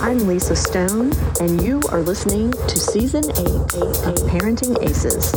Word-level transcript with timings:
I'm 0.00 0.26
Lisa 0.26 0.56
Stone, 0.56 1.12
and 1.40 1.62
you 1.62 1.82
are 1.90 2.00
listening 2.00 2.52
to 2.52 2.78
Season 2.78 3.24
8 3.24 3.36
of 3.38 4.14
Parenting 4.28 4.82
Aces. 4.82 5.32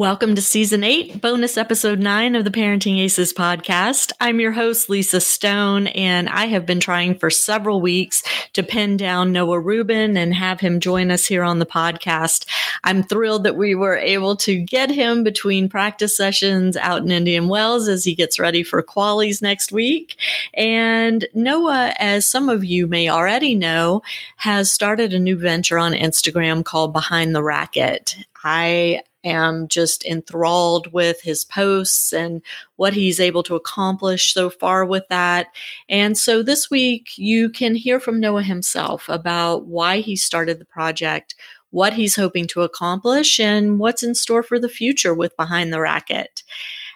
Welcome 0.00 0.34
to 0.36 0.40
season 0.40 0.82
eight, 0.82 1.20
bonus 1.20 1.58
episode 1.58 1.98
nine 1.98 2.34
of 2.34 2.44
the 2.44 2.50
Parenting 2.50 2.98
Aces 3.00 3.34
podcast. 3.34 4.12
I'm 4.18 4.40
your 4.40 4.52
host, 4.52 4.88
Lisa 4.88 5.20
Stone, 5.20 5.88
and 5.88 6.26
I 6.30 6.46
have 6.46 6.64
been 6.64 6.80
trying 6.80 7.16
for 7.16 7.28
several 7.28 7.82
weeks 7.82 8.22
to 8.54 8.62
pin 8.62 8.96
down 8.96 9.30
Noah 9.30 9.60
Rubin 9.60 10.16
and 10.16 10.32
have 10.32 10.58
him 10.58 10.80
join 10.80 11.10
us 11.10 11.26
here 11.26 11.44
on 11.44 11.58
the 11.58 11.66
podcast. 11.66 12.46
I'm 12.82 13.02
thrilled 13.02 13.44
that 13.44 13.58
we 13.58 13.74
were 13.74 13.98
able 13.98 14.36
to 14.36 14.56
get 14.56 14.88
him 14.88 15.22
between 15.22 15.68
practice 15.68 16.16
sessions 16.16 16.78
out 16.78 17.02
in 17.02 17.10
Indian 17.10 17.48
Wells 17.48 17.86
as 17.86 18.02
he 18.02 18.14
gets 18.14 18.38
ready 18.38 18.62
for 18.62 18.82
qualies 18.82 19.42
next 19.42 19.70
week. 19.70 20.16
And 20.54 21.28
Noah, 21.34 21.92
as 21.98 22.24
some 22.24 22.48
of 22.48 22.64
you 22.64 22.86
may 22.86 23.10
already 23.10 23.54
know, 23.54 24.00
has 24.36 24.72
started 24.72 25.12
a 25.12 25.18
new 25.18 25.36
venture 25.36 25.78
on 25.78 25.92
Instagram 25.92 26.64
called 26.64 26.94
Behind 26.94 27.34
the 27.34 27.42
Racket. 27.42 28.16
I 28.42 29.02
am 29.24 29.68
just 29.68 30.04
enthralled 30.04 30.92
with 30.92 31.20
his 31.20 31.44
posts 31.44 32.12
and 32.12 32.42
what 32.76 32.94
he's 32.94 33.20
able 33.20 33.42
to 33.44 33.54
accomplish 33.54 34.32
so 34.32 34.50
far 34.50 34.84
with 34.84 35.04
that. 35.08 35.48
And 35.88 36.16
so 36.16 36.42
this 36.42 36.70
week, 36.70 37.16
you 37.16 37.50
can 37.50 37.74
hear 37.74 38.00
from 38.00 38.20
Noah 38.20 38.42
himself 38.42 39.08
about 39.08 39.66
why 39.66 40.00
he 40.00 40.16
started 40.16 40.58
the 40.58 40.64
project, 40.64 41.34
what 41.70 41.92
he's 41.92 42.16
hoping 42.16 42.46
to 42.48 42.62
accomplish, 42.62 43.38
and 43.38 43.78
what's 43.78 44.02
in 44.02 44.14
store 44.14 44.42
for 44.42 44.58
the 44.58 44.68
future 44.68 45.14
with 45.14 45.36
Behind 45.36 45.72
the 45.72 45.80
Racket. 45.80 46.42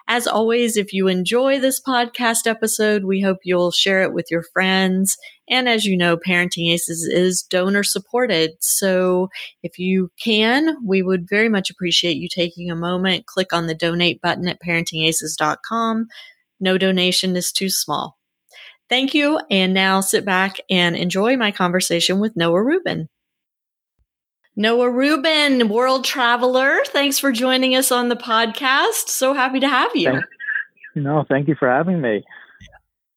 As 0.07 0.27
always, 0.27 0.77
if 0.77 0.93
you 0.93 1.07
enjoy 1.07 1.59
this 1.59 1.81
podcast 1.81 2.45
episode, 2.45 3.05
we 3.05 3.21
hope 3.21 3.39
you'll 3.43 3.71
share 3.71 4.03
it 4.03 4.13
with 4.13 4.29
your 4.29 4.43
friends. 4.43 5.17
And 5.49 5.69
as 5.69 5.85
you 5.85 5.95
know, 5.95 6.17
Parenting 6.17 6.71
Aces 6.71 7.03
is 7.03 7.43
donor 7.43 7.83
supported. 7.83 8.51
So 8.59 9.29
if 9.61 9.77
you 9.77 10.09
can, 10.21 10.77
we 10.85 11.01
would 11.01 11.29
very 11.29 11.49
much 11.49 11.69
appreciate 11.69 12.17
you 12.17 12.27
taking 12.27 12.71
a 12.71 12.75
moment, 12.75 13.27
click 13.27 13.53
on 13.53 13.67
the 13.67 13.75
donate 13.75 14.21
button 14.21 14.47
at 14.47 14.61
parentingaces.com. 14.61 16.07
No 16.59 16.77
donation 16.77 17.35
is 17.35 17.51
too 17.51 17.69
small. 17.69 18.17
Thank 18.89 19.13
you. 19.13 19.39
And 19.49 19.73
now 19.73 20.01
sit 20.01 20.25
back 20.25 20.57
and 20.69 20.95
enjoy 20.95 21.37
my 21.37 21.51
conversation 21.51 22.19
with 22.19 22.35
Noah 22.35 22.63
Rubin. 22.63 23.09
Noah 24.55 24.89
Rubin, 24.89 25.67
world 25.67 26.05
traveler. 26.05 26.77
Thanks 26.87 27.19
for 27.19 27.31
joining 27.31 27.75
us 27.75 27.91
on 27.91 28.09
the 28.09 28.15
podcast. 28.15 29.09
So 29.09 29.33
happy 29.33 29.59
to 29.59 29.67
have 29.67 29.95
you. 29.95 30.21
No, 30.95 31.25
thank 31.27 31.49
you 31.49 31.55
for 31.55 31.67
having 31.67 31.99
me. 31.99 32.23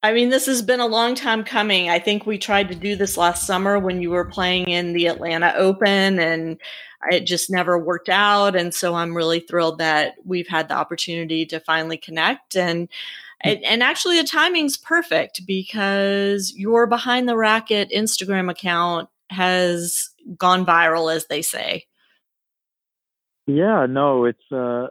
I 0.01 0.13
mean, 0.13 0.29
this 0.29 0.45
has 0.45 0.61
been 0.61 0.79
a 0.79 0.87
long 0.87 1.13
time 1.13 1.43
coming. 1.43 1.89
I 1.89 1.99
think 1.99 2.25
we 2.25 2.37
tried 2.37 2.69
to 2.69 2.75
do 2.75 2.95
this 2.95 3.17
last 3.17 3.45
summer 3.45 3.77
when 3.77 4.01
you 4.01 4.11
were 4.11 4.25
playing 4.25 4.69
in 4.69 4.93
the 4.93 5.07
Atlanta 5.07 5.53
Open 5.57 6.19
and 6.19 6.57
it 7.11 7.21
just 7.25 7.49
never 7.49 7.77
worked 7.77 8.07
out. 8.07 8.55
And 8.55 8.73
so 8.73 8.95
I'm 8.95 9.15
really 9.15 9.41
thrilled 9.41 9.79
that 9.79 10.15
we've 10.23 10.47
had 10.47 10.69
the 10.69 10.75
opportunity 10.75 11.45
to 11.47 11.59
finally 11.59 11.97
connect. 11.97 12.55
And 12.55 12.87
and 13.41 13.81
actually 13.81 14.17
the 14.17 14.27
timing's 14.27 14.75
perfect 14.75 15.45
because 15.45 16.53
your 16.57 16.87
behind 16.87 17.29
the 17.29 17.37
racket 17.37 17.89
Instagram 17.89 18.51
account 18.51 19.07
has 19.29 20.09
gone 20.37 20.65
viral, 20.65 21.13
as 21.13 21.27
they 21.27 21.41
say. 21.41 21.85
Yeah, 23.47 23.85
no, 23.89 24.25
it's 24.25 24.51
uh, 24.51 24.87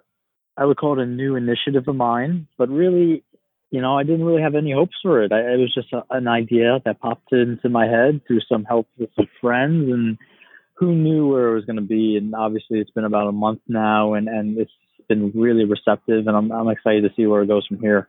I 0.57 0.65
would 0.65 0.79
call 0.79 0.99
it 0.99 1.03
a 1.03 1.07
new 1.07 1.37
initiative 1.37 1.87
of 1.89 1.95
mine, 1.95 2.49
but 2.57 2.71
really, 2.71 3.23
you 3.71 3.81
know, 3.81 3.99
I 3.99 4.03
didn't 4.03 4.25
really 4.25 4.43
have 4.43 4.55
any 4.55 4.73
hopes 4.73 4.97
for 5.03 5.23
it. 5.23 5.33
I, 5.33 5.41
it 5.41 5.59
was 5.59 5.75
just 5.75 5.93
a, 5.93 6.03
an 6.11 6.29
idea 6.29 6.81
that 6.85 7.01
popped 7.01 7.33
into 7.33 7.69
my 7.69 7.87
head 7.87 8.21
through 8.27 8.41
some 8.49 8.65
help 8.65 8.89
with 8.99 9.11
some 9.17 9.29
friends, 9.41 9.91
and 9.91 10.19
who 10.75 10.95
knew 10.95 11.29
where 11.29 11.49
it 11.49 11.55
was 11.55 11.65
going 11.65 11.77
to 11.77 11.83
be. 11.83 12.17
And 12.17 12.35
obviously, 12.35 12.79
it's 12.79 12.91
been 12.91 13.05
about 13.05 13.29
a 13.29 13.33
month 13.33 13.61
now, 13.69 14.15
and 14.15 14.29
and 14.29 14.59
it's 14.59 14.73
been 15.09 15.33
really 15.35 15.65
receptive, 15.65 16.27
and 16.27 16.37
I'm 16.37 16.51
I'm 16.51 16.69
excited 16.69 17.03
to 17.03 17.11
see 17.17 17.27
where 17.27 17.43
it 17.43 17.49
goes 17.49 17.67
from 17.67 17.81
here. 17.81 18.09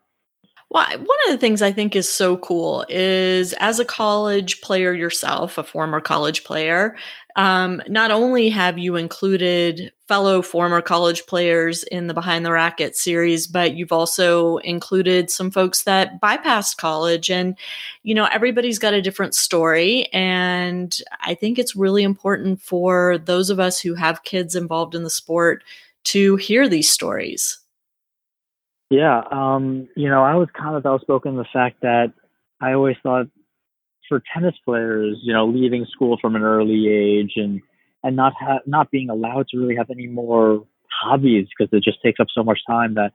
Well, 0.71 0.85
one 0.87 1.17
of 1.25 1.31
the 1.31 1.37
things 1.39 1.63
I 1.63 1.71
think 1.71 1.95
is 1.95 2.07
so 2.07 2.37
cool 2.37 2.85
is 2.89 3.53
as 3.53 3.79
a 3.79 3.85
college 3.85 4.61
player 4.61 4.93
yourself, 4.93 5.57
a 5.57 5.63
former 5.63 5.99
college 5.99 6.43
player, 6.43 6.95
um, 7.35 7.81
not 7.87 8.11
only 8.11 8.49
have 8.49 8.77
you 8.77 8.95
included 8.95 9.91
fellow 10.07 10.43
former 10.43 10.79
college 10.81 11.25
players 11.25 11.83
in 11.85 12.05
the 12.05 12.13
Behind 12.13 12.45
the 12.45 12.51
Racket 12.51 12.95
series, 12.95 13.47
but 13.47 13.73
you've 13.75 13.91
also 13.91 14.57
included 14.57 15.31
some 15.31 15.49
folks 15.49 15.83
that 15.85 16.21
bypassed 16.21 16.77
college. 16.77 17.31
And, 17.31 17.57
you 18.03 18.13
know, 18.13 18.25
everybody's 18.25 18.77
got 18.77 18.93
a 18.93 19.01
different 19.01 19.33
story. 19.33 20.05
And 20.13 20.95
I 21.21 21.33
think 21.33 21.57
it's 21.57 21.75
really 21.75 22.03
important 22.03 22.61
for 22.61 23.17
those 23.17 23.49
of 23.49 23.59
us 23.59 23.79
who 23.79 23.95
have 23.95 24.23
kids 24.23 24.55
involved 24.55 24.93
in 24.93 25.01
the 25.03 25.09
sport 25.09 25.63
to 26.05 26.35
hear 26.35 26.67
these 26.67 26.89
stories. 26.91 27.57
Yeah, 28.89 29.21
um, 29.31 29.87
you 29.95 30.09
know, 30.09 30.23
I 30.23 30.35
was 30.35 30.47
kind 30.59 30.75
of 30.75 30.85
outspoken 30.85 31.35
the 31.35 31.45
fact 31.53 31.81
that 31.81 32.11
I 32.59 32.73
always 32.73 32.95
thought 33.03 33.27
for 34.07 34.21
tennis 34.33 34.55
players, 34.65 35.19
you 35.21 35.31
know, 35.31 35.45
leaving 35.45 35.85
school 35.91 36.17
from 36.19 36.35
an 36.35 36.41
early 36.41 36.87
age 36.87 37.33
and 37.35 37.61
and 38.03 38.15
not 38.15 38.33
ha- 38.39 38.61
not 38.65 38.89
being 38.89 39.09
allowed 39.09 39.47
to 39.49 39.57
really 39.57 39.75
have 39.75 39.89
any 39.91 40.07
more 40.07 40.65
hobbies 41.03 41.47
because 41.47 41.71
it 41.71 41.83
just 41.83 42.01
takes 42.01 42.19
up 42.19 42.27
so 42.33 42.43
much 42.43 42.59
time 42.67 42.95
that 42.95 43.13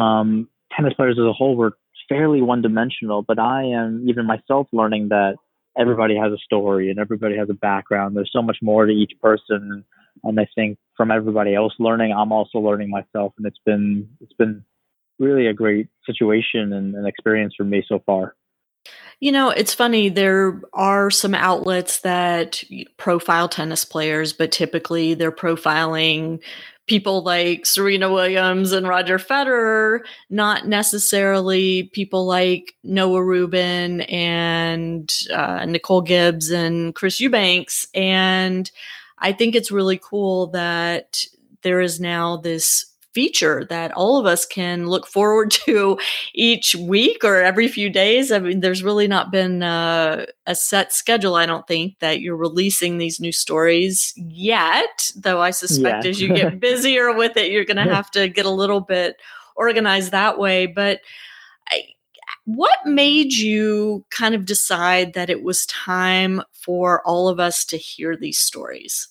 um, 0.00 0.48
tennis 0.74 0.94
players 0.94 1.18
as 1.18 1.24
a 1.24 1.32
whole 1.32 1.56
were 1.56 1.72
fairly 2.08 2.40
one 2.40 2.62
dimensional. 2.62 3.22
But 3.22 3.40
I 3.40 3.64
am 3.64 4.06
even 4.08 4.26
myself 4.26 4.68
learning 4.72 5.08
that 5.08 5.36
everybody 5.76 6.16
has 6.16 6.32
a 6.32 6.38
story 6.38 6.88
and 6.90 7.00
everybody 7.00 7.36
has 7.36 7.50
a 7.50 7.54
background. 7.54 8.16
There's 8.16 8.30
so 8.32 8.42
much 8.42 8.58
more 8.62 8.86
to 8.86 8.92
each 8.92 9.12
person, 9.20 9.84
and 10.22 10.40
I 10.40 10.46
think 10.54 10.78
from 10.96 11.10
everybody 11.10 11.54
else 11.56 11.72
learning, 11.80 12.12
I'm 12.12 12.30
also 12.30 12.58
learning 12.58 12.90
myself, 12.90 13.32
and 13.38 13.46
it's 13.46 13.60
been 13.66 14.08
it's 14.20 14.32
been 14.34 14.64
really 15.18 15.46
a 15.46 15.54
great 15.54 15.88
situation 16.04 16.72
and, 16.72 16.94
and 16.94 17.06
experience 17.06 17.54
for 17.56 17.64
me 17.64 17.84
so 17.86 18.02
far. 18.04 18.34
You 19.18 19.32
know, 19.32 19.48
it's 19.48 19.72
funny. 19.72 20.10
There 20.10 20.60
are 20.74 21.10
some 21.10 21.34
outlets 21.34 22.00
that 22.00 22.62
profile 22.98 23.48
tennis 23.48 23.84
players, 23.84 24.34
but 24.34 24.52
typically 24.52 25.14
they're 25.14 25.32
profiling 25.32 26.42
people 26.86 27.22
like 27.22 27.66
Serena 27.66 28.12
Williams 28.12 28.72
and 28.72 28.86
Roger 28.86 29.18
Federer, 29.18 30.00
not 30.30 30.68
necessarily 30.68 31.84
people 31.94 32.26
like 32.26 32.74
Noah 32.84 33.24
Rubin 33.24 34.02
and 34.02 35.12
uh, 35.32 35.64
Nicole 35.64 36.02
Gibbs 36.02 36.50
and 36.50 36.94
Chris 36.94 37.20
Eubanks. 37.20 37.86
And 37.94 38.70
I 39.18 39.32
think 39.32 39.54
it's 39.54 39.72
really 39.72 39.98
cool 39.98 40.48
that 40.48 41.24
there 41.62 41.80
is 41.80 41.98
now 41.98 42.36
this 42.36 42.84
feature 43.16 43.64
that 43.70 43.92
all 43.92 44.18
of 44.18 44.26
us 44.26 44.44
can 44.44 44.88
look 44.88 45.06
forward 45.06 45.50
to 45.64 45.98
each 46.34 46.74
week 46.74 47.24
or 47.24 47.42
every 47.42 47.66
few 47.66 47.88
days. 47.88 48.30
I 48.30 48.38
mean, 48.40 48.60
there's 48.60 48.82
really 48.82 49.08
not 49.08 49.32
been 49.32 49.62
a, 49.62 50.26
a 50.46 50.54
set 50.54 50.92
schedule, 50.92 51.34
I 51.34 51.46
don't 51.46 51.66
think, 51.66 51.98
that 52.00 52.20
you're 52.20 52.36
releasing 52.36 52.98
these 52.98 53.18
new 53.18 53.32
stories 53.32 54.12
yet, 54.16 55.10
though 55.16 55.40
I 55.40 55.50
suspect 55.50 56.04
as 56.04 56.20
you 56.20 56.28
get 56.34 56.60
busier 56.68 57.14
with 57.14 57.38
it, 57.38 57.50
you're 57.50 57.64
going 57.64 57.78
to 57.78 57.94
have 57.94 58.10
to 58.10 58.28
get 58.28 58.44
a 58.44 58.50
little 58.50 58.82
bit 58.82 59.16
organized 59.56 60.12
that 60.12 60.38
way. 60.38 60.66
But 60.66 61.00
I, 61.70 61.84
what 62.44 62.84
made 62.84 63.32
you 63.32 64.04
kind 64.10 64.34
of 64.34 64.44
decide 64.44 65.14
that 65.14 65.30
it 65.30 65.42
was 65.42 65.64
time 65.64 66.42
for 66.52 67.00
all 67.06 67.28
of 67.28 67.40
us 67.40 67.64
to 67.64 67.78
hear 67.78 68.14
these 68.14 68.38
stories? 68.38 69.08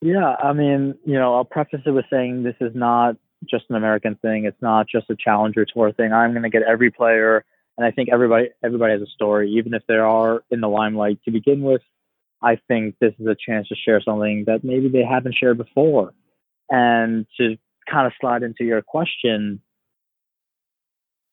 Yeah, 0.00 0.36
I 0.42 0.52
mean, 0.52 0.94
you 1.04 1.14
know, 1.14 1.34
I'll 1.34 1.44
preface 1.44 1.80
it 1.84 1.90
with 1.90 2.04
saying 2.10 2.44
this 2.44 2.54
is 2.60 2.72
not 2.74 3.16
just 3.48 3.64
an 3.68 3.76
American 3.76 4.16
thing. 4.16 4.44
It's 4.44 4.60
not 4.62 4.86
just 4.86 5.10
a 5.10 5.16
challenger 5.16 5.64
tour 5.64 5.92
thing. 5.92 6.12
I'm 6.12 6.32
going 6.32 6.44
to 6.44 6.50
get 6.50 6.62
every 6.62 6.90
player, 6.90 7.44
and 7.76 7.84
I 7.84 7.90
think 7.90 8.08
everybody 8.12 8.50
everybody 8.62 8.92
has 8.92 9.02
a 9.02 9.10
story, 9.10 9.50
even 9.52 9.74
if 9.74 9.82
they 9.88 9.94
are 9.94 10.42
in 10.50 10.60
the 10.60 10.68
limelight 10.68 11.18
to 11.24 11.30
begin 11.30 11.62
with. 11.62 11.82
I 12.40 12.60
think 12.68 12.94
this 13.00 13.12
is 13.18 13.26
a 13.26 13.34
chance 13.34 13.66
to 13.68 13.74
share 13.74 14.00
something 14.00 14.44
that 14.46 14.62
maybe 14.62 14.88
they 14.88 15.02
haven't 15.02 15.34
shared 15.34 15.58
before, 15.58 16.12
and 16.70 17.26
to 17.38 17.56
kind 17.90 18.06
of 18.06 18.12
slide 18.20 18.44
into 18.44 18.64
your 18.64 18.82
question. 18.82 19.60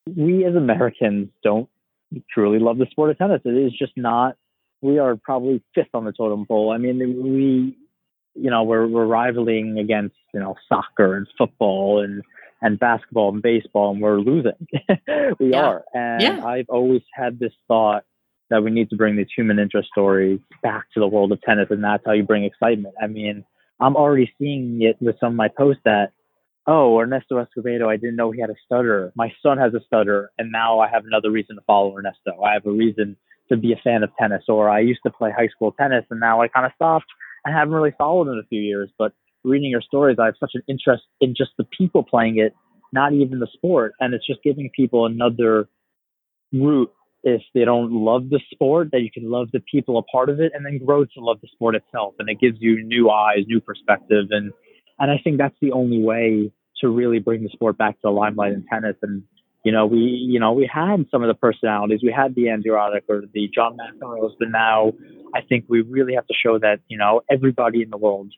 We 0.08 0.46
as 0.46 0.56
Americans 0.56 1.30
don't 1.44 1.70
truly 2.32 2.60
love 2.60 2.78
the 2.78 2.88
sport 2.90 3.12
of 3.12 3.18
tennis. 3.18 3.42
It 3.46 3.50
is 3.50 3.74
just 3.78 3.94
not. 3.96 4.38
We 4.82 5.00
are 5.00 5.16
probably 5.16 5.64
fifth 5.74 5.90
on 5.94 6.06
the 6.06 6.12
totem 6.12 6.46
pole. 6.46 6.72
I 6.72 6.78
mean, 6.78 7.00
we 7.24 7.78
you 8.36 8.50
know, 8.50 8.64
we're, 8.64 8.88
we're 8.88 9.06
rivaling 9.06 9.78
against, 9.80 10.16
you 10.34 10.40
know, 10.40 10.56
soccer 10.68 11.16
and 11.16 11.28
football 11.38 12.04
and, 12.04 12.22
and 12.62 12.80
basketball 12.80 13.34
and 13.34 13.42
baseball, 13.42 13.92
and 13.92 14.02
we're 14.02 14.20
losing. 14.20 14.52
we 15.40 15.52
yeah. 15.52 15.62
are. 15.62 15.84
And 15.94 16.22
yeah. 16.22 16.46
I've 16.46 16.70
always 16.70 17.02
had 17.14 17.40
this 17.40 17.54
thought 17.68 18.04
that 18.50 18.64
we 18.64 18.72
need 18.72 18.90
to 18.92 18.96
bring 18.96 19.16
these 19.16 19.28
human 19.36 19.60
interest 19.60 19.90
stories 19.92 20.40
back 20.62 20.86
to 20.94 21.00
the 21.00 21.08
world 21.08 21.32
of 21.32 21.42
tennis, 21.42 21.68
and 21.70 21.84
that's 21.84 22.04
how 22.06 22.12
you 22.12 22.24
bring 22.24 22.44
excitement. 22.44 22.96
I 23.02 23.08
mean, 23.08 23.44
I'm 23.80 23.96
already 23.96 24.32
seeing 24.40 24.82
it 24.82 24.98
with 25.02 25.20
some 25.20 25.34
of 25.34 25.36
my 25.36 25.48
posts 25.48 25.82
that 25.86 26.12
oh, 26.68 27.00
Ernesto 27.00 27.38
Escobedo, 27.38 27.88
I 27.88 27.98
didn't 27.98 28.16
know 28.16 28.32
he 28.32 28.42
had 28.42 28.50
a 28.50 28.56
stutter. 28.66 29.12
My 29.16 29.32
son 29.44 29.58
has 29.58 29.74
a 29.74 29.82
stutter, 29.86 30.32
and 30.38 30.52
now 30.52 30.80
I 30.80 30.90
have 30.90 31.06
another 31.06 31.32
reason 31.32 31.56
to 31.58 31.62
follow 31.62 31.96
Ernesto. 31.96 32.42
I 32.44 32.54
have 32.54 32.66
a 32.66 32.72
reason 32.72 33.16
to 33.50 33.58
be 33.58 33.74
a 33.74 33.82
fan 33.84 34.04
of 34.04 34.10
tennis, 34.20 34.44
or 34.48 34.70
I 34.70 34.80
used 34.80 35.02
to 35.06 35.12
play 35.12 35.32
high 35.32 35.48
school 35.50 35.72
tennis, 35.74 36.06
and 36.10 36.20
now 36.20 36.42
I 36.42 36.48
kind 36.48 36.66
of 36.66 36.72
stopped 36.76 37.06
and 37.46 37.56
haven't 37.56 37.74
really 37.74 37.94
followed 37.98 38.32
in 38.32 38.40
a 38.40 38.48
few 38.48 38.62
years. 38.62 38.92
But 38.98 39.14
reading 39.44 39.70
your 39.70 39.82
stories, 39.82 40.18
I 40.20 40.26
have 40.26 40.36
such 40.40 40.52
an 40.56 40.64
interest 40.68 41.04
in 41.22 41.36
just 41.38 41.52
the 41.58 41.66
people 41.78 42.04
playing 42.04 42.40
it, 42.40 42.54
not 42.92 43.14
even 43.14 43.40
the 43.40 43.48
sport, 43.54 43.94
and 44.00 44.14
it's 44.14 44.26
just 44.26 44.44
giving 44.44 44.70
people 44.76 45.06
another 45.06 45.70
route 46.52 46.92
if 47.24 47.42
they 47.56 47.66
don't 47.66 47.92
love 47.92 48.30
the 48.30 48.40
sport, 48.52 48.90
that 48.92 49.02
you 49.02 49.10
can 49.12 49.30
love 49.30 49.50
the 49.52 49.60
people 49.60 49.98
a 49.98 50.04
part 50.04 50.30
of 50.30 50.40
it 50.40 50.52
and 50.54 50.64
then 50.64 50.80
grow 50.86 51.04
to 51.04 51.12
love 51.18 51.42
the 51.42 51.48
sport 51.52 51.76
itself. 51.76 52.14
And 52.20 52.30
it 52.30 52.40
gives 52.40 52.58
you 52.60 52.84
new 52.84 53.10
eyes, 53.10 53.46
new 53.48 53.60
perspective. 53.60 54.28
And, 54.30 54.54
and 55.00 55.10
I 55.10 55.18
think 55.24 55.40
that's 55.40 55.56
the 55.60 55.72
only 55.72 56.04
way 56.04 56.52
to 56.82 56.90
really 56.90 57.18
bring 57.18 57.42
the 57.42 57.50
sport 57.50 57.80
back 57.80 57.96
to 57.96 58.02
the 58.04 58.10
limelight 58.12 58.54
in 58.54 58.64
tennis. 58.72 58.96
And, 59.02 59.24
you 59.66 59.72
know, 59.72 59.88
we, 59.88 59.98
you 59.98 60.40
know, 60.40 60.54
we 60.54 60.70
had 60.72 61.08
some 61.10 61.24
of 61.24 61.28
the 61.28 61.34
personalities. 61.34 62.02
We 62.04 62.14
had 62.16 62.36
the 62.36 62.50
Andy 62.50 62.70
Roddick 62.70 63.02
or 63.10 63.24
the 63.34 63.50
John 63.54 63.76
McEnroes, 63.76 64.34
but 64.38 64.50
now 64.52 64.94
I 65.34 65.42
think 65.42 65.66
we 65.68 65.82
really 65.82 66.14
have 66.14 66.28
to 66.28 66.36
show 66.36 66.60
that, 66.60 66.82
you 66.88 67.00
know, 67.00 67.22
everybody 67.32 67.82
in 67.82 67.90
the 67.90 67.98
world 67.98 68.32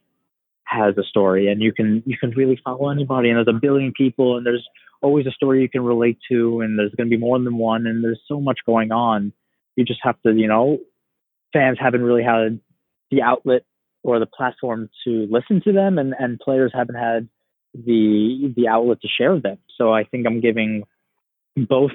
has 0.64 0.98
a 0.98 1.04
story 1.04 1.50
and 1.52 1.62
you 1.62 1.74
can, 1.74 2.02
you 2.06 2.18
can 2.18 2.30
really 2.32 2.58
follow 2.64 2.90
anybody. 2.90 3.30
And 3.30 3.38
there's 3.38 3.54
a 3.54 3.60
billion 3.60 3.92
people 3.92 4.38
and 4.38 4.46
there's 4.46 4.66
always 5.02 5.28
a 5.28 5.32
story 5.32 5.62
you 5.62 5.70
can 5.70 5.84
relate 5.84 6.18
to 6.32 6.62
and 6.62 6.80
there's 6.80 6.96
going 6.96 7.10
to 7.10 7.16
be 7.16 7.20
more 7.20 7.38
than 7.38 7.58
one 7.58 7.88
and 7.88 8.02
there's 8.02 8.22
so 8.26 8.40
much 8.40 8.60
going 8.66 8.94
on. 8.94 9.34
You 9.76 9.84
just 9.84 10.00
have 10.04 10.16
to, 10.22 10.32
you 10.32 10.48
know, 10.48 10.80
fans 11.52 11.78
haven't 11.78 12.04
really 12.04 12.24
had 12.24 12.62
the 13.12 13.22
outlet 13.22 13.64
or 14.02 14.20
the 14.20 14.26
platform 14.26 14.90
to 15.04 15.28
listen 15.30 15.62
to 15.66 15.74
them 15.74 15.98
and, 15.98 16.16
and 16.18 16.40
players 16.40 16.72
haven't 16.74 16.96
had 16.96 17.28
the 17.74 18.54
the 18.56 18.70
outlet 18.70 19.02
to 19.02 19.08
share 19.10 19.40
them. 19.40 19.58
So 19.78 19.94
I 19.94 20.06
think 20.06 20.26
I'm 20.26 20.40
giving 20.40 20.84
both 21.66 21.92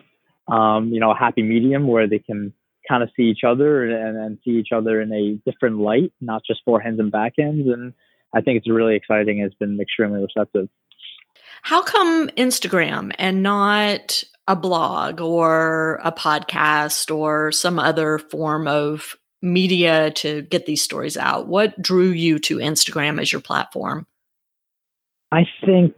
um, 0.49 0.88
you 0.88 1.00
know, 1.00 1.11
a 1.11 1.17
happy 1.17 1.43
medium 1.43 1.87
where 1.87 2.09
they 2.09 2.19
can 2.19 2.53
kind 2.88 3.03
of 3.03 3.11
see 3.17 3.25
each 3.25 3.44
other 3.47 3.85
and, 3.85 4.17
and 4.17 4.38
see 4.44 4.53
each 4.53 4.73
other 4.73 5.00
in 5.00 5.12
a 5.12 5.50
different 5.50 5.79
light, 5.79 6.12
not 6.20 6.43
just 6.44 6.61
forehands 6.67 6.99
and 6.99 7.12
backhands. 7.12 7.73
And 7.73 7.94
I 8.35 8.41
think 8.41 8.59
it's 8.59 8.69
really 8.69 8.97
exciting. 8.97 9.38
It's 9.38 9.55
been 9.55 9.81
extremely 9.81 10.20
receptive. 10.20 10.69
How 11.62 11.82
come 11.82 12.29
Instagram 12.31 13.12
and 13.19 13.43
not 13.43 14.25
a 14.49 14.56
blog 14.56 15.20
or 15.20 16.00
a 16.03 16.11
podcast 16.11 17.15
or 17.15 17.53
some 17.53 17.79
other 17.79 18.19
form 18.19 18.67
of 18.67 19.17
media 19.41 20.11
to 20.11 20.43
get 20.43 20.67
these 20.67 20.82
stories 20.82 21.17
out? 21.17 21.47
What 21.47 21.81
drew 21.81 22.08
you 22.08 22.41
to 22.41 22.56
Instagram 22.56 23.20
as 23.20 23.31
your 23.31 23.41
platform? 23.41 24.06
I 25.31 25.47
think, 25.65 25.94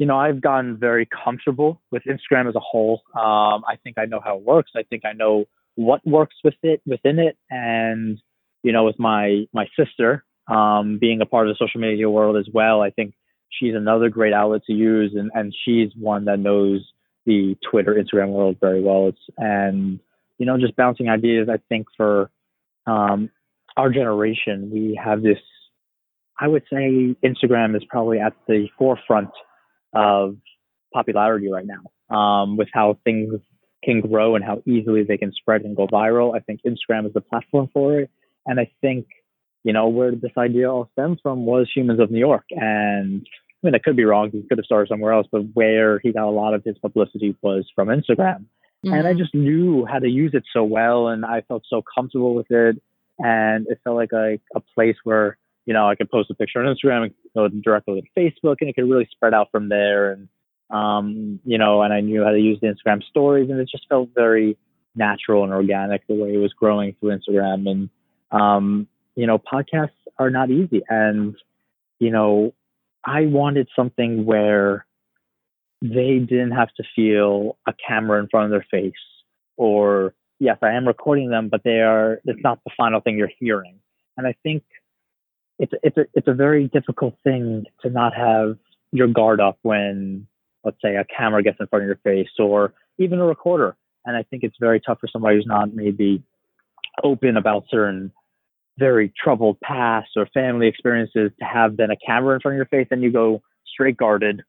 you 0.00 0.06
know, 0.06 0.16
I've 0.16 0.40
gotten 0.40 0.78
very 0.78 1.06
comfortable 1.06 1.78
with 1.90 2.02
Instagram 2.04 2.48
as 2.48 2.54
a 2.54 2.60
whole. 2.60 3.02
Um, 3.14 3.62
I 3.68 3.76
think 3.84 3.98
I 3.98 4.06
know 4.06 4.18
how 4.24 4.38
it 4.38 4.42
works. 4.42 4.70
I 4.74 4.82
think 4.82 5.04
I 5.04 5.12
know 5.12 5.44
what 5.74 6.00
works 6.06 6.36
with 6.42 6.54
it 6.62 6.80
within 6.86 7.18
it. 7.18 7.36
And, 7.50 8.18
you 8.62 8.72
know, 8.72 8.84
with 8.84 8.98
my 8.98 9.44
my 9.52 9.66
sister 9.78 10.24
um, 10.48 10.96
being 10.98 11.20
a 11.20 11.26
part 11.26 11.48
of 11.48 11.54
the 11.54 11.62
social 11.62 11.82
media 11.82 12.08
world 12.08 12.38
as 12.38 12.48
well, 12.50 12.80
I 12.80 12.88
think 12.88 13.12
she's 13.50 13.74
another 13.74 14.08
great 14.08 14.32
outlet 14.32 14.62
to 14.68 14.72
use, 14.72 15.12
and, 15.14 15.30
and 15.34 15.54
she's 15.66 15.90
one 15.94 16.24
that 16.24 16.38
knows 16.38 16.80
the 17.26 17.54
Twitter, 17.70 17.94
Instagram 17.94 18.30
world 18.30 18.56
very 18.58 18.80
well. 18.80 19.08
It's, 19.08 19.20
and 19.36 20.00
you 20.38 20.46
know, 20.46 20.56
just 20.56 20.76
bouncing 20.76 21.10
ideas. 21.10 21.50
I 21.52 21.58
think 21.68 21.88
for 21.94 22.30
um, 22.86 23.28
our 23.76 23.90
generation, 23.90 24.70
we 24.72 24.98
have 25.04 25.20
this. 25.20 25.36
I 26.40 26.48
would 26.48 26.62
say 26.72 27.14
Instagram 27.22 27.76
is 27.76 27.84
probably 27.90 28.18
at 28.18 28.32
the 28.48 28.68
forefront 28.78 29.28
of 29.92 30.36
popularity 30.92 31.50
right 31.50 31.66
now, 31.66 32.16
um, 32.16 32.56
with 32.56 32.68
how 32.72 32.98
things 33.04 33.40
can 33.82 34.00
grow 34.00 34.34
and 34.34 34.44
how 34.44 34.62
easily 34.66 35.04
they 35.04 35.16
can 35.16 35.32
spread 35.32 35.62
and 35.62 35.76
go 35.76 35.86
viral. 35.86 36.36
I 36.36 36.40
think 36.40 36.60
Instagram 36.66 37.06
is 37.06 37.12
the 37.14 37.20
platform 37.20 37.68
for 37.72 38.00
it, 38.00 38.10
and 38.46 38.60
I 38.60 38.70
think 38.80 39.06
you 39.62 39.72
know, 39.72 39.88
where 39.88 40.12
this 40.12 40.32
idea 40.38 40.70
all 40.70 40.88
stems 40.92 41.18
from 41.22 41.44
was 41.44 41.70
Humans 41.74 42.00
of 42.00 42.10
New 42.10 42.18
York. 42.18 42.44
And 42.50 43.26
I 43.62 43.66
mean, 43.66 43.74
I 43.74 43.78
could 43.78 43.96
be 43.96 44.04
wrong. 44.04 44.30
He 44.30 44.42
could 44.48 44.58
have 44.58 44.64
started 44.64 44.88
somewhere 44.88 45.12
else, 45.12 45.26
but 45.30 45.42
where 45.54 45.98
he 45.98 46.12
got 46.12 46.26
a 46.26 46.30
lot 46.30 46.54
of 46.54 46.64
his 46.64 46.78
publicity 46.78 47.36
was 47.42 47.66
from 47.74 47.88
Instagram. 47.88 48.46
Mm-hmm. 48.84 48.94
And 48.94 49.06
I 49.06 49.10
mm-hmm. 49.10 49.18
just 49.18 49.34
knew 49.34 49.84
how 49.84 49.98
to 49.98 50.08
use 50.08 50.32
it 50.34 50.44
so 50.52 50.64
well. 50.64 51.08
And 51.08 51.24
I 51.24 51.42
felt 51.42 51.64
so 51.68 51.82
comfortable 51.94 52.34
with 52.34 52.50
it. 52.50 52.80
And 53.18 53.66
it 53.68 53.80
felt 53.84 53.96
like 53.96 54.12
a, 54.12 54.40
a 54.54 54.60
place 54.74 54.96
where, 55.04 55.36
you 55.66 55.74
know, 55.74 55.88
I 55.88 55.94
could 55.94 56.10
post 56.10 56.30
a 56.30 56.34
picture 56.34 56.62
on 56.62 56.74
Instagram 56.74 57.04
and 57.04 57.14
go 57.34 57.48
directly 57.48 58.00
to 58.00 58.20
Facebook 58.20 58.56
and 58.60 58.70
it 58.70 58.74
could 58.74 58.88
really 58.88 59.08
spread 59.10 59.34
out 59.34 59.48
from 59.50 59.68
there. 59.68 60.12
And, 60.12 60.28
um, 60.70 61.40
you 61.44 61.58
know, 61.58 61.82
and 61.82 61.92
I 61.92 62.00
knew 62.00 62.24
how 62.24 62.30
to 62.30 62.38
use 62.38 62.58
the 62.60 62.68
Instagram 62.68 63.02
stories 63.04 63.50
and 63.50 63.60
it 63.60 63.68
just 63.70 63.88
felt 63.88 64.10
very 64.14 64.56
natural 64.94 65.44
and 65.44 65.52
organic 65.52 66.06
the 66.06 66.14
way 66.14 66.34
it 66.34 66.38
was 66.38 66.52
growing 66.52 66.96
through 66.98 67.16
Instagram. 67.16 67.70
And, 67.70 67.90
um, 68.30 68.88
you 69.16 69.26
know, 69.26 69.38
podcasts 69.38 69.90
are 70.18 70.30
not 70.30 70.50
easy. 70.50 70.82
And, 70.88 71.36
you 71.98 72.10
know, 72.10 72.54
I 73.04 73.26
wanted 73.26 73.68
something 73.76 74.24
where 74.24 74.86
they 75.82 76.18
didn't 76.18 76.52
have 76.52 76.72
to 76.74 76.84
feel 76.94 77.56
a 77.66 77.72
camera 77.86 78.20
in 78.20 78.28
front 78.28 78.46
of 78.46 78.50
their 78.50 78.66
face 78.70 78.92
or 79.56 80.14
yes, 80.38 80.56
I 80.62 80.72
am 80.72 80.86
recording 80.86 81.30
them, 81.30 81.48
but 81.48 81.62
they 81.64 81.80
are, 81.80 82.20
it's 82.24 82.42
not 82.42 82.58
the 82.64 82.70
final 82.76 83.00
thing 83.00 83.16
you're 83.16 83.30
hearing. 83.38 83.78
And 84.16 84.26
I 84.26 84.34
think 84.42 84.62
it's, 85.60 85.72
it's 85.82 85.96
a, 85.98 86.06
it's 86.14 86.26
a 86.26 86.32
very 86.32 86.68
difficult 86.68 87.14
thing 87.22 87.66
to 87.82 87.90
not 87.90 88.14
have 88.14 88.56
your 88.92 89.06
guard 89.06 89.40
up 89.40 89.58
when, 89.62 90.26
let's 90.64 90.78
say, 90.82 90.96
a 90.96 91.04
camera 91.04 91.42
gets 91.42 91.58
in 91.60 91.66
front 91.66 91.84
of 91.84 91.86
your 91.86 92.00
face 92.02 92.30
or 92.38 92.72
even 92.98 93.20
a 93.20 93.26
recorder. 93.26 93.76
And 94.06 94.16
I 94.16 94.22
think 94.22 94.42
it's 94.42 94.56
very 94.58 94.80
tough 94.80 94.98
for 95.00 95.08
somebody 95.12 95.36
who's 95.36 95.46
not 95.46 95.74
maybe 95.74 96.22
open 97.04 97.36
about 97.36 97.64
certain 97.70 98.10
very 98.78 99.12
troubled 99.22 99.60
past 99.60 100.08
or 100.16 100.26
family 100.32 100.66
experiences 100.66 101.30
to 101.38 101.44
have 101.44 101.76
then 101.76 101.90
a 101.90 101.96
camera 101.96 102.34
in 102.34 102.40
front 102.40 102.54
of 102.54 102.56
your 102.56 102.66
face 102.66 102.88
and 102.90 103.02
you 103.02 103.12
go 103.12 103.42
straight 103.70 103.98
guarded 103.98 104.40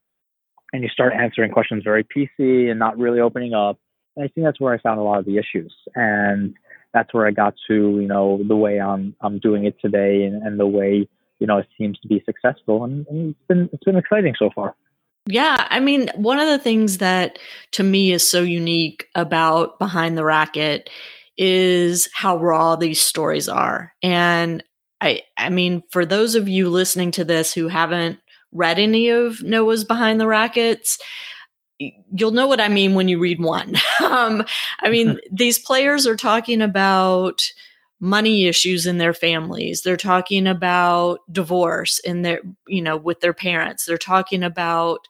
and 0.72 0.81
you 0.81 0.88
start 0.88 1.12
answering 1.13 1.52
questions 1.52 1.84
very 1.84 2.06
PC 2.06 2.69
and 2.69 2.80
not 2.80 2.98
really 2.98 3.19
opening 3.19 3.54
up. 3.54 3.78
And 4.16 4.24
I 4.24 4.30
think 4.30 4.46
that's 4.46 4.62
where 4.62 4.74
I 4.74 4.80
found 4.80 5.02
a 5.02 5.04
lot 5.04 5.19
of 5.19 5.25
the 5.25 5.38
issues. 5.38 5.74
And 5.94 6.56
that's 6.93 7.13
where 7.13 7.27
I 7.27 7.31
got 7.31 7.55
to, 7.67 7.73
you 7.73 8.07
know, 8.07 8.41
the 8.47 8.55
way 8.55 8.79
I'm 8.79 9.15
I'm 9.21 9.39
doing 9.39 9.65
it 9.65 9.75
today 9.81 10.23
and, 10.23 10.41
and 10.43 10.59
the 10.59 10.67
way, 10.67 11.07
you 11.39 11.47
know, 11.47 11.57
it 11.57 11.67
seems 11.77 11.99
to 11.99 12.07
be 12.07 12.23
successful 12.25 12.83
and, 12.83 13.05
and 13.07 13.29
it's 13.31 13.47
been 13.47 13.69
it's 13.73 13.83
been 13.83 13.97
exciting 13.97 14.35
so 14.38 14.49
far. 14.53 14.75
Yeah, 15.27 15.67
I 15.69 15.79
mean, 15.79 16.09
one 16.15 16.39
of 16.39 16.47
the 16.47 16.59
things 16.59 16.97
that 16.97 17.38
to 17.71 17.83
me 17.83 18.11
is 18.11 18.27
so 18.27 18.41
unique 18.41 19.07
about 19.13 19.77
Behind 19.77 20.17
the 20.17 20.25
Racket 20.25 20.89
is 21.38 22.09
how 22.13 22.38
raw 22.38 22.75
these 22.75 23.01
stories 23.01 23.48
are. 23.48 23.93
And 24.01 24.63
I 25.00 25.21
I 25.38 25.50
mean, 25.50 25.83
for 25.91 26.05
those 26.05 26.36
of 26.36 26.50
you 26.50 26.69
listening 26.69 27.12
to 27.12 27.24
this 27.24 27.53
who 27.53 27.67
haven't 27.67 28.19
read 28.51 28.79
any 28.79 29.10
of 29.10 29.41
Noah's 29.43 29.83
Behind 29.83 30.19
the 30.19 30.27
Rackets, 30.27 30.98
you'll 32.13 32.31
know 32.31 32.47
what 32.47 32.61
I 32.61 32.67
mean 32.67 32.93
when 32.93 33.07
you 33.07 33.19
read 33.19 33.41
one. 33.41 33.75
um, 34.03 34.43
I 34.79 34.89
mean, 34.89 35.19
these 35.31 35.59
players 35.59 36.05
are 36.07 36.15
talking 36.15 36.61
about 36.61 37.41
money 38.00 38.47
issues 38.47 38.88
in 38.88 38.97
their 38.97 39.13
families. 39.13 39.81
They're 39.81 39.97
talking 39.97 40.47
about 40.47 41.19
divorce 41.31 42.00
in 42.00 42.23
their, 42.23 42.41
you 42.67 42.81
know, 42.81 42.97
with 42.97 43.19
their 43.21 43.33
parents. 43.33 43.85
They're 43.85 43.97
talking 43.97 44.43
about 44.43 45.07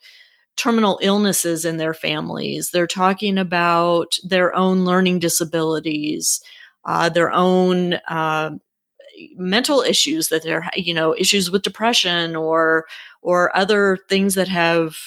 terminal 0.57 0.99
illnesses 1.01 1.63
in 1.63 1.77
their 1.77 1.93
families. 1.93 2.71
They're 2.71 2.87
talking 2.87 3.37
about 3.37 4.17
their 4.23 4.53
own 4.53 4.83
learning 4.83 5.19
disabilities, 5.19 6.41
uh, 6.83 7.07
their 7.09 7.31
own 7.31 7.93
uh, 8.09 8.51
mental 9.35 9.81
issues 9.81 10.27
that 10.27 10.43
they're, 10.43 10.69
you 10.75 10.93
know, 10.93 11.15
issues 11.17 11.49
with 11.49 11.61
depression 11.61 12.35
or 12.35 12.85
or 13.21 13.55
other 13.55 13.99
things 14.09 14.35
that 14.35 14.47
have, 14.47 14.97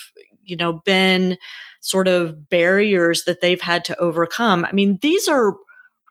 you 0.44 0.56
know, 0.56 0.74
been 0.84 1.36
sort 1.80 2.08
of 2.08 2.48
barriers 2.48 3.24
that 3.24 3.40
they've 3.40 3.60
had 3.60 3.84
to 3.84 3.98
overcome. 3.98 4.64
I 4.64 4.72
mean, 4.72 4.98
these 5.02 5.28
are 5.28 5.54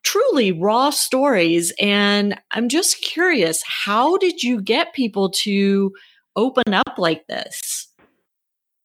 truly 0.04 0.52
raw 0.52 0.90
stories, 0.90 1.74
and 1.80 2.40
I'm 2.52 2.70
just 2.70 3.02
curious, 3.02 3.64
how 3.66 4.18
did 4.18 4.44
you 4.44 4.62
get 4.62 4.94
people 4.94 5.30
to 5.44 5.92
open 6.36 6.74
up 6.74 6.98
like 6.98 7.26
this? 7.28 7.88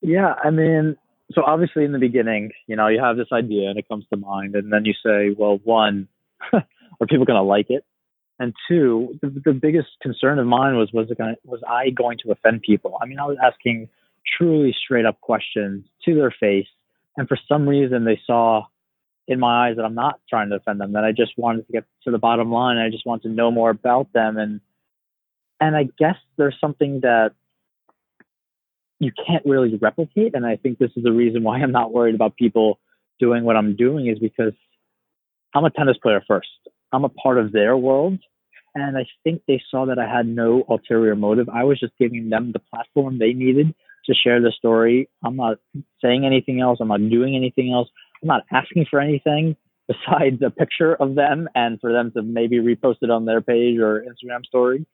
Yeah, 0.00 0.34
I 0.42 0.50
mean, 0.50 0.96
so 1.32 1.42
obviously 1.44 1.84
in 1.84 1.92
the 1.92 1.98
beginning, 1.98 2.50
you 2.66 2.76
know, 2.76 2.88
you 2.88 3.02
have 3.02 3.16
this 3.16 3.28
idea 3.32 3.68
and 3.68 3.78
it 3.78 3.88
comes 3.88 4.06
to 4.12 4.16
mind, 4.16 4.54
and 4.54 4.72
then 4.72 4.84
you 4.84 4.94
say, 5.04 5.34
well, 5.36 5.58
one, 5.64 6.08
are 6.52 7.06
people 7.08 7.24
going 7.24 7.38
to 7.38 7.42
like 7.42 7.66
it? 7.68 7.84
And 8.38 8.54
two, 8.68 9.18
the, 9.20 9.42
the 9.44 9.52
biggest 9.52 9.88
concern 10.00 10.38
of 10.38 10.46
mine 10.46 10.76
was 10.76 10.90
was 10.92 11.10
it 11.10 11.18
going 11.18 11.34
was 11.44 11.60
I 11.68 11.90
going 11.90 12.18
to 12.22 12.30
offend 12.30 12.62
people? 12.62 12.96
I 13.02 13.06
mean, 13.06 13.18
I 13.18 13.26
was 13.26 13.36
asking 13.42 13.88
truly 14.36 14.74
straight 14.84 15.06
up 15.06 15.20
questions 15.20 15.84
to 16.04 16.14
their 16.14 16.34
face, 16.38 16.68
and 17.16 17.28
for 17.28 17.38
some 17.48 17.68
reason 17.68 18.04
they 18.04 18.20
saw 18.26 18.64
in 19.26 19.38
my 19.38 19.68
eyes 19.68 19.76
that 19.76 19.84
I'm 19.84 19.94
not 19.94 20.20
trying 20.28 20.48
to 20.50 20.56
offend 20.56 20.80
them. 20.80 20.92
That 20.92 21.04
I 21.04 21.12
just 21.12 21.32
wanted 21.36 21.66
to 21.66 21.72
get 21.72 21.84
to 22.04 22.10
the 22.10 22.18
bottom 22.18 22.50
line. 22.50 22.78
I 22.78 22.88
just 22.88 23.06
want 23.06 23.22
to 23.22 23.28
know 23.28 23.50
more 23.50 23.70
about 23.70 24.12
them, 24.12 24.38
and 24.38 24.60
and 25.60 25.76
I 25.76 25.88
guess 25.98 26.16
there's 26.36 26.56
something 26.60 27.00
that 27.00 27.32
you 29.00 29.12
can't 29.26 29.44
really 29.44 29.76
replicate. 29.80 30.34
And 30.34 30.44
I 30.44 30.56
think 30.56 30.78
this 30.78 30.90
is 30.96 31.04
the 31.04 31.12
reason 31.12 31.42
why 31.42 31.58
I'm 31.58 31.72
not 31.72 31.92
worried 31.92 32.14
about 32.14 32.36
people 32.36 32.80
doing 33.20 33.44
what 33.44 33.56
I'm 33.56 33.76
doing 33.76 34.06
is 34.08 34.18
because 34.18 34.52
I'm 35.54 35.64
a 35.64 35.70
tennis 35.70 35.96
player 36.02 36.22
first. 36.26 36.48
I'm 36.92 37.04
a 37.04 37.08
part 37.08 37.38
of 37.38 37.52
their 37.52 37.76
world. 37.76 38.18
And 38.74 38.96
I 38.96 39.06
think 39.24 39.42
they 39.46 39.60
saw 39.70 39.86
that 39.86 39.98
I 39.98 40.06
had 40.06 40.26
no 40.26 40.64
ulterior 40.68 41.16
motive. 41.16 41.48
I 41.48 41.64
was 41.64 41.80
just 41.80 41.92
giving 41.98 42.28
them 42.28 42.52
the 42.52 42.58
platform 42.58 43.18
they 43.18 43.32
needed 43.32 43.74
to 44.08 44.14
share 44.14 44.40
the 44.40 44.52
story. 44.56 45.08
I'm 45.24 45.36
not 45.36 45.58
saying 46.02 46.26
anything 46.26 46.60
else. 46.60 46.78
I'm 46.80 46.88
not 46.88 47.08
doing 47.08 47.36
anything 47.36 47.72
else. 47.72 47.88
I'm 48.22 48.28
not 48.28 48.42
asking 48.52 48.86
for 48.90 49.00
anything 49.00 49.56
besides 49.88 50.42
a 50.44 50.50
picture 50.50 50.94
of 50.94 51.14
them 51.14 51.48
and 51.54 51.80
for 51.80 51.92
them 51.92 52.10
to 52.12 52.22
maybe 52.22 52.58
repost 52.58 52.96
it 53.02 53.10
on 53.10 53.24
their 53.24 53.40
page 53.40 53.78
or 53.78 54.02
Instagram 54.02 54.44
story. 54.44 54.84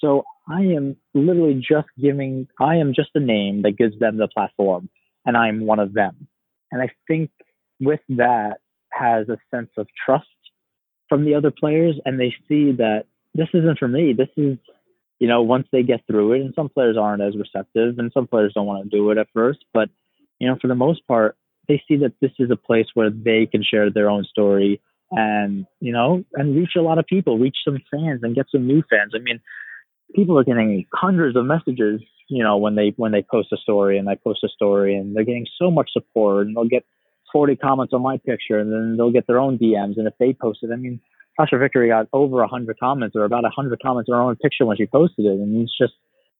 So 0.00 0.24
I 0.48 0.60
am 0.60 0.96
literally 1.14 1.54
just 1.54 1.88
giving, 2.00 2.48
I 2.60 2.76
am 2.76 2.92
just 2.94 3.10
a 3.14 3.20
name 3.20 3.62
that 3.62 3.78
gives 3.78 3.98
them 3.98 4.18
the 4.18 4.28
platform 4.28 4.88
and 5.24 5.36
I'm 5.36 5.66
one 5.66 5.80
of 5.80 5.94
them. 5.94 6.28
And 6.70 6.82
I 6.82 6.90
think 7.08 7.30
with 7.80 8.00
that 8.10 8.58
has 8.90 9.28
a 9.28 9.38
sense 9.50 9.70
of 9.76 9.86
trust 10.04 10.26
from 11.08 11.24
the 11.24 11.34
other 11.34 11.50
players 11.50 11.96
and 12.04 12.20
they 12.20 12.34
see 12.48 12.72
that 12.72 13.04
this 13.34 13.48
isn't 13.54 13.78
for 13.78 13.88
me. 13.88 14.12
This 14.12 14.28
is, 14.36 14.58
you 15.18 15.28
know, 15.28 15.42
once 15.42 15.66
they 15.72 15.82
get 15.82 16.06
through 16.06 16.32
it 16.32 16.40
and 16.42 16.54
some 16.54 16.68
players 16.68 16.96
aren't 16.98 17.22
as 17.22 17.34
receptive 17.36 17.98
and 17.98 18.12
some 18.12 18.26
players 18.26 18.52
don't 18.54 18.66
want 18.66 18.84
to 18.84 18.96
do 18.96 19.10
it 19.10 19.18
at 19.18 19.28
first, 19.32 19.64
but 19.72 19.88
you 20.38 20.48
know, 20.48 20.56
for 20.60 20.68
the 20.68 20.74
most 20.74 21.06
part, 21.06 21.36
they 21.68 21.82
see 21.88 21.96
that 21.96 22.12
this 22.20 22.32
is 22.38 22.50
a 22.50 22.56
place 22.56 22.86
where 22.94 23.10
they 23.10 23.46
can 23.46 23.62
share 23.62 23.90
their 23.90 24.10
own 24.10 24.24
story 24.24 24.80
and, 25.10 25.66
you 25.80 25.92
know, 25.92 26.24
and 26.34 26.56
reach 26.56 26.72
a 26.76 26.82
lot 26.82 26.98
of 26.98 27.06
people, 27.06 27.38
reach 27.38 27.56
some 27.64 27.78
fans 27.90 28.20
and 28.22 28.34
get 28.34 28.46
some 28.50 28.66
new 28.66 28.82
fans. 28.88 29.12
I 29.14 29.18
mean, 29.18 29.40
people 30.14 30.38
are 30.38 30.44
getting 30.44 30.84
hundreds 30.92 31.36
of 31.36 31.44
messages, 31.44 32.02
you 32.28 32.42
know, 32.42 32.56
when 32.56 32.74
they 32.74 32.92
when 32.96 33.12
they 33.12 33.22
post 33.22 33.52
a 33.52 33.56
story 33.56 33.98
and 33.98 34.08
I 34.08 34.16
post 34.16 34.44
a 34.44 34.48
story 34.48 34.96
and 34.96 35.14
they're 35.14 35.24
getting 35.24 35.46
so 35.58 35.70
much 35.70 35.90
support 35.92 36.46
and 36.46 36.56
they'll 36.56 36.68
get 36.68 36.84
40 37.32 37.56
comments 37.56 37.92
on 37.92 38.02
my 38.02 38.18
picture 38.18 38.58
and 38.58 38.72
then 38.72 38.96
they'll 38.96 39.12
get 39.12 39.26
their 39.26 39.38
own 39.38 39.58
DMs 39.58 39.96
and 39.96 40.06
if 40.06 40.14
they 40.18 40.32
post 40.32 40.60
it, 40.62 40.70
I 40.72 40.76
mean, 40.76 41.00
Sachia 41.38 41.58
Vickery 41.58 41.88
got 41.88 42.08
over 42.12 42.36
100 42.36 42.78
comments 42.78 43.16
or 43.16 43.24
about 43.24 43.42
100 43.42 43.80
comments 43.82 44.08
on 44.10 44.16
her 44.16 44.22
own 44.22 44.36
picture 44.36 44.64
when 44.64 44.76
she 44.76 44.86
posted 44.86 45.26
it 45.26 45.32
and 45.32 45.62
it's 45.62 45.76
just 45.78 45.94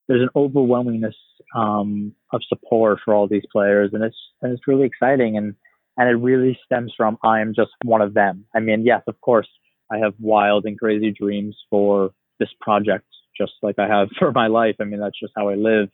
there's 0.07 0.21
an 0.21 0.29
overwhelmingness 0.35 1.15
um, 1.55 2.13
of 2.31 2.41
support 2.47 2.99
for 3.03 3.13
all 3.13 3.27
these 3.27 3.45
players 3.51 3.91
and 3.93 4.03
it's 4.03 4.17
and 4.41 4.53
it's 4.53 4.67
really 4.67 4.85
exciting 4.85 5.37
and 5.37 5.55
and 5.97 6.09
it 6.09 6.13
really 6.13 6.57
stems 6.65 6.93
from 6.95 7.17
I 7.23 7.41
am 7.41 7.53
just 7.55 7.71
one 7.83 8.01
of 8.01 8.13
them. 8.13 8.45
I 8.55 8.59
mean, 8.59 8.85
yes, 8.85 9.01
of 9.07 9.19
course, 9.21 9.47
I 9.91 9.97
have 9.97 10.13
wild 10.19 10.65
and 10.65 10.77
crazy 10.77 11.11
dreams 11.11 11.57
for 11.69 12.11
this 12.39 12.49
project 12.61 13.05
just 13.37 13.53
like 13.61 13.79
I 13.79 13.87
have 13.87 14.09
for 14.19 14.31
my 14.31 14.47
life. 14.47 14.75
I 14.79 14.83
mean, 14.83 14.99
that's 14.99 15.19
just 15.19 15.33
how 15.35 15.49
I 15.49 15.55
live. 15.55 15.89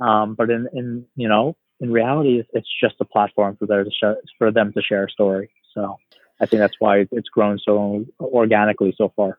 Um, 0.00 0.34
but 0.34 0.50
in, 0.50 0.68
in, 0.72 1.06
you 1.16 1.28
know, 1.28 1.56
in 1.80 1.92
reality, 1.92 2.42
it's 2.52 2.68
just 2.82 2.94
a 3.00 3.04
platform 3.04 3.56
for 3.56 3.66
there 3.66 3.84
to 3.84 3.90
share, 3.90 4.16
for 4.38 4.50
them 4.50 4.72
to 4.72 4.82
share 4.82 5.04
a 5.04 5.10
story. 5.10 5.50
So 5.74 5.96
I 6.40 6.46
think 6.46 6.60
that's 6.60 6.76
why 6.78 7.06
it's 7.10 7.28
grown 7.28 7.58
so 7.58 8.04
organically 8.20 8.94
so 8.96 9.12
far. 9.16 9.38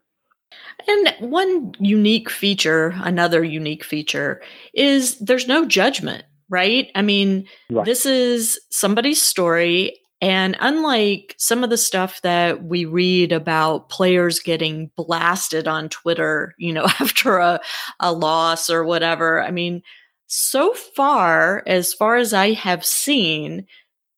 And 0.88 1.30
one 1.30 1.72
unique 1.78 2.28
feature, 2.28 2.94
another 3.02 3.44
unique 3.44 3.84
feature 3.84 4.42
is 4.74 5.18
there's 5.18 5.46
no 5.46 5.64
judgment, 5.64 6.24
right? 6.48 6.90
I 6.94 7.02
mean, 7.02 7.46
right. 7.70 7.84
this 7.84 8.04
is 8.06 8.60
somebody's 8.70 9.22
story 9.22 10.00
and 10.20 10.54
unlike 10.60 11.34
some 11.38 11.64
of 11.64 11.70
the 11.70 11.78
stuff 11.78 12.20
that 12.22 12.62
we 12.62 12.84
read 12.84 13.32
about 13.32 13.88
players 13.88 14.38
getting 14.38 14.90
blasted 14.94 15.66
on 15.66 15.88
Twitter, 15.88 16.54
you 16.58 16.72
know, 16.72 16.84
after 17.00 17.38
a, 17.38 17.60
a 18.00 18.12
loss 18.12 18.68
or 18.68 18.84
whatever, 18.84 19.42
I 19.42 19.50
mean, 19.50 19.82
so 20.26 20.74
far, 20.74 21.62
as 21.66 21.94
far 21.94 22.16
as 22.16 22.32
I 22.32 22.52
have 22.52 22.84
seen, 22.84 23.66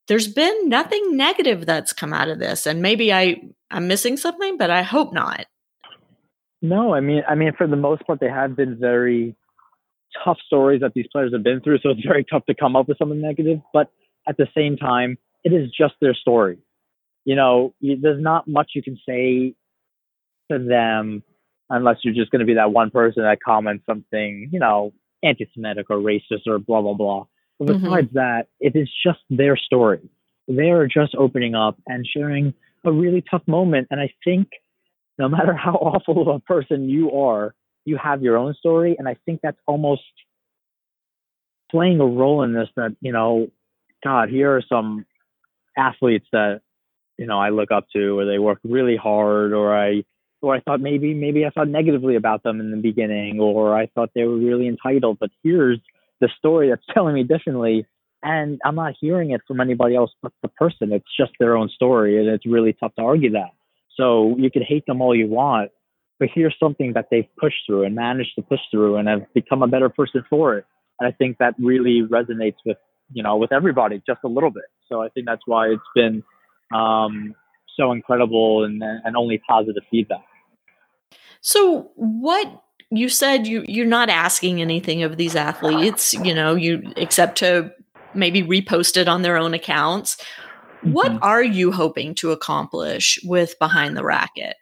there's 0.08 0.28
been 0.28 0.68
nothing 0.68 1.16
negative 1.16 1.66
that's 1.66 1.92
come 1.92 2.12
out 2.12 2.28
of 2.28 2.38
this. 2.38 2.66
And 2.66 2.82
maybe 2.82 3.12
I, 3.12 3.42
I'm 3.70 3.88
missing 3.88 4.16
something, 4.16 4.56
but 4.56 4.70
I 4.70 4.82
hope 4.82 5.12
not. 5.12 5.46
No, 6.60 6.94
I 6.94 7.00
mean, 7.00 7.22
I 7.28 7.34
mean, 7.34 7.52
for 7.56 7.66
the 7.66 7.76
most 7.76 8.06
part, 8.06 8.20
they 8.20 8.28
have 8.28 8.56
been 8.56 8.78
very 8.78 9.36
tough 10.24 10.38
stories 10.46 10.80
that 10.80 10.92
these 10.94 11.06
players 11.10 11.32
have 11.32 11.42
been 11.42 11.60
through. 11.60 11.78
So 11.82 11.90
it's 11.90 12.06
very 12.06 12.24
tough 12.24 12.46
to 12.46 12.54
come 12.54 12.76
up 12.76 12.88
with 12.88 12.98
something 12.98 13.20
negative. 13.20 13.60
But 13.72 13.90
at 14.28 14.36
the 14.36 14.46
same 14.56 14.76
time, 14.76 15.18
it 15.44 15.52
is 15.52 15.70
just 15.76 15.94
their 16.00 16.14
story. 16.14 16.58
You 17.24 17.36
know, 17.36 17.74
there's 17.80 18.22
not 18.22 18.46
much 18.48 18.72
you 18.74 18.82
can 18.82 18.98
say 19.08 19.54
to 20.50 20.58
them 20.58 21.22
unless 21.70 21.98
you're 22.02 22.14
just 22.14 22.30
going 22.30 22.40
to 22.40 22.46
be 22.46 22.54
that 22.54 22.72
one 22.72 22.90
person 22.90 23.22
that 23.22 23.38
comments 23.44 23.84
something, 23.86 24.50
you 24.52 24.60
know, 24.60 24.92
anti-Semitic 25.22 25.86
or 25.88 25.96
racist 25.96 26.46
or 26.46 26.58
blah 26.58 26.82
blah 26.82 26.94
blah. 26.94 27.26
But 27.66 27.80
besides 27.80 28.08
mm-hmm. 28.08 28.18
that, 28.18 28.46
it 28.60 28.76
is 28.76 28.88
just 29.04 29.20
their 29.30 29.56
story. 29.56 30.08
They 30.48 30.70
are 30.70 30.86
just 30.86 31.14
opening 31.14 31.54
up 31.54 31.78
and 31.86 32.06
sharing 32.06 32.54
a 32.84 32.92
really 32.92 33.22
tough 33.30 33.42
moment. 33.46 33.88
And 33.90 34.00
I 34.00 34.12
think 34.24 34.48
no 35.18 35.28
matter 35.28 35.54
how 35.54 35.72
awful 35.74 36.22
of 36.22 36.28
a 36.28 36.40
person 36.40 36.88
you 36.88 37.12
are, 37.12 37.54
you 37.84 37.96
have 37.96 38.22
your 38.22 38.36
own 38.36 38.54
story. 38.54 38.96
And 38.98 39.08
I 39.08 39.16
think 39.26 39.40
that's 39.42 39.58
almost 39.66 40.02
playing 41.70 42.00
a 42.00 42.06
role 42.06 42.42
in 42.42 42.52
this 42.52 42.68
that, 42.76 42.96
you 43.00 43.12
know, 43.12 43.48
God, 44.04 44.28
here 44.28 44.56
are 44.56 44.62
some 44.68 45.06
athletes 45.76 46.26
that 46.32 46.60
you 47.18 47.26
know 47.26 47.38
I 47.38 47.50
look 47.50 47.70
up 47.70 47.86
to, 47.94 48.18
or 48.18 48.24
they 48.24 48.38
work 48.38 48.58
really 48.64 48.96
hard, 48.96 49.52
or 49.52 49.76
I 49.76 50.04
or 50.40 50.54
I 50.54 50.60
thought 50.60 50.80
maybe 50.80 51.14
maybe 51.14 51.46
I 51.46 51.50
thought 51.50 51.68
negatively 51.68 52.16
about 52.16 52.42
them 52.42 52.60
in 52.60 52.70
the 52.70 52.76
beginning, 52.76 53.40
or 53.40 53.76
I 53.76 53.86
thought 53.86 54.10
they 54.14 54.24
were 54.24 54.36
really 54.36 54.66
entitled. 54.66 55.18
But 55.20 55.30
here's 55.42 55.78
the 56.22 56.30
story 56.38 56.70
that's 56.70 56.86
telling 56.94 57.14
me 57.14 57.24
differently, 57.24 57.86
and 58.22 58.60
I'm 58.64 58.76
not 58.76 58.94
hearing 58.98 59.32
it 59.32 59.42
from 59.46 59.60
anybody 59.60 59.94
else 59.94 60.12
but 60.22 60.32
the 60.40 60.48
person. 60.48 60.92
It's 60.92 61.04
just 61.18 61.32
their 61.38 61.56
own 61.56 61.68
story, 61.68 62.18
and 62.18 62.28
it's 62.28 62.46
really 62.46 62.72
tough 62.72 62.94
to 62.94 63.02
argue 63.02 63.32
that. 63.32 63.50
So 63.96 64.36
you 64.38 64.50
can 64.50 64.62
hate 64.62 64.86
them 64.86 65.02
all 65.02 65.14
you 65.14 65.26
want, 65.26 65.70
but 66.18 66.28
here's 66.34 66.56
something 66.58 66.94
that 66.94 67.08
they've 67.10 67.28
pushed 67.38 67.66
through 67.66 67.84
and 67.84 67.94
managed 67.94 68.36
to 68.36 68.42
push 68.42 68.60
through, 68.70 68.96
and 68.96 69.06
have 69.08 69.34
become 69.34 69.62
a 69.62 69.66
better 69.66 69.90
person 69.90 70.24
for 70.30 70.56
it. 70.56 70.64
And 70.98 71.06
I 71.06 71.12
think 71.12 71.38
that 71.38 71.54
really 71.58 72.02
resonates 72.08 72.56
with 72.64 72.78
you 73.12 73.22
know 73.22 73.36
with 73.36 73.52
everybody 73.52 74.00
just 74.06 74.20
a 74.24 74.28
little 74.28 74.50
bit. 74.50 74.64
So 74.88 75.02
I 75.02 75.08
think 75.10 75.26
that's 75.26 75.42
why 75.46 75.68
it's 75.68 75.82
been 75.94 76.22
um, 76.74 77.34
so 77.76 77.92
incredible 77.92 78.64
and, 78.64 78.82
and 78.82 79.16
only 79.16 79.38
positive 79.46 79.82
feedback. 79.90 80.24
So 81.40 81.90
what 81.96 82.62
you 82.92 83.08
said 83.08 83.46
you 83.46 83.64
you're 83.66 83.86
not 83.86 84.08
asking 84.08 84.60
anything 84.60 85.02
of 85.02 85.16
these 85.16 85.34
athletes, 85.34 86.14
you 86.14 86.34
know, 86.34 86.54
you 86.54 86.92
except 86.96 87.38
to 87.38 87.72
maybe 88.14 88.42
repost 88.42 88.96
it 88.96 89.08
on 89.08 89.22
their 89.22 89.36
own 89.36 89.54
accounts. 89.54 90.16
Mm-hmm. 90.16 90.92
What 90.92 91.22
are 91.22 91.42
you 91.42 91.72
hoping 91.72 92.14
to 92.16 92.32
accomplish 92.32 93.18
with 93.24 93.58
Behind 93.58 93.96
the 93.96 94.04
Racket? 94.04 94.56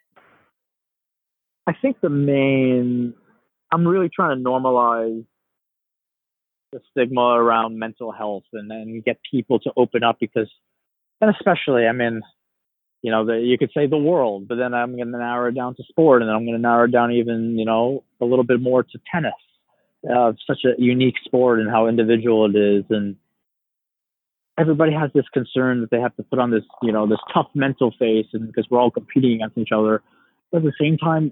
I 1.67 1.73
think 1.81 1.99
the 2.01 2.09
main 2.09 3.13
I'm 3.71 3.87
really 3.87 4.09
trying 4.09 4.37
to 4.37 4.49
normalize 4.49 5.25
the 6.71 6.79
stigma 6.91 7.21
around 7.21 7.77
mental 7.77 8.11
health 8.11 8.43
and 8.53 8.69
then 8.69 9.01
get 9.05 9.19
people 9.29 9.59
to 9.59 9.71
open 9.75 10.03
up 10.03 10.17
because, 10.19 10.49
and 11.19 11.29
especially, 11.29 11.85
I 11.85 11.91
mean, 11.91 12.21
you 13.01 13.11
know, 13.11 13.25
the, 13.25 13.39
you 13.39 13.57
could 13.57 13.71
say 13.73 13.87
the 13.87 13.97
world, 13.97 14.47
but 14.47 14.55
then 14.55 14.73
I'm 14.73 14.95
going 14.95 15.11
to 15.11 15.17
narrow 15.17 15.49
it 15.49 15.55
down 15.55 15.75
to 15.75 15.83
sport 15.89 16.21
and 16.21 16.29
then 16.29 16.35
I'm 16.35 16.45
going 16.45 16.55
to 16.55 16.61
narrow 16.61 16.85
it 16.85 16.91
down 16.91 17.11
even, 17.11 17.57
you 17.57 17.65
know, 17.65 18.03
a 18.21 18.25
little 18.25 18.43
bit 18.43 18.61
more 18.61 18.83
to 18.83 18.99
tennis. 19.11 19.33
Uh, 20.03 20.33
such 20.47 20.59
a 20.65 20.81
unique 20.81 21.15
sport 21.23 21.59
and 21.59 21.69
how 21.69 21.87
individual 21.87 22.49
it 22.49 22.57
is. 22.57 22.83
And 22.89 23.15
everybody 24.57 24.93
has 24.93 25.11
this 25.13 25.27
concern 25.33 25.81
that 25.81 25.91
they 25.91 25.99
have 25.99 26.15
to 26.15 26.23
put 26.23 26.39
on 26.39 26.51
this, 26.51 26.63
you 26.81 26.91
know, 26.91 27.07
this 27.07 27.19
tough 27.33 27.47
mental 27.53 27.91
face 27.99 28.25
and 28.33 28.47
because 28.47 28.67
we're 28.69 28.79
all 28.79 28.91
competing 28.91 29.33
against 29.33 29.57
each 29.57 29.71
other. 29.71 30.01
But 30.51 30.59
at 30.59 30.63
the 30.63 30.73
same 30.79 30.97
time, 30.97 31.31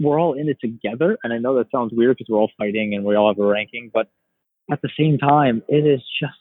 we're 0.00 0.20
all 0.20 0.34
in 0.34 0.48
it 0.48 0.58
together. 0.60 1.18
And 1.22 1.32
I 1.32 1.38
know 1.38 1.56
that 1.56 1.70
sounds 1.72 1.92
weird 1.94 2.16
because 2.16 2.30
we're 2.30 2.38
all 2.38 2.50
fighting 2.58 2.94
and 2.94 3.04
we 3.04 3.16
all 3.16 3.28
have 3.28 3.38
a 3.38 3.46
ranking, 3.46 3.90
but 3.92 4.08
at 4.70 4.82
the 4.82 4.90
same 4.98 5.18
time, 5.18 5.62
it 5.68 5.86
is 5.86 6.00
just 6.20 6.34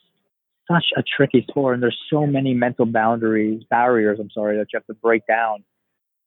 such 0.69 0.85
a 0.97 1.03
tricky 1.03 1.45
sport, 1.49 1.75
and 1.75 1.83
there's 1.83 1.99
so 2.11 2.25
many 2.25 2.53
mental 2.53 2.85
boundaries, 2.85 3.63
barriers. 3.69 4.19
I'm 4.19 4.29
sorry 4.31 4.57
that 4.57 4.67
you 4.73 4.77
have 4.77 4.85
to 4.87 4.93
break 4.93 5.25
down 5.27 5.63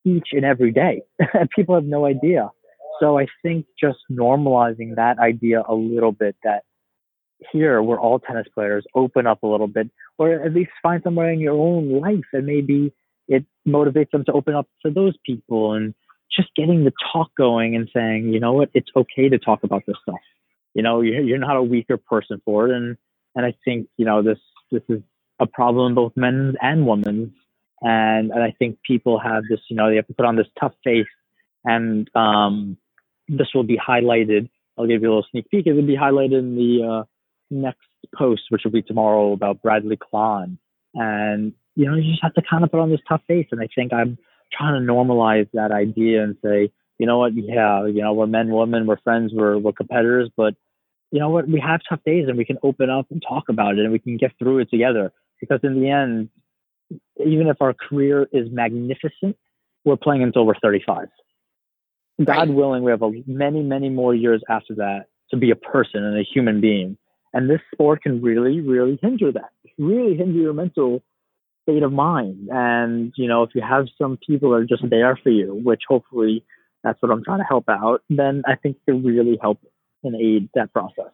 each 0.04 0.28
and 0.32 0.44
every 0.44 0.72
day. 0.72 1.02
And 1.34 1.48
people 1.56 1.74
have 1.74 1.84
no 1.84 2.06
idea. 2.06 2.50
So 3.00 3.18
I 3.18 3.26
think 3.42 3.66
just 3.80 3.98
normalizing 4.10 4.96
that 4.96 5.18
idea 5.18 5.62
a 5.68 5.74
little 5.74 6.12
bit 6.12 6.36
that 6.44 6.62
here 7.52 7.80
we're 7.82 8.00
all 8.00 8.18
tennis 8.18 8.46
players, 8.52 8.84
open 8.94 9.26
up 9.26 9.42
a 9.42 9.46
little 9.46 9.68
bit, 9.68 9.90
or 10.18 10.32
at 10.32 10.52
least 10.52 10.70
find 10.82 11.02
somewhere 11.02 11.30
in 11.30 11.38
your 11.38 11.54
own 11.54 12.00
life 12.00 12.24
and 12.32 12.46
maybe 12.46 12.92
it 13.28 13.44
motivates 13.66 14.10
them 14.10 14.24
to 14.24 14.32
open 14.32 14.54
up 14.54 14.66
to 14.84 14.90
those 14.90 15.14
people 15.24 15.74
and 15.74 15.94
just 16.34 16.48
getting 16.56 16.84
the 16.84 16.92
talk 17.12 17.30
going 17.36 17.76
and 17.76 17.88
saying, 17.94 18.32
you 18.32 18.40
know 18.40 18.52
what, 18.52 18.70
it's 18.74 18.90
okay 18.96 19.28
to 19.28 19.38
talk 19.38 19.62
about 19.62 19.82
this 19.86 19.96
stuff 20.02 20.18
you 20.78 20.82
know, 20.82 21.00
you're, 21.00 21.20
you're 21.22 21.38
not 21.38 21.56
a 21.56 21.62
weaker 21.62 21.96
person 21.96 22.40
for 22.44 22.68
it. 22.68 22.76
And, 22.76 22.96
and 23.34 23.44
I 23.46 23.54
think, 23.64 23.88
you 23.96 24.04
know, 24.04 24.22
this, 24.22 24.38
this 24.70 24.82
is 24.88 25.02
a 25.38 25.46
problem 25.46 25.94
both 25.94 26.12
men's 26.16 26.56
and 26.60 26.86
women's. 26.86 27.32
And, 27.80 28.32
and 28.32 28.42
I 28.42 28.54
think 28.58 28.78
people 28.86 29.20
have 29.20 29.44
this, 29.48 29.60
you 29.70 29.76
know, 29.76 29.88
they 29.88 29.96
have 29.96 30.06
to 30.08 30.14
put 30.14 30.26
on 30.26 30.36
this 30.36 30.48
tough 30.58 30.74
face 30.84 31.06
and, 31.64 32.08
um, 32.14 32.76
this 33.28 33.48
will 33.54 33.62
be 33.62 33.78
highlighted. 33.78 34.48
I'll 34.76 34.86
give 34.86 35.02
you 35.02 35.08
a 35.08 35.10
little 35.10 35.26
sneak 35.30 35.48
peek. 35.50 35.66
It 35.66 35.74
will 35.74 35.86
be 35.86 35.96
highlighted 35.96 36.38
in 36.38 36.56
the, 36.56 36.88
uh, 36.88 37.04
next 37.50 37.86
post, 38.16 38.42
which 38.48 38.62
will 38.64 38.72
be 38.72 38.82
tomorrow 38.82 39.32
about 39.32 39.62
Bradley 39.62 39.96
Klahn. 39.96 40.58
And, 40.94 41.52
you 41.76 41.86
know, 41.86 41.94
you 41.94 42.12
just 42.12 42.22
have 42.22 42.34
to 42.34 42.42
kind 42.48 42.64
of 42.64 42.70
put 42.70 42.80
on 42.80 42.90
this 42.90 43.00
tough 43.08 43.22
face. 43.28 43.46
And 43.52 43.60
I 43.60 43.68
think 43.74 43.92
I'm 43.92 44.18
trying 44.52 44.74
to 44.74 44.92
normalize 44.92 45.48
that 45.52 45.72
idea 45.72 46.22
and 46.22 46.36
say, 46.42 46.72
you 46.98 47.06
know 47.06 47.18
what, 47.18 47.32
yeah, 47.34 47.86
you 47.86 48.02
know, 48.02 48.12
we're 48.12 48.26
men, 48.26 48.48
women, 48.50 48.86
we're 48.86 48.98
friends, 48.98 49.32
we're, 49.32 49.56
we're 49.56 49.72
competitors, 49.72 50.30
but 50.36 50.54
you 51.10 51.20
know 51.20 51.30
what, 51.30 51.48
we 51.48 51.60
have 51.60 51.80
tough 51.88 52.00
days 52.04 52.26
and 52.28 52.36
we 52.36 52.44
can 52.44 52.58
open 52.62 52.90
up 52.90 53.06
and 53.10 53.22
talk 53.26 53.44
about 53.48 53.78
it 53.78 53.80
and 53.80 53.92
we 53.92 53.98
can 53.98 54.16
get 54.16 54.32
through 54.38 54.58
it 54.58 54.70
together. 54.70 55.12
Because 55.40 55.60
in 55.62 55.80
the 55.80 55.88
end, 55.88 56.28
even 57.24 57.46
if 57.48 57.60
our 57.60 57.74
career 57.74 58.28
is 58.32 58.48
magnificent, 58.50 59.36
we're 59.84 59.96
playing 59.96 60.22
until 60.22 60.44
we're 60.46 60.58
35. 60.62 61.08
God 62.24 62.28
right. 62.28 62.48
willing, 62.48 62.82
we 62.82 62.90
have 62.90 63.02
a, 63.02 63.10
many, 63.26 63.62
many 63.62 63.88
more 63.88 64.14
years 64.14 64.42
after 64.48 64.74
that 64.76 65.06
to 65.30 65.36
be 65.36 65.50
a 65.50 65.56
person 65.56 66.02
and 66.02 66.18
a 66.18 66.24
human 66.24 66.60
being. 66.60 66.98
And 67.32 67.48
this 67.48 67.60
sport 67.72 68.02
can 68.02 68.20
really, 68.20 68.60
really 68.60 68.98
hinder 69.00 69.30
that, 69.32 69.50
really 69.78 70.16
hinder 70.16 70.38
your 70.38 70.54
mental 70.54 71.02
state 71.62 71.82
of 71.82 71.92
mind. 71.92 72.48
And, 72.50 73.12
you 73.16 73.28
know, 73.28 73.42
if 73.42 73.50
you 73.54 73.62
have 73.62 73.86
some 74.00 74.18
people 74.26 74.50
that 74.50 74.56
are 74.56 74.64
just 74.64 74.88
there 74.88 75.16
for 75.22 75.30
you, 75.30 75.60
which 75.62 75.82
hopefully 75.88 76.44
that's 76.82 77.00
what 77.02 77.12
I'm 77.12 77.22
trying 77.22 77.38
to 77.38 77.44
help 77.44 77.68
out, 77.68 78.02
then 78.08 78.42
I 78.46 78.56
think 78.56 78.78
it 78.86 78.92
really 78.92 79.38
help 79.40 79.60
and 80.04 80.16
aid 80.16 80.48
that 80.54 80.72
process. 80.72 81.12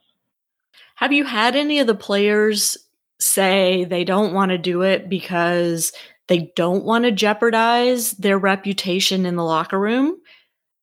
Have 0.96 1.12
you 1.12 1.24
had 1.24 1.56
any 1.56 1.78
of 1.78 1.86
the 1.86 1.94
players 1.94 2.76
say 3.20 3.84
they 3.84 4.04
don't 4.04 4.34
want 4.34 4.50
to 4.50 4.58
do 4.58 4.82
it 4.82 5.08
because 5.08 5.92
they 6.28 6.52
don't 6.56 6.84
want 6.84 7.04
to 7.04 7.12
jeopardize 7.12 8.12
their 8.12 8.38
reputation 8.38 9.26
in 9.26 9.36
the 9.36 9.44
locker 9.44 9.78
room? 9.78 10.16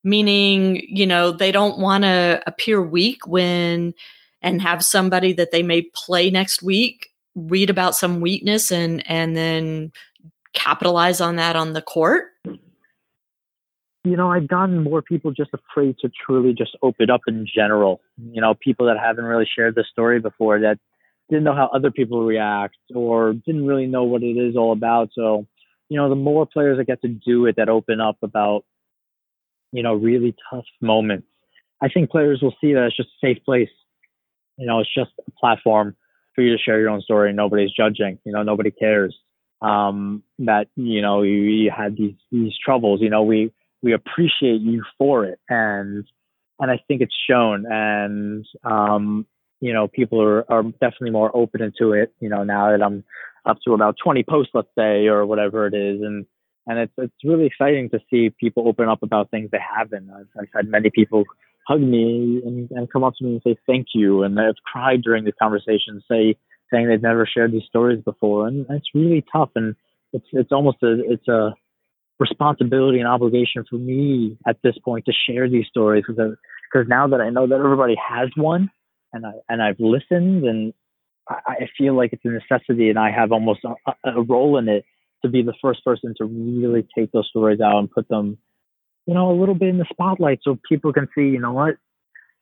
Meaning, 0.03 0.81
you 0.88 1.05
know, 1.05 1.31
they 1.31 1.51
don't 1.51 1.79
want 1.79 2.03
to 2.03 2.41
appear 2.48 2.81
weak 2.81 3.27
when 3.27 3.93
and 4.41 4.62
have 4.62 4.84
somebody 4.84 5.34
that 5.34 5.51
they 5.51 5.62
may 5.62 5.84
play 5.93 6.29
next 6.31 6.63
week 6.63 7.12
read 7.36 7.70
about 7.70 7.96
some 7.96 8.20
weakness 8.20 8.72
and 8.72 9.08
and 9.10 9.36
then 9.36 9.91
capitalize 10.53 11.22
on 11.22 11.38
that 11.38 11.55
on 11.55 11.74
the 11.74 11.81
court? 11.81 12.29
You 14.03 14.17
know, 14.17 14.31
I've 14.31 14.48
gotten 14.48 14.84
more 14.84 15.01
people 15.01 15.31
just 15.31 15.51
afraid 15.53 15.98
to 16.00 16.10
truly 16.25 16.53
just 16.53 16.75
open 16.81 17.10
up 17.12 17.22
in 17.27 17.46
general. 17.53 18.01
You 18.17 18.41
know, 18.41 18.55
people 18.55 18.88
that 18.88 18.98
haven't 18.98 19.25
really 19.25 19.48
shared 19.55 19.75
the 19.75 19.86
story 19.91 20.20
before 20.20 20.60
that 20.62 20.79
didn't 21.29 21.43
know 21.43 21.55
how 21.55 21.70
other 21.74 21.91
people 21.91 22.25
react 22.25 22.77
or 22.96 23.34
didn't 23.34 23.67
really 23.67 23.86
know 23.86 24.03
what 24.03 24.24
it 24.24 24.38
is 24.38 24.55
all 24.55 24.72
about. 24.72 25.10
So, 25.13 25.48
you 25.88 25.98
know, 25.98 26.10
the 26.10 26.15
more 26.15 26.48
players 26.48 26.77
that 26.77 26.88
get 26.88 27.01
to 27.03 27.08
do 27.08 27.46
it 27.46 27.55
that 27.58 27.70
open 27.70 28.01
up 28.01 28.17
about, 28.24 28.65
you 29.72 29.84
know, 29.84 29.93
really 29.93 30.36
tough 30.50 30.65
moments, 30.81 31.27
I 31.81 31.89
think 31.89 32.10
players 32.10 32.41
will 32.41 32.55
see 32.60 32.74
that 32.74 32.86
it's 32.86 32.98
just 32.98 33.10
a 33.10 33.27
safe 33.27 33.43
place. 33.46 33.70
You 34.58 34.65
know, 34.65 34.79
it's 34.79 34.93
just 34.93 35.12
a 35.27 35.31
platform 35.39 35.96
for 36.34 36.41
you 36.41 36.55
to 36.55 36.62
share 36.62 36.79
your 36.79 36.89
own 36.89 37.01
story. 37.01 37.34
Nobody's 37.34 37.72
judging. 37.72 38.20
You 38.25 38.31
know, 38.31 38.43
nobody 38.43 38.72
cares 38.72 39.15
um, 39.62 40.24
that 40.39 40.67
you 40.75 41.01
know 41.01 41.22
you, 41.22 41.34
you 41.34 41.72
had 41.75 41.98
these 41.98 42.15
these 42.31 42.53
troubles. 42.63 43.01
You 43.01 43.10
know, 43.10 43.24
we 43.24 43.51
we 43.81 43.93
appreciate 43.93 44.61
you 44.61 44.83
for 44.97 45.25
it, 45.25 45.39
and 45.50 46.05
and 46.59 46.71
I 46.71 46.79
think 46.88 47.01
it's 47.01 47.15
shown. 47.29 47.65
And 47.69 48.45
um, 48.63 49.25
you 49.59 49.73
know, 49.73 49.88
people 49.88 50.21
are 50.21 50.51
are 50.51 50.63
definitely 50.63 51.11
more 51.11 51.35
open 51.35 51.61
into 51.61 51.93
it. 51.93 52.13
You 52.19 52.29
know, 52.29 52.43
now 52.43 52.71
that 52.71 52.83
I'm 52.83 53.03
up 53.45 53.57
to 53.65 53.73
about 53.73 53.95
20 54.03 54.23
posts, 54.23 54.51
let's 54.53 54.67
say, 54.77 55.07
or 55.07 55.25
whatever 55.25 55.67
it 55.67 55.73
is, 55.73 56.01
and 56.01 56.25
and 56.67 56.79
it's 56.79 56.93
it's 56.97 57.13
really 57.23 57.45
exciting 57.45 57.89
to 57.89 58.00
see 58.09 58.29
people 58.29 58.67
open 58.67 58.88
up 58.88 59.03
about 59.03 59.31
things 59.31 59.50
they 59.51 59.59
haven't. 59.59 60.09
I've, 60.11 60.27
I've 60.39 60.50
had 60.53 60.67
many 60.67 60.89
people 60.89 61.23
hug 61.67 61.81
me 61.81 62.41
and, 62.45 62.69
and 62.71 62.91
come 62.91 63.03
up 63.03 63.13
to 63.17 63.23
me 63.23 63.33
and 63.33 63.41
say 63.43 63.57
thank 63.67 63.88
you. 63.93 64.23
And 64.23 64.39
I've 64.39 64.55
cried 64.71 65.01
during 65.03 65.25
the 65.25 65.31
conversation, 65.31 66.01
say 66.09 66.35
saying 66.71 66.88
they've 66.88 67.01
never 67.01 67.25
shared 67.25 67.51
these 67.51 67.65
stories 67.67 68.01
before, 68.03 68.47
and 68.47 68.65
it's 68.69 68.89
really 68.93 69.25
tough. 69.31 69.50
And 69.55 69.75
it's 70.13 70.25
it's 70.31 70.51
almost 70.51 70.77
a 70.83 71.01
it's 71.11 71.27
a 71.27 71.53
responsibility 72.21 72.99
and 72.99 73.07
obligation 73.07 73.65
for 73.69 73.77
me 73.77 74.37
at 74.47 74.57
this 74.63 74.75
point 74.85 75.05
to 75.05 75.13
share 75.27 75.49
these 75.49 75.67
stories 75.67 76.03
because 76.07 76.37
because 76.72 76.87
now 76.87 77.07
that 77.07 77.19
I 77.19 77.29
know 77.29 77.48
that 77.48 77.55
everybody 77.55 77.96
has 77.96 78.29
one, 78.35 78.69
and 79.11 79.25
I 79.25 79.31
and 79.50 79.61
I've 79.61 79.79
listened, 79.79 80.46
and 80.46 80.74
I, 81.27 81.35
I 81.48 81.69
feel 81.77 81.98
like 81.98 82.13
it's 82.13 82.24
a 82.24 82.29
necessity, 82.29 82.89
and 82.89 82.98
I 82.98 83.11
have 83.11 83.33
almost 83.33 83.59
a, 83.65 83.93
a 84.05 84.22
role 84.22 84.57
in 84.57 84.69
it 84.69 84.85
to 85.24 85.29
be 85.29 85.43
the 85.43 85.53
first 85.61 85.83
person 85.83 86.13
to 86.17 86.25
really 86.25 86.87
take 86.98 87.11
those 87.11 87.27
stories 87.27 87.59
out 87.59 87.79
and 87.79 87.91
put 87.91 88.07
them 88.07 88.37
you 89.05 89.13
know, 89.13 89.31
a 89.31 89.37
little 89.39 89.55
bit 89.55 89.69
in 89.69 89.77
the 89.77 89.85
spotlight 89.91 90.39
so 90.43 90.59
people 90.67 90.93
can 90.93 91.07
see, 91.15 91.24
you 91.24 91.39
know 91.39 91.51
what, 91.51 91.75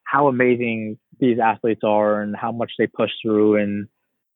how 0.04 0.27
amazing 0.27 0.97
these 1.19 1.39
athletes 1.39 1.82
are 1.84 2.21
and 2.21 2.36
how 2.36 2.51
much 2.51 2.71
they 2.77 2.88
push 2.88 3.12
through 3.21 3.56
and 3.58 3.88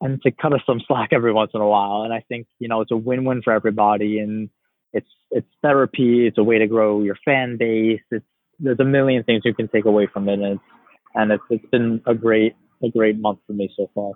and 0.01 0.21
to 0.21 0.31
cut 0.31 0.53
us 0.53 0.61
some 0.65 0.81
slack 0.87 1.09
every 1.11 1.31
once 1.31 1.51
in 1.53 1.61
a 1.61 1.67
while. 1.67 2.03
And 2.03 2.13
I 2.13 2.23
think, 2.27 2.47
you 2.59 2.67
know, 2.67 2.81
it's 2.81 2.91
a 2.91 2.97
win 2.97 3.25
win 3.25 3.41
for 3.41 3.53
everybody 3.53 4.19
and 4.19 4.49
it's 4.93 5.09
it's 5.31 5.47
therapy, 5.61 6.27
it's 6.27 6.37
a 6.37 6.43
way 6.43 6.59
to 6.59 6.67
grow 6.67 7.01
your 7.01 7.17
fan 7.25 7.57
base. 7.57 8.01
It's 8.11 8.25
there's 8.59 8.79
a 8.79 8.85
million 8.85 9.23
things 9.23 9.41
you 9.43 9.53
can 9.53 9.67
take 9.67 9.85
away 9.85 10.07
from 10.07 10.29
it 10.29 10.33
and 10.33 10.43
it's 10.43 10.61
and 11.15 11.31
it's 11.31 11.43
it's 11.49 11.65
been 11.71 12.01
a 12.05 12.13
great 12.13 12.55
a 12.83 12.89
great 12.89 13.19
month 13.19 13.39
for 13.47 13.53
me 13.53 13.73
so 13.75 13.89
far. 13.93 14.13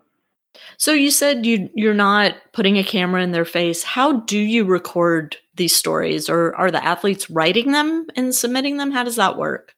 So 0.78 0.92
you 0.92 1.12
said 1.12 1.46
you 1.46 1.70
you're 1.74 1.94
not 1.94 2.36
putting 2.54 2.78
a 2.78 2.84
camera 2.84 3.22
in 3.22 3.32
their 3.32 3.46
face. 3.46 3.84
How 3.84 4.22
do 4.22 4.38
you 4.38 4.66
record 4.66 5.38
these 5.56 5.76
stories, 5.76 6.30
or 6.30 6.56
are 6.56 6.72
the 6.72 6.84
athletes 6.84 7.30
writing 7.30 7.72
them 7.72 8.08
and 8.16 8.34
submitting 8.34 8.78
them? 8.78 8.92
How 8.92 9.04
does 9.04 9.16
that 9.16 9.38
work? 9.38 9.74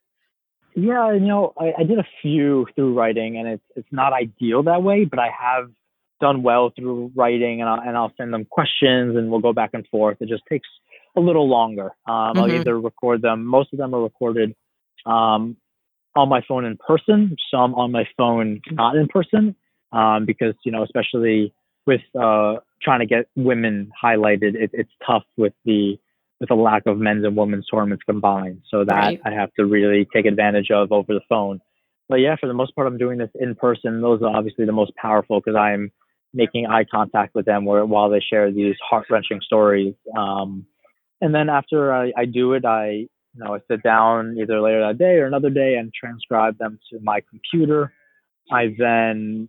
Yeah, 0.74 1.12
you 1.12 1.20
know, 1.20 1.52
I, 1.58 1.72
I 1.78 1.82
did 1.82 1.98
a 1.98 2.06
few 2.22 2.66
through 2.74 2.94
writing, 2.94 3.36
and 3.38 3.48
it's 3.48 3.64
it's 3.76 3.88
not 3.90 4.12
ideal 4.12 4.62
that 4.64 4.82
way, 4.82 5.04
but 5.04 5.18
I 5.18 5.28
have 5.38 5.70
done 6.20 6.42
well 6.42 6.70
through 6.76 7.12
writing, 7.14 7.60
and 7.60 7.68
I'll, 7.68 7.80
and 7.80 7.96
I'll 7.96 8.12
send 8.16 8.32
them 8.32 8.44
questions, 8.44 9.16
and 9.16 9.30
we'll 9.30 9.40
go 9.40 9.52
back 9.52 9.70
and 9.72 9.86
forth. 9.88 10.18
It 10.20 10.28
just 10.28 10.42
takes 10.48 10.68
a 11.16 11.20
little 11.20 11.48
longer. 11.48 11.92
Um, 12.06 12.14
mm-hmm. 12.14 12.38
I'll 12.38 12.52
either 12.52 12.78
record 12.78 13.22
them. 13.22 13.44
Most 13.44 13.72
of 13.72 13.78
them 13.78 13.94
are 13.94 14.02
recorded 14.02 14.54
um, 15.06 15.56
on 16.16 16.28
my 16.28 16.42
phone 16.46 16.64
in 16.64 16.76
person, 16.76 17.36
some 17.50 17.74
on 17.74 17.92
my 17.92 18.04
phone 18.16 18.60
not 18.70 18.96
in 18.96 19.08
person 19.08 19.54
um, 19.92 20.26
because 20.26 20.54
you 20.64 20.72
know, 20.72 20.82
especially 20.82 21.52
with 21.86 22.00
uh, 22.20 22.56
trying 22.82 23.00
to 23.00 23.06
get 23.06 23.26
women 23.36 23.90
highlighted, 24.02 24.54
it, 24.54 24.70
it's 24.72 24.90
tough 25.06 25.24
with 25.36 25.52
the 25.64 25.98
with 26.38 26.48
the 26.48 26.54
lack 26.54 26.86
of 26.86 26.98
men's 26.98 27.24
and 27.24 27.36
women's 27.36 27.66
tournaments 27.66 28.02
combined. 28.04 28.62
So 28.70 28.84
that 28.84 28.94
right. 28.94 29.20
I 29.24 29.30
have 29.30 29.52
to 29.54 29.66
really 29.66 30.06
take 30.12 30.24
advantage 30.24 30.70
of 30.70 30.90
over 30.90 31.12
the 31.12 31.20
phone. 31.28 31.60
But 32.08 32.16
yeah, 32.16 32.36
for 32.40 32.46
the 32.46 32.54
most 32.54 32.74
part, 32.74 32.86
I'm 32.86 32.98
doing 32.98 33.18
this 33.18 33.30
in 33.38 33.54
person. 33.54 34.00
Those 34.00 34.22
are 34.22 34.34
obviously 34.34 34.64
the 34.64 34.72
most 34.72 34.92
powerful 34.96 35.40
because 35.40 35.56
I'm 35.56 35.92
making 36.32 36.66
eye 36.66 36.84
contact 36.90 37.34
with 37.34 37.44
them 37.44 37.64
where, 37.64 37.84
while 37.84 38.08
they 38.08 38.20
share 38.20 38.50
these 38.50 38.74
heart 38.88 39.06
wrenching 39.10 39.40
stories. 39.42 39.94
Um, 40.16 40.66
and 41.20 41.34
then 41.34 41.48
after 41.48 41.92
I, 41.92 42.12
I 42.16 42.24
do 42.24 42.52
it, 42.54 42.64
I 42.64 42.90
you 42.90 43.08
know 43.36 43.54
I 43.54 43.58
sit 43.70 43.82
down 43.82 44.36
either 44.40 44.60
later 44.60 44.80
that 44.86 44.98
day 44.98 45.16
or 45.16 45.26
another 45.26 45.50
day 45.50 45.76
and 45.76 45.92
transcribe 45.92 46.58
them 46.58 46.78
to 46.90 46.98
my 47.02 47.20
computer. 47.30 47.92
I 48.50 48.74
then 48.76 49.48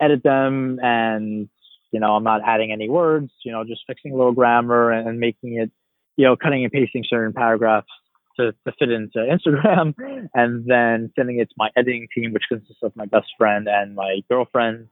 edit 0.00 0.22
them 0.22 0.78
and 0.82 1.48
you 1.92 2.00
know 2.00 2.14
i'm 2.16 2.24
not 2.24 2.40
adding 2.46 2.72
any 2.72 2.88
words 2.88 3.30
you 3.44 3.52
know 3.52 3.64
just 3.64 3.82
fixing 3.86 4.12
a 4.12 4.16
little 4.16 4.32
grammar 4.32 4.90
and, 4.90 5.08
and 5.08 5.20
making 5.20 5.58
it 5.58 5.70
you 6.16 6.24
know 6.24 6.36
cutting 6.36 6.64
and 6.64 6.72
pasting 6.72 7.04
certain 7.08 7.32
paragraphs 7.32 7.88
to, 8.36 8.52
to 8.66 8.72
fit 8.78 8.90
into 8.90 9.18
instagram 9.18 9.94
and 10.34 10.64
then 10.66 11.12
sending 11.16 11.38
it 11.38 11.48
to 11.48 11.54
my 11.58 11.68
editing 11.76 12.08
team 12.14 12.32
which 12.32 12.44
consists 12.48 12.82
of 12.82 12.94
my 12.96 13.04
best 13.06 13.28
friend 13.36 13.68
and 13.68 13.94
my 13.94 14.20
girlfriend 14.30 14.88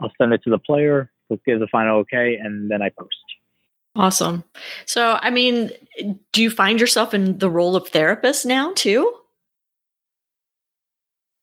i'll 0.00 0.12
send 0.18 0.32
it 0.32 0.40
to 0.44 0.50
the 0.50 0.58
player 0.58 1.10
who 1.28 1.38
gives 1.44 1.60
the 1.60 1.68
final 1.70 1.98
okay 1.98 2.36
and 2.40 2.70
then 2.70 2.82
i 2.82 2.88
post 2.98 3.14
awesome 3.96 4.44
so 4.84 5.18
i 5.22 5.30
mean 5.30 5.70
do 6.32 6.42
you 6.42 6.50
find 6.50 6.80
yourself 6.80 7.14
in 7.14 7.38
the 7.38 7.50
role 7.50 7.76
of 7.76 7.88
therapist 7.88 8.46
now 8.46 8.72
too 8.74 9.12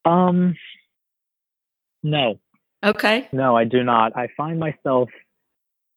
um 0.06 0.56
no 2.04 2.40
Okay. 2.84 3.30
No, 3.32 3.56
I 3.56 3.64
do 3.64 3.84
not. 3.84 4.16
I 4.16 4.28
find 4.36 4.60
myself 4.60 5.10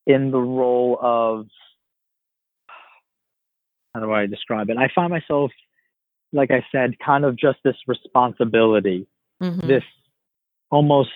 in 0.05 0.31
the 0.31 0.39
role 0.39 0.97
of 1.01 1.47
how 3.93 3.99
do 3.99 4.13
I 4.13 4.25
describe 4.25 4.69
it? 4.69 4.77
I 4.77 4.89
find 4.95 5.11
myself, 5.11 5.51
like 6.31 6.49
I 6.49 6.65
said, 6.71 6.97
kind 7.05 7.25
of 7.25 7.35
just 7.35 7.59
this 7.65 7.75
responsibility, 7.87 9.05
mm-hmm. 9.43 9.67
this 9.67 9.83
almost 10.71 11.09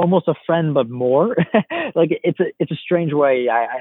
almost 0.00 0.28
a 0.28 0.34
friend 0.46 0.74
but 0.74 0.88
more 0.88 1.36
like 1.94 2.10
it's 2.24 2.40
a 2.40 2.46
it's 2.58 2.72
a 2.72 2.76
strange 2.76 3.12
way 3.12 3.48
i, 3.48 3.64
I 3.64 3.78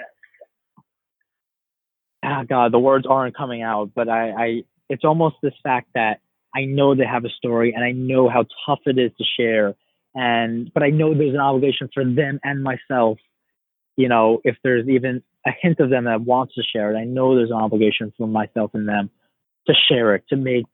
oh 2.26 2.44
god 2.48 2.72
the 2.72 2.80
words 2.80 3.06
aren't 3.10 3.36
coming 3.36 3.62
out 3.62 3.92
but 3.96 4.10
i 4.10 4.32
i 4.32 4.64
it's 4.90 5.06
almost 5.06 5.36
this 5.42 5.54
fact 5.64 5.90
that 5.94 6.20
I 6.56 6.66
know 6.66 6.96
they 6.96 7.06
have 7.06 7.26
a 7.26 7.30
story 7.30 7.74
and 7.74 7.84
I 7.84 7.92
know 7.92 8.28
how 8.28 8.46
tough 8.66 8.80
it 8.86 8.98
is 8.98 9.12
to 9.18 9.24
share. 9.38 9.76
And, 10.16 10.72
but 10.74 10.84
I 10.84 10.90
know 10.90 11.14
there's 11.14 11.36
an 11.36 11.40
obligation 11.40 11.90
for 11.94 12.04
them 12.04 12.40
and 12.44 12.64
myself. 12.64 13.20
You 13.96 14.10
know, 14.10 14.42
if 14.44 14.56
there's 14.64 14.88
even 14.90 15.22
a 15.46 15.52
hint 15.62 15.80
of 15.80 15.90
them 15.90 16.06
that 16.06 16.22
wants 16.22 16.56
to 16.56 16.64
share 16.64 16.94
it, 16.94 17.00
I 17.00 17.04
know 17.04 17.36
there's 17.36 17.52
an 17.52 17.58
obligation 17.58 18.12
for 18.18 18.28
myself 18.28 18.72
and 18.74 18.88
them 18.88 19.12
to 19.68 19.74
share 19.88 20.16
it, 20.16 20.24
to 20.30 20.36
make 20.36 20.66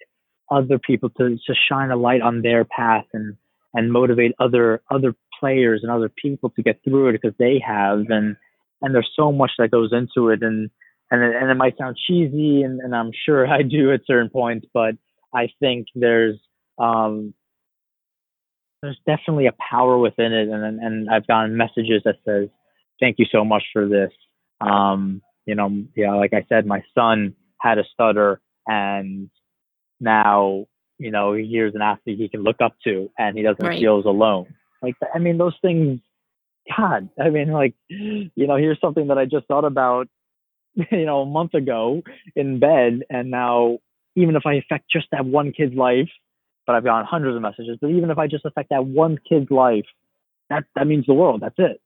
other 0.49 0.79
people 0.79 1.10
to, 1.10 1.36
to 1.36 1.53
shine 1.69 1.91
a 1.91 1.97
light 1.97 2.21
on 2.21 2.41
their 2.41 2.63
path 2.63 3.05
and, 3.13 3.36
and 3.73 3.91
motivate 3.91 4.34
other 4.39 4.81
other 4.89 5.13
players 5.39 5.82
and 5.84 5.91
other 5.91 6.10
people 6.10 6.50
to 6.52 6.63
get 6.63 6.82
through 6.84 7.10
it 7.10 7.13
because 7.13 7.36
they 7.38 7.62
have 7.65 8.00
and 8.10 8.36
and 8.82 8.93
there's 8.93 9.10
so 9.15 9.32
much 9.32 9.52
that 9.58 9.71
goes 9.71 9.91
into 9.93 10.30
it 10.30 10.43
and 10.43 10.69
and 11.12 11.24
it, 11.24 11.36
and 11.36 11.50
it 11.52 11.56
might 11.56 11.78
sound 11.78 11.98
cheesy 12.08 12.63
and, 12.63 12.80
and 12.82 12.95
I'm 12.95 13.12
sure 13.26 13.48
I 13.52 13.62
do 13.62 13.91
at 13.93 14.02
certain 14.06 14.30
points 14.30 14.67
but 14.74 14.95
I 15.34 15.50
think 15.60 15.88
there's 15.95 16.38
um 16.78 17.34
there's 18.82 19.00
definitely 19.08 19.48
a 19.48 19.54
power 19.69 19.98
within 19.98 20.34
it 20.34 20.50
and 20.50 20.80
and 20.80 21.10
I've 21.10 21.28
gotten 21.28 21.58
messages 21.58 22.02
that 22.06 22.17
says 22.26 22.50
thank 23.00 23.17
you 23.19 23.26
so 23.32 23.43
much 23.43 23.63
for 23.74 23.88
this 23.88 24.12
um 24.62 25.21
you 25.45 25.56
know 25.56 25.84
yeah 25.95 26.13
like 26.13 26.34
I 26.34 26.45
said 26.50 26.65
my 26.65 26.84
son 26.93 27.36
had 27.62 27.78
a 27.78 27.84
stutter 27.93 28.41
and 28.67 29.30
now 30.00 30.65
you 30.98 31.12
know 31.12 31.34
he 31.34 31.48
here's 31.52 31.76
an 31.76 31.82
athlete 31.82 32.17
he 32.19 32.30
can 32.30 32.43
look 32.43 32.62
up 32.62 32.76
to 32.84 33.10
and 33.17 33.38
he 33.38 33.43
doesn't 33.43 33.65
Right. 33.65 33.80
feel 33.80 34.00
as 34.00 34.06
alone 34.06 34.54
like 34.81 34.95
i 35.13 35.19
mean 35.19 35.38
those 35.38 35.55
things 35.61 35.99
god 36.75 37.09
i 37.19 37.29
mean 37.29 37.51
like 37.51 37.75
you 37.89 38.29
know 38.35 38.55
here's 38.55 38.79
something 38.79 39.07
that 39.07 39.17
i 39.17 39.25
just 39.25 39.45
thought 39.47 39.65
about 39.65 40.07
you 40.91 41.05
know 41.05 41.21
a 41.21 41.25
month 41.25 41.53
ago 41.53 42.01
in 42.35 42.59
bed 42.59 43.03
and 43.09 43.29
now 43.31 43.77
even 44.15 44.35
if 44.35 44.45
i 44.45 44.55
affect 44.55 44.89
just 44.89 45.07
that 45.11 45.25
one 45.25 45.51
kid's 45.51 45.75
life 45.75 46.09
but 46.65 46.75
i've 46.75 46.83
gotten 46.83 47.05
hundreds 47.05 47.35
of 47.35 47.41
messages 47.41 47.77
but 47.81 47.91
even 47.91 48.09
if 48.09 48.17
i 48.17 48.27
just 48.27 48.45
affect 48.45 48.69
that 48.69 48.85
one 48.85 49.17
kid's 49.29 49.51
life 49.51 49.85
that 50.49 50.63
that 50.75 50.88
means 50.88 51.05
the 51.05 51.13
world. 51.13 51.41
That's 51.41 51.55
it. 51.57 51.81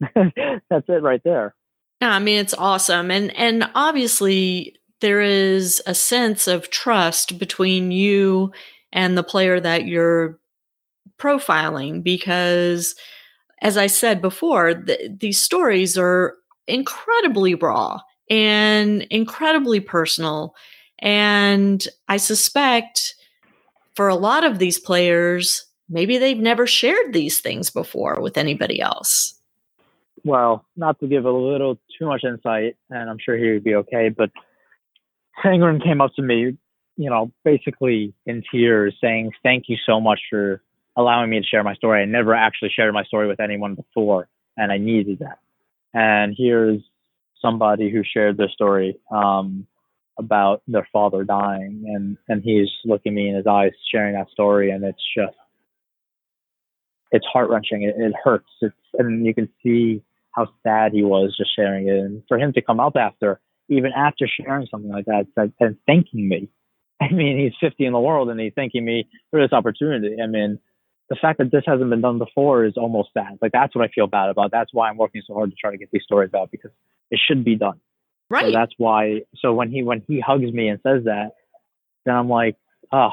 That's 0.70 0.86
it 0.88 1.02
right 1.02 1.22
there. 1.24 1.56
Yeah, 2.02 2.12
I 2.12 2.20
mean 2.20 2.40
it's 2.40 2.54
awesome, 2.54 3.12
and 3.12 3.36
and 3.36 3.70
obviously 3.76 4.76
there 5.02 5.22
is 5.22 5.82
a 5.86 5.96
sense 5.96 6.48
of 6.48 6.70
trust 6.70 7.40
between 7.40 7.92
you 7.92 8.52
and 8.92 9.18
the 9.18 9.24
player 9.24 9.60
that 9.60 9.86
you're 9.86 10.40
profiling 11.20 12.04
because, 12.04 12.96
as 13.62 13.78
I 13.78 13.88
said 13.88 14.22
before, 14.22 14.74
th- 14.74 15.12
these 15.20 15.40
stories 15.40 15.98
are 15.98 16.36
incredibly 16.68 17.56
raw 17.56 18.00
and 18.30 19.04
incredibly 19.04 19.80
personal, 19.80 20.56
and 21.00 21.86
I 22.08 22.18
suspect 22.18 23.16
for 23.96 24.08
a 24.08 24.16
lot 24.16 24.44
of 24.44 24.60
these 24.60 24.80
players, 24.80 25.66
maybe 25.90 26.18
they've 26.18 26.38
never 26.38 26.66
shared 26.66 27.14
these 27.14 27.42
things 27.42 27.70
before 27.70 28.22
with 28.22 28.38
anybody 28.38 28.80
else. 28.82 29.36
well, 30.24 30.66
not 30.76 31.00
to 31.00 31.08
give 31.08 31.26
a 31.26 31.32
little 31.32 31.80
too 31.98 32.06
much 32.06 32.24
insight, 32.24 32.76
and 32.90 33.10
I'm 33.10 33.18
sure 33.20 33.38
he 33.38 33.52
would 33.52 33.64
be 33.64 33.76
okay, 33.76 34.10
but 34.10 34.32
Sandgren 35.44 35.84
came 35.84 36.02
up 36.02 36.14
to 36.16 36.22
me, 36.22 36.58
you 36.98 37.10
know, 37.10 37.32
basically 37.44 38.14
in 38.26 38.44
tears 38.52 38.96
saying, 39.02 39.32
Thank 39.44 39.66
you 39.68 39.78
so 39.86 40.00
much 40.00 40.20
for 40.30 40.62
allowing 41.00 41.30
me 41.30 41.40
to 41.40 41.46
share 41.46 41.64
my 41.64 41.76
story. 41.76 42.02
I 42.02 42.06
never 42.06 42.36
actually 42.36 42.72
shared 42.76 42.94
my 42.94 43.06
story 43.06 43.28
with 43.28 43.40
anyone 43.40 43.76
before, 43.76 44.28
and 44.58 44.72
I 44.72 44.78
needed 44.78 45.20
that. 45.20 45.40
And 45.94 46.36
here's 46.38 46.82
somebody 47.42 47.90
who 47.90 48.04
shared 48.04 48.36
their 48.36 48.50
story 48.50 49.00
um, 49.10 49.66
about 50.20 50.62
their 50.68 50.88
father 50.92 51.24
dying, 51.24 51.86
and, 51.88 52.18
and 52.28 52.44
he's 52.44 52.68
looking 52.84 53.14
me 53.14 53.30
in 53.30 53.36
his 53.36 53.48
eyes, 53.48 53.72
sharing 53.92 54.14
that 54.16 54.30
story, 54.30 54.72
and 54.72 54.84
it's 54.84 55.02
just, 55.18 55.38
it's 57.12 57.26
heart 57.26 57.50
wrenching. 57.50 57.84
It, 57.84 57.96
it 57.98 58.14
hurts. 58.22 58.50
It's, 58.62 58.76
and 58.96 59.26
you 59.26 59.34
can 59.34 59.48
see 59.64 60.04
how 60.32 60.48
sad 60.64 60.92
he 60.92 61.04
was 61.04 61.34
just 61.38 61.56
sharing 61.56 61.88
it. 61.88 61.96
And 61.96 62.24
for 62.28 62.38
him 62.38 62.52
to 62.54 62.62
come 62.62 62.82
up 62.82 62.98
after, 62.98 63.40
even 63.70 63.92
after 63.96 64.28
sharing 64.28 64.68
something 64.70 64.92
like 64.92 65.06
that, 65.06 65.28
and 65.62 65.78
thanking 65.88 66.28
me. 66.28 66.50
I 67.02 67.10
mean, 67.14 67.40
he's 67.40 67.54
50 67.62 67.86
in 67.86 67.94
the 67.94 68.00
world 68.00 68.30
and 68.30 68.38
he's 68.38 68.52
thanking 68.54 68.84
me 68.84 69.08
for 69.32 69.42
this 69.42 69.54
opportunity. 69.54 70.18
I 70.22 70.28
mean, 70.28 70.60
the 71.10 71.16
fact 71.16 71.40
that 71.40 71.52
this 71.52 71.64
hasn't 71.66 71.90
been 71.90 72.02
done 72.02 72.20
before 72.20 72.66
is 72.66 72.78
almost 72.78 73.10
sad. 73.14 73.40
Like 73.42 73.52
that's 73.52 73.76
what 73.76 73.84
I 73.84 73.90
feel 73.90 74.08
bad 74.08 74.30
about. 74.30 74.52
That's 74.52 74.74
why 74.74 74.90
I'm 74.90 74.98
working 74.98 75.22
so 75.26 75.34
hard 75.34 75.50
to 75.50 75.56
try 75.56 75.72
to 75.72 75.78
get 75.78 75.90
these 75.92 76.04
stories 76.04 76.34
out 76.34 76.52
because 76.52 76.72
it 77.10 77.20
should 77.28 77.44
be 77.44 77.56
done. 77.56 77.80
So 78.32 78.36
Right. 78.36 78.54
that's 78.54 78.74
why. 78.78 79.22
So 79.40 79.54
when 79.54 79.72
he 79.72 79.82
when 79.82 80.04
he 80.08 80.20
hugs 80.20 80.52
me 80.54 80.68
and 80.70 80.80
says 80.84 81.06
that, 81.06 81.32
then 82.06 82.16
I'm 82.16 82.30
like, 82.30 82.58
oh, 82.92 83.10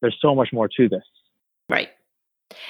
there's 0.00 0.18
so 0.20 0.34
much 0.34 0.48
more 0.52 0.68
to 0.76 0.88
this. 0.88 1.04
Right. 1.68 1.90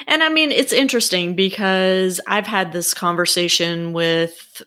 And 0.06 0.22
I 0.22 0.28
mean, 0.28 0.52
it's 0.52 0.74
interesting 0.74 1.34
because 1.34 2.20
I've 2.26 2.46
had 2.46 2.72
this 2.72 2.92
conversation 2.92 3.94
with 3.94 4.62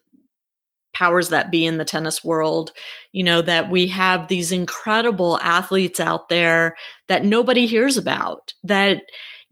powers 0.93 1.29
that 1.29 1.51
be 1.51 1.65
in 1.65 1.77
the 1.77 1.85
tennis 1.85 2.23
world, 2.23 2.71
you 3.11 3.23
know, 3.23 3.41
that 3.41 3.69
we 3.69 3.87
have 3.87 4.27
these 4.27 4.51
incredible 4.51 5.39
athletes 5.39 5.99
out 5.99 6.29
there 6.29 6.75
that 7.07 7.25
nobody 7.25 7.65
hears 7.65 7.97
about, 7.97 8.53
that, 8.63 9.01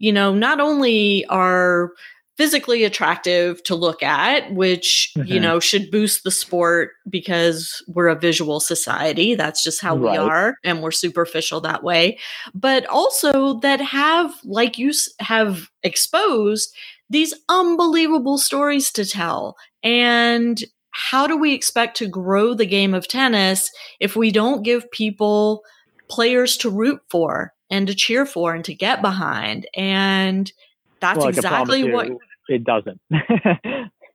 you 0.02 0.12
know, 0.12 0.34
not 0.34 0.60
only 0.60 1.24
are 1.26 1.90
physically 2.38 2.82
attractive 2.82 3.62
to 3.62 3.74
look 3.74 4.02
at, 4.02 4.52
which, 4.54 5.12
you 5.16 5.38
Mhm. 5.38 5.42
know, 5.42 5.60
should 5.60 5.90
boost 5.90 6.24
the 6.24 6.30
sport 6.30 6.90
because 7.08 7.82
we're 7.86 8.08
a 8.08 8.18
visual 8.18 8.58
society. 8.58 9.34
That's 9.36 9.62
just 9.62 9.80
how 9.82 9.94
we 9.94 10.08
are, 10.16 10.56
and 10.64 10.82
we're 10.82 10.90
superficial 10.90 11.60
that 11.60 11.84
way 11.84 12.18
but 12.54 12.84
also 12.86 13.60
that 13.60 13.80
have, 13.80 14.34
like 14.44 14.76
you 14.78 14.92
have 15.20 15.68
exposed, 15.82 16.74
these 17.10 17.34
unbelievable 17.48 18.38
stories 18.38 18.90
to 18.92 19.04
tell. 19.04 19.56
And 19.84 20.58
how 20.90 21.26
do 21.26 21.36
we 21.36 21.52
expect 21.54 21.96
to 21.98 22.08
grow 22.08 22.54
the 22.54 22.66
game 22.66 22.94
of 22.94 23.06
tennis 23.08 23.70
if 24.00 24.16
we 24.16 24.30
don't 24.32 24.62
give 24.64 24.90
people 24.90 25.62
players 26.08 26.56
to 26.58 26.70
root 26.70 27.00
for 27.10 27.52
and 27.72 27.88
to 27.88 27.94
cheer 27.94 28.24
for 28.26 28.54
and 28.54 28.64
to 28.66 28.74
get 28.74 29.02
behind? 29.02 29.66
And 29.74 30.52
that's 31.00 31.18
Well, 31.18 31.28
exactly 31.28 31.92
what. 31.92 32.06
you, 32.08 32.20
it 32.48 32.64
doesn't. 32.64 33.00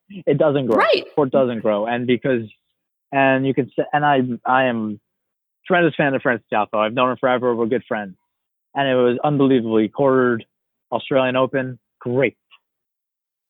it 0.09 0.37
doesn't 0.37 0.67
grow. 0.67 0.77
Right. 0.77 1.05
Sport 1.11 1.31
doesn't 1.31 1.61
grow, 1.61 1.85
and 1.85 2.07
because 2.07 2.43
and 3.11 3.45
you 3.45 3.53
can 3.53 3.69
say, 3.75 3.83
and 3.91 4.05
I 4.05 4.21
I 4.45 4.65
am 4.65 4.99
tremendous 5.65 5.95
fan 5.95 6.13
of 6.13 6.21
Francis 6.21 6.45
Tiafoe. 6.51 6.77
I've 6.77 6.93
known 6.93 7.11
him 7.11 7.17
forever. 7.17 7.55
We're 7.55 7.65
good 7.65 7.83
friends, 7.87 8.15
and 8.75 8.87
it 8.87 8.95
was 8.95 9.17
unbelievably 9.23 9.89
quartered 9.89 10.45
Australian 10.91 11.35
Open. 11.35 11.79
Great. 11.99 12.37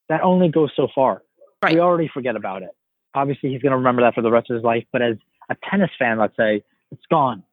That 0.10 0.22
only 0.24 0.48
goes 0.50 0.72
so 0.76 0.88
far. 0.96 1.22
Right. 1.62 1.74
We 1.74 1.80
already 1.80 2.10
forget 2.13 2.36
about 2.36 2.63
it. 2.63 2.70
Obviously, 3.13 3.52
he's 3.52 3.62
going 3.62 3.72
to 3.72 3.78
remember 3.78 4.04
that 4.04 4.13
for 4.15 4.22
the 4.22 4.32
rest 4.32 4.50
of 4.50 4.56
his 4.56 4.63
life. 4.63 4.86
But 4.93 5.02
as 5.02 5.17
a 5.50 5.56
tennis 5.70 5.89
fan, 6.00 6.17
let's 6.17 6.36
say 6.38 6.63
it's 6.91 7.06
gone. 7.10 7.43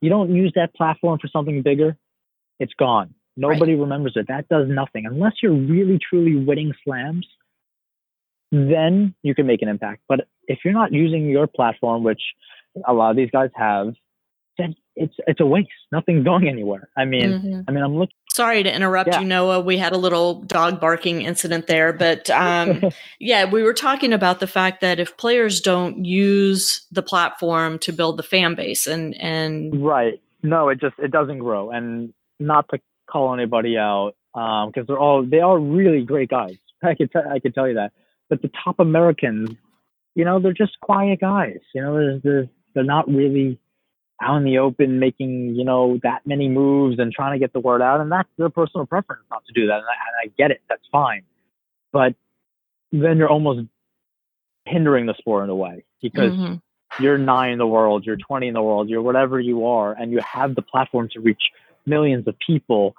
You 0.00 0.10
don't 0.10 0.34
use 0.34 0.52
that 0.56 0.74
platform 0.74 1.18
for 1.18 1.28
something 1.28 1.62
bigger. 1.62 1.96
It's 2.58 2.74
gone. 2.74 3.14
Nobody 3.36 3.74
remembers 3.74 4.14
it. 4.16 4.28
That 4.28 4.48
does 4.48 4.66
nothing 4.68 5.04
unless 5.06 5.34
you're 5.42 5.52
really 5.52 5.98
truly 5.98 6.36
winning 6.36 6.72
slams. 6.84 7.26
Then 8.50 9.14
you 9.22 9.34
can 9.34 9.46
make 9.46 9.62
an 9.62 9.68
impact. 9.68 10.02
But 10.08 10.26
if 10.48 10.60
you're 10.64 10.74
not 10.74 10.92
using 10.92 11.28
your 11.28 11.46
platform, 11.46 12.02
which 12.02 12.22
a 12.86 12.92
lot 12.92 13.10
of 13.10 13.16
these 13.16 13.30
guys 13.30 13.50
have, 13.56 13.94
then 14.58 14.74
it's 14.94 15.14
it's 15.26 15.40
a 15.40 15.46
waste. 15.46 15.68
Nothing's 15.92 16.24
going 16.24 16.48
anywhere. 16.48 16.88
I 16.96 17.04
mean, 17.04 17.30
Mhm. 17.30 17.64
I 17.68 17.72
mean, 17.72 17.82
I'm 17.84 17.96
looking. 17.98 18.16
Sorry 18.36 18.62
to 18.62 18.74
interrupt 18.74 19.08
Yeah. 19.08 19.20
you, 19.20 19.26
Noah. 19.26 19.60
We 19.60 19.78
had 19.78 19.94
a 19.94 19.96
little 19.96 20.42
dog 20.42 20.78
barking 20.78 21.22
incident 21.22 21.68
there, 21.68 21.94
but 21.94 22.28
um, 22.28 22.82
yeah, 23.18 23.50
we 23.50 23.62
were 23.62 23.72
talking 23.72 24.12
about 24.12 24.40
the 24.40 24.46
fact 24.46 24.82
that 24.82 25.00
if 25.00 25.16
players 25.16 25.58
don't 25.62 26.04
use 26.04 26.86
the 26.92 27.02
platform 27.02 27.78
to 27.78 27.92
build 27.92 28.18
the 28.18 28.22
fan 28.22 28.54
base, 28.54 28.86
and 28.86 29.14
and 29.18 29.82
Right. 29.82 30.20
No, 30.42 30.68
it 30.68 30.78
just 30.78 30.96
it 30.98 31.10
doesn't 31.10 31.38
grow, 31.38 31.70
and 31.70 32.12
not 32.38 32.68
to 32.68 32.78
call 33.10 33.32
anybody 33.32 33.78
out 33.78 34.12
because 34.34 34.86
they're 34.86 34.98
all 34.98 35.24
they 35.24 35.40
are 35.40 35.58
really 35.58 36.02
great 36.04 36.28
guys. 36.28 36.56
I 36.82 36.94
could 36.94 37.10
t- 37.10 37.18
I 37.18 37.38
could 37.38 37.54
tell 37.54 37.66
you 37.66 37.74
that. 37.76 37.92
But 38.28 38.42
the 38.42 38.50
top 38.62 38.80
Americans, 38.80 39.48
you 40.14 40.26
know, 40.26 40.40
they're 40.40 40.52
just 40.52 40.78
quiet 40.82 41.20
guys. 41.20 41.60
You 41.74 41.80
know, 41.80 41.94
there's, 41.94 42.22
there's, 42.22 42.48
they're 42.74 42.84
not 42.84 43.08
really 43.08 43.58
out 44.22 44.36
in 44.38 44.44
the 44.44 44.58
open 44.58 44.98
making 44.98 45.54
you 45.54 45.64
know 45.64 45.98
that 46.02 46.26
many 46.26 46.48
moves 46.48 46.98
and 46.98 47.12
trying 47.12 47.32
to 47.32 47.38
get 47.38 47.52
the 47.52 47.60
word 47.60 47.82
out, 47.82 48.00
and 48.00 48.10
that's 48.10 48.28
their 48.38 48.50
personal 48.50 48.86
preference 48.86 49.22
not 49.30 49.44
to 49.46 49.52
do 49.52 49.66
that. 49.66 49.76
And 49.76 49.84
I, 49.84 50.22
and 50.22 50.30
I 50.30 50.34
get 50.38 50.50
it. 50.50 50.62
That's 50.68 50.86
fine. 50.90 51.22
But 51.92 52.14
then 52.92 53.18
you're 53.18 53.28
almost 53.28 53.66
hindering 54.64 55.06
the 55.06 55.14
sport 55.18 55.44
in 55.44 55.50
a 55.50 55.54
way 55.54 55.84
because 56.02 56.32
Mhm. 56.32 56.60
you're 56.98 57.18
nine 57.18 57.52
in 57.52 57.58
the 57.58 57.66
world, 57.66 58.04
you're 58.04 58.16
20 58.16 58.48
in 58.48 58.54
the 58.54 58.62
world, 58.62 58.88
you're 58.88 59.02
whatever 59.02 59.38
you 59.38 59.66
are, 59.66 59.92
and 59.92 60.12
you 60.12 60.20
have 60.20 60.54
the 60.54 60.62
platform 60.62 61.08
to 61.10 61.20
reach 61.20 61.50
millions 61.84 62.26
of 62.26 62.36
people. 62.38 62.94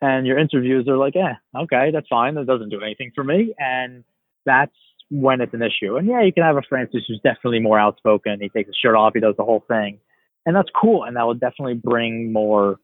And 0.00 0.26
your 0.26 0.38
interviews 0.38 0.86
are 0.88 0.96
like, 0.96 1.14
yeah, 1.14 1.36
okay, 1.54 1.90
that's 1.90 2.08
fine. 2.08 2.34
That 2.34 2.46
doesn't 2.46 2.68
do 2.68 2.80
anything 2.80 3.12
for 3.14 3.24
me. 3.24 3.54
And 3.58 4.04
that's 4.44 4.74
when 5.10 5.40
it's 5.40 5.54
an 5.54 5.62
issue. 5.62 5.96
And 5.96 6.06
yeah, 6.06 6.22
you 6.22 6.32
can 6.32 6.42
have 6.42 6.56
a 6.56 6.62
Francis 6.62 7.04
who's 7.06 7.20
definitely 7.20 7.60
more 7.60 7.78
outspoken. 7.78 8.40
He 8.40 8.48
takes 8.48 8.68
his 8.68 8.76
shirt 8.76 8.96
off, 8.96 9.14
he 9.14 9.20
does 9.20 9.36
the 9.36 9.44
whole 9.44 9.64
thing. 9.68 10.00
And 10.46 10.54
that's 10.54 10.68
cool. 10.78 11.04
And 11.04 11.16
that 11.16 11.26
will 11.26 11.34
definitely 11.34 11.74
bring 11.74 12.32
more 12.32 12.78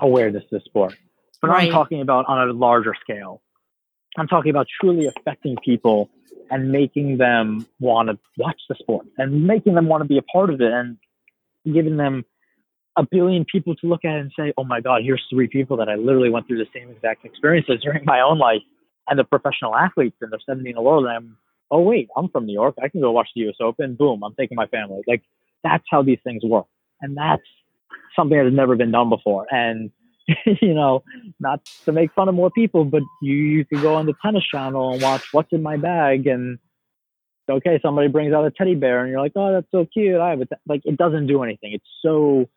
awareness 0.00 0.42
to 0.50 0.58
the 0.58 0.60
sport. 0.64 0.96
But 1.40 1.50
Right. 1.50 1.66
I'm 1.66 1.72
talking 1.72 2.00
about 2.00 2.26
on 2.26 2.48
a 2.48 2.52
larger 2.52 2.94
scale. 3.00 3.42
I'm 4.16 4.28
talking 4.28 4.50
about 4.50 4.66
truly 4.80 5.06
affecting 5.06 5.56
people 5.64 6.10
and 6.50 6.70
making 6.70 7.16
them 7.16 7.66
want 7.80 8.10
to 8.10 8.18
watch 8.36 8.60
the 8.68 8.74
sport 8.74 9.06
and 9.16 9.46
making 9.46 9.74
them 9.74 9.86
want 9.86 10.02
to 10.02 10.08
be 10.08 10.18
a 10.18 10.22
part 10.22 10.50
of 10.50 10.60
it 10.60 10.70
and 10.70 10.98
giving 11.64 11.96
them 11.96 12.24
a 12.96 13.06
billion 13.10 13.44
people 13.44 13.74
to 13.76 13.86
look 13.86 14.04
at 14.04 14.16
and 14.16 14.30
say, 14.38 14.52
oh 14.58 14.64
my 14.64 14.80
God, 14.80 15.02
here's 15.02 15.24
three 15.30 15.48
people 15.48 15.78
that 15.78 15.88
I 15.88 15.94
literally 15.94 16.28
went 16.28 16.46
through 16.46 16.58
the 16.58 16.68
same 16.74 16.90
exact 16.90 17.24
experiences 17.24 17.80
during 17.82 18.04
my 18.04 18.20
own 18.20 18.38
life 18.38 18.62
and 19.08 19.18
the 19.18 19.24
professional 19.24 19.74
athletes 19.74 20.16
and 20.20 20.30
they're 20.30 20.40
70 20.46 20.68
in 20.68 20.76
the 20.76 20.82
world. 20.82 21.06
And 21.06 21.12
I'm, 21.14 21.36
oh 21.70 21.80
wait, 21.80 22.08
I'm 22.16 22.28
from 22.28 22.46
New 22.46 22.52
York. 22.52 22.74
I 22.82 22.88
can 22.88 23.00
go 23.00 23.10
watch 23.12 23.28
the 23.34 23.48
US 23.48 23.56
Open. 23.60 23.94
Boom, 23.94 24.22
I'm 24.22 24.34
taking 24.34 24.56
my 24.56 24.66
family. 24.66 25.02
Like 25.06 25.22
that's 25.64 25.84
how 25.90 26.02
these 26.02 26.18
things 26.22 26.42
work. 26.44 26.66
And 27.02 27.16
that's 27.16 27.42
something 28.16 28.36
that 28.36 28.44
has 28.44 28.54
never 28.54 28.76
been 28.76 28.92
done 28.92 29.08
before. 29.08 29.46
And 29.50 29.90
you 30.60 30.74
know, 30.74 31.02
not 31.40 31.64
to 31.84 31.92
make 31.92 32.12
fun 32.14 32.28
of 32.28 32.34
more 32.34 32.50
people, 32.50 32.84
but 32.84 33.02
you, 33.20 33.34
you 33.34 33.64
could 33.64 33.82
go 33.82 33.94
on 33.94 34.06
the 34.06 34.14
tennis 34.24 34.44
channel 34.50 34.92
and 34.92 35.02
watch 35.02 35.24
what's 35.32 35.52
in 35.52 35.62
my 35.62 35.76
bag 35.76 36.26
and 36.26 36.58
okay, 37.50 37.78
somebody 37.82 38.08
brings 38.08 38.32
out 38.32 38.46
a 38.46 38.50
teddy 38.50 38.74
bear 38.74 39.02
and 39.02 39.10
you're 39.10 39.20
like, 39.20 39.32
oh, 39.36 39.52
that's 39.52 39.70
so 39.70 39.86
cute. 39.92 40.20
I 40.20 40.30
have 40.30 40.40
it. 40.40 40.48
Like 40.66 40.82
it 40.84 40.96
doesn't 40.96 41.26
do 41.26 41.42
anything. 41.42 41.72
It's 41.72 41.84
so 42.00 42.48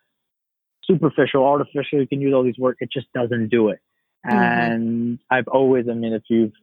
superficial, 0.84 1.44
artificial. 1.44 2.00
You 2.00 2.08
can 2.08 2.22
use 2.22 2.34
all 2.34 2.44
these 2.44 2.58
words. 2.58 2.78
It 2.82 2.90
just 2.92 3.12
doesn't 3.14 3.50
do 3.50 3.70
it. 3.70 3.80
Mm-hmm. 4.26 4.38
And 4.38 5.20
I've 5.30 5.48
always, 5.48 5.88
I 5.90 5.94
mean, 5.94 6.14
if 6.14 6.24
you've 6.30 6.54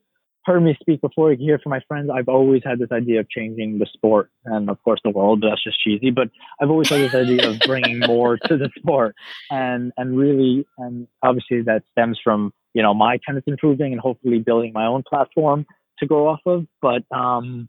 heard 0.44 0.62
me 0.62 0.76
speak 0.80 1.00
before, 1.00 1.32
you 1.32 1.38
hear 1.38 1.58
from 1.58 1.70
my 1.70 1.80
friends, 1.86 2.10
I've 2.12 2.28
always 2.28 2.62
had 2.64 2.78
this 2.78 2.90
idea 2.90 3.20
of 3.20 3.30
changing 3.30 3.78
the 3.78 3.86
sport 3.92 4.30
and 4.44 4.68
of 4.68 4.82
course 4.82 5.00
the 5.04 5.10
world, 5.10 5.40
but 5.40 5.50
that's 5.50 5.62
just 5.62 5.80
cheesy. 5.80 6.10
But 6.10 6.30
I've 6.60 6.70
always 6.70 6.88
had 6.88 7.00
this 7.00 7.14
idea 7.14 7.48
of 7.48 7.60
bringing 7.60 8.00
more 8.00 8.36
to 8.36 8.56
the 8.56 8.70
sport 8.76 9.14
and, 9.50 9.92
and 9.96 10.16
really, 10.16 10.66
and 10.78 11.06
obviously 11.22 11.62
that 11.62 11.82
stems 11.92 12.18
from, 12.22 12.52
you 12.74 12.82
know, 12.82 12.94
my 12.94 13.18
tennis 13.26 13.44
improving 13.46 13.92
and 13.92 14.00
hopefully 14.00 14.38
building 14.38 14.72
my 14.72 14.86
own 14.86 15.02
platform 15.08 15.66
to 15.98 16.06
go 16.06 16.28
off 16.28 16.40
of. 16.46 16.66
But, 16.80 17.02
um, 17.14 17.68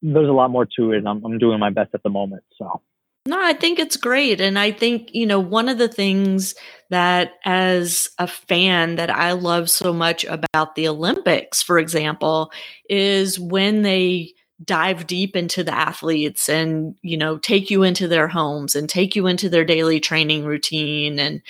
there's 0.00 0.28
a 0.28 0.32
lot 0.32 0.50
more 0.50 0.66
to 0.78 0.92
it. 0.92 1.06
I'm, 1.06 1.24
I'm 1.24 1.38
doing 1.38 1.60
my 1.60 1.70
best 1.70 1.90
at 1.94 2.02
the 2.02 2.10
moment. 2.10 2.42
So. 2.58 2.82
No, 3.24 3.40
I 3.40 3.52
think 3.52 3.78
it's 3.78 3.96
great. 3.96 4.40
And 4.40 4.58
I 4.58 4.72
think, 4.72 5.14
you 5.14 5.26
know, 5.26 5.38
one 5.38 5.68
of 5.68 5.78
the 5.78 5.88
things 5.88 6.56
that 6.90 7.34
as 7.44 8.10
a 8.18 8.26
fan 8.26 8.96
that 8.96 9.10
I 9.10 9.32
love 9.32 9.70
so 9.70 9.92
much 9.92 10.24
about 10.24 10.74
the 10.74 10.88
Olympics, 10.88 11.62
for 11.62 11.78
example, 11.78 12.50
is 12.90 13.38
when 13.38 13.82
they 13.82 14.32
dive 14.64 15.06
deep 15.06 15.36
into 15.36 15.62
the 15.62 15.74
athletes 15.74 16.48
and, 16.48 16.96
you 17.02 17.16
know, 17.16 17.38
take 17.38 17.70
you 17.70 17.84
into 17.84 18.08
their 18.08 18.26
homes 18.26 18.74
and 18.74 18.88
take 18.88 19.14
you 19.14 19.28
into 19.28 19.48
their 19.48 19.64
daily 19.64 20.00
training 20.00 20.44
routine 20.44 21.20
and, 21.20 21.42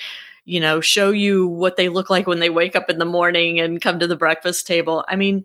you 0.45 0.59
know, 0.59 0.79
show 0.79 1.09
you 1.09 1.47
what 1.47 1.75
they 1.75 1.89
look 1.89 2.09
like 2.09 2.27
when 2.27 2.39
they 2.39 2.49
wake 2.51 2.75
up 2.75 2.89
in 2.89 2.99
the 2.99 3.05
morning 3.05 3.59
and 3.59 3.81
come 3.81 3.97
to 3.99 4.07
the 4.07 4.15
breakfast 4.15 4.67
table. 4.67 5.05
I 5.07 5.15
mean, 5.15 5.43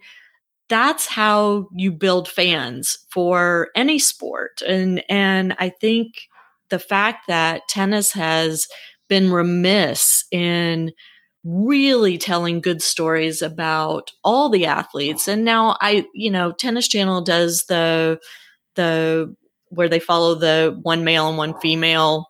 that's 0.69 1.07
how 1.07 1.69
you 1.75 1.93
build 1.93 2.29
fans 2.29 2.99
for 3.11 3.69
any 3.75 3.99
sport. 3.99 4.63
And 4.67 5.03
and 5.09 5.55
I 5.59 5.71
think 5.71 6.15
the 6.71 6.79
fact 6.79 7.27
that 7.29 7.63
tennis 7.69 8.13
has 8.13 8.67
been 9.09 9.33
remiss 9.33 10.25
in 10.31 10.93
really 11.45 12.19
telling 12.19 12.61
good 12.61 12.83
stories 12.83 13.41
about 13.41 14.11
all 14.23 14.51
the 14.51 14.67
athletes 14.67 15.29
and 15.29 15.45
now 15.45 15.77
i 15.81 16.05
you 16.13 16.31
know 16.31 16.53
tennis 16.53 16.89
channel 16.89 17.23
does 17.23 17.65
the 17.69 18.19
the 18.75 19.35
where 19.69 19.89
they 19.89 20.01
follow 20.01 20.35
the 20.35 20.77
one 20.83 21.05
male 21.05 21.29
and 21.29 21.39
one 21.39 21.59
female 21.61 22.27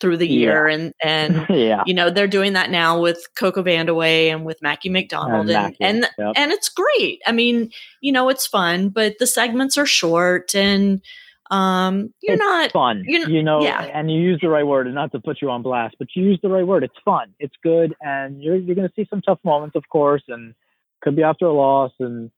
through 0.00 0.16
the 0.16 0.28
year 0.28 0.68
yeah. 0.68 0.74
and 0.74 0.94
and 1.02 1.46
yeah. 1.56 1.82
you 1.86 1.94
know 1.94 2.10
they're 2.10 2.26
doing 2.26 2.52
that 2.52 2.70
now 2.70 3.00
with 3.00 3.26
Coco 3.36 3.62
Vandeweghe 3.62 4.32
and 4.32 4.44
with 4.44 4.60
Mackie 4.62 4.88
McDonald 4.88 5.50
and 5.50 5.76
and, 5.80 6.04
and, 6.04 6.08
yep. 6.18 6.32
and 6.36 6.52
it's 6.52 6.68
great. 6.68 7.20
I 7.26 7.32
mean, 7.32 7.70
you 8.00 8.12
know, 8.12 8.28
it's 8.28 8.46
fun, 8.46 8.88
but 8.88 9.18
the 9.18 9.26
segments 9.26 9.76
are 9.76 9.86
short 9.86 10.54
and 10.54 11.02
um 11.50 12.12
you're 12.20 12.34
it's 12.34 12.40
not 12.40 12.72
fun 12.72 13.02
you're, 13.06 13.26
you 13.26 13.42
know 13.42 13.62
yeah. 13.62 13.80
and 13.94 14.10
you 14.10 14.20
use 14.20 14.38
the 14.42 14.48
right 14.50 14.66
word 14.66 14.86
and 14.86 14.94
not 14.94 15.10
to 15.10 15.18
put 15.18 15.40
you 15.40 15.48
on 15.48 15.62
blast 15.62 15.96
but 15.98 16.06
you 16.14 16.22
use 16.22 16.38
the 16.42 16.48
right 16.50 16.66
word 16.66 16.84
it's 16.84 16.98
fun 17.02 17.32
it's 17.38 17.54
good 17.62 17.94
and 18.02 18.42
you're 18.42 18.56
you're 18.56 18.74
going 18.74 18.86
to 18.86 18.92
see 18.94 19.06
some 19.08 19.22
tough 19.22 19.38
moments 19.44 19.74
of 19.74 19.82
course 19.88 20.22
and 20.28 20.54
could 21.00 21.16
be 21.16 21.22
after 21.22 21.46
a 21.46 21.52
loss 21.52 21.90
and 22.00 22.30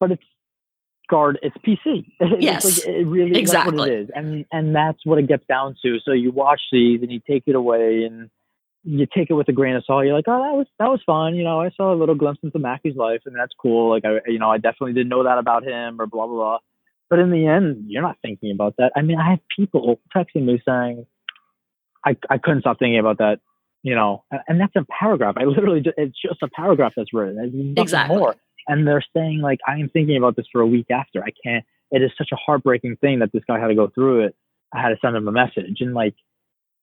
but 0.00 0.10
it's 0.10 0.24
guard 1.08 1.38
it's 1.42 1.56
pc 1.58 2.04
yes 2.40 2.64
it's 2.78 2.86
like, 2.86 2.96
it 2.96 3.06
really 3.06 3.38
exactly 3.38 3.76
what 3.76 3.88
it 3.88 4.00
is. 4.00 4.10
And 4.14 4.44
and 4.52 4.74
that's 4.74 5.04
what 5.04 5.18
it 5.18 5.28
gets 5.28 5.44
down 5.46 5.76
to. 5.84 5.98
So 6.04 6.12
you 6.12 6.30
watch 6.32 6.60
these 6.72 7.02
and 7.02 7.12
you 7.12 7.20
take 7.28 7.44
it 7.46 7.54
away 7.54 8.04
and 8.04 8.30
you 8.84 9.06
take 9.06 9.30
it 9.30 9.34
with 9.34 9.48
a 9.48 9.52
grain 9.52 9.76
of 9.76 9.84
salt. 9.86 10.04
You're 10.04 10.14
like 10.14 10.24
oh 10.28 10.42
that 10.42 10.56
was 10.56 10.66
that 10.78 10.88
was 10.88 11.00
fun. 11.04 11.34
You 11.34 11.44
know 11.44 11.60
i 11.60 11.70
saw 11.76 11.92
a 11.92 11.96
little 11.96 12.14
glimpse 12.14 12.40
into 12.42 12.58
mackie's 12.58 12.96
life 12.96 13.22
and 13.26 13.34
that's 13.36 13.52
cool. 13.60 13.90
Like 13.90 14.04
i 14.04 14.18
you 14.26 14.38
know 14.38 14.50
i 14.50 14.58
definitely 14.58 14.94
didn't 14.94 15.08
know 15.08 15.24
that 15.24 15.38
about 15.38 15.64
him 15.64 16.00
or 16.00 16.06
blah 16.06 16.26
blah 16.26 16.36
blah. 16.36 16.58
But 17.10 17.18
in 17.18 17.30
the 17.30 17.46
end 17.46 17.84
you're 17.88 18.02
not 18.02 18.16
thinking 18.22 18.52
about 18.52 18.76
that. 18.78 18.92
I 18.96 19.02
mean 19.02 19.18
i 19.18 19.30
have 19.30 19.40
people 19.54 20.00
texting 20.14 20.44
me 20.44 20.62
saying 20.66 21.06
i 22.04 22.16
i 22.30 22.38
couldn't 22.38 22.60
stop 22.60 22.78
thinking 22.78 22.98
about 22.98 23.18
that 23.18 23.40
you 23.82 23.94
know 23.94 24.24
and 24.48 24.60
that's 24.60 24.76
a 24.76 24.86
paragraph. 24.98 25.34
I 25.38 25.44
literally 25.44 25.80
just, 25.80 25.98
it's 25.98 26.20
just 26.20 26.42
a 26.42 26.48
paragraph 26.48 26.94
that's 26.96 27.12
written. 27.12 27.36
There's 27.36 27.52
nothing 27.52 27.78
exactly. 27.78 28.16
more 28.16 28.36
and 28.68 28.86
they're 28.86 29.04
saying 29.14 29.40
like 29.40 29.60
I 29.66 29.78
am 29.78 29.88
thinking 29.88 30.16
about 30.16 30.36
this 30.36 30.46
for 30.50 30.60
a 30.60 30.66
week 30.66 30.90
after. 30.90 31.22
I 31.22 31.30
can't. 31.44 31.64
It 31.90 32.02
is 32.02 32.10
such 32.16 32.30
a 32.32 32.36
heartbreaking 32.36 32.96
thing 32.96 33.20
that 33.20 33.30
this 33.32 33.42
guy 33.46 33.58
had 33.58 33.68
to 33.68 33.74
go 33.74 33.88
through 33.88 34.26
it. 34.26 34.34
I 34.72 34.80
had 34.80 34.88
to 34.88 34.96
send 35.00 35.16
him 35.16 35.28
a 35.28 35.32
message, 35.32 35.80
and 35.80 35.94
like, 35.94 36.14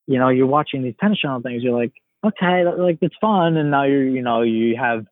you 0.08 0.18
know, 0.18 0.30
you're 0.30 0.48
watching 0.48 0.84
these 0.84 0.96
tennis 1.00 1.20
channel 1.20 1.42
things. 1.42 1.64
You're 1.64 1.78
like, 1.78 1.94
okay, 2.26 2.64
like 2.66 3.00
it's 3.02 3.16
fun, 3.20 3.58
and 3.58 3.72
now 3.72 3.84
you're, 3.84 4.08
you 4.08 4.22
know, 4.22 4.42
you 4.42 4.78
have 4.78 5.06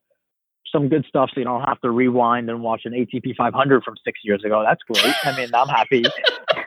some 0.71 0.87
good 0.87 1.05
stuff, 1.07 1.31
so 1.33 1.39
you 1.39 1.45
don't 1.45 1.63
have 1.63 1.81
to 1.81 1.89
rewind 1.89 2.49
and 2.49 2.61
watch 2.61 2.81
an 2.85 2.93
ATP 2.93 3.35
500 3.35 3.83
from 3.83 3.95
six 4.05 4.19
years 4.23 4.43
ago. 4.45 4.63
That's 4.65 4.81
great. 4.83 5.15
I 5.23 5.35
mean, 5.35 5.49
I'm 5.53 5.67
happy, 5.67 6.03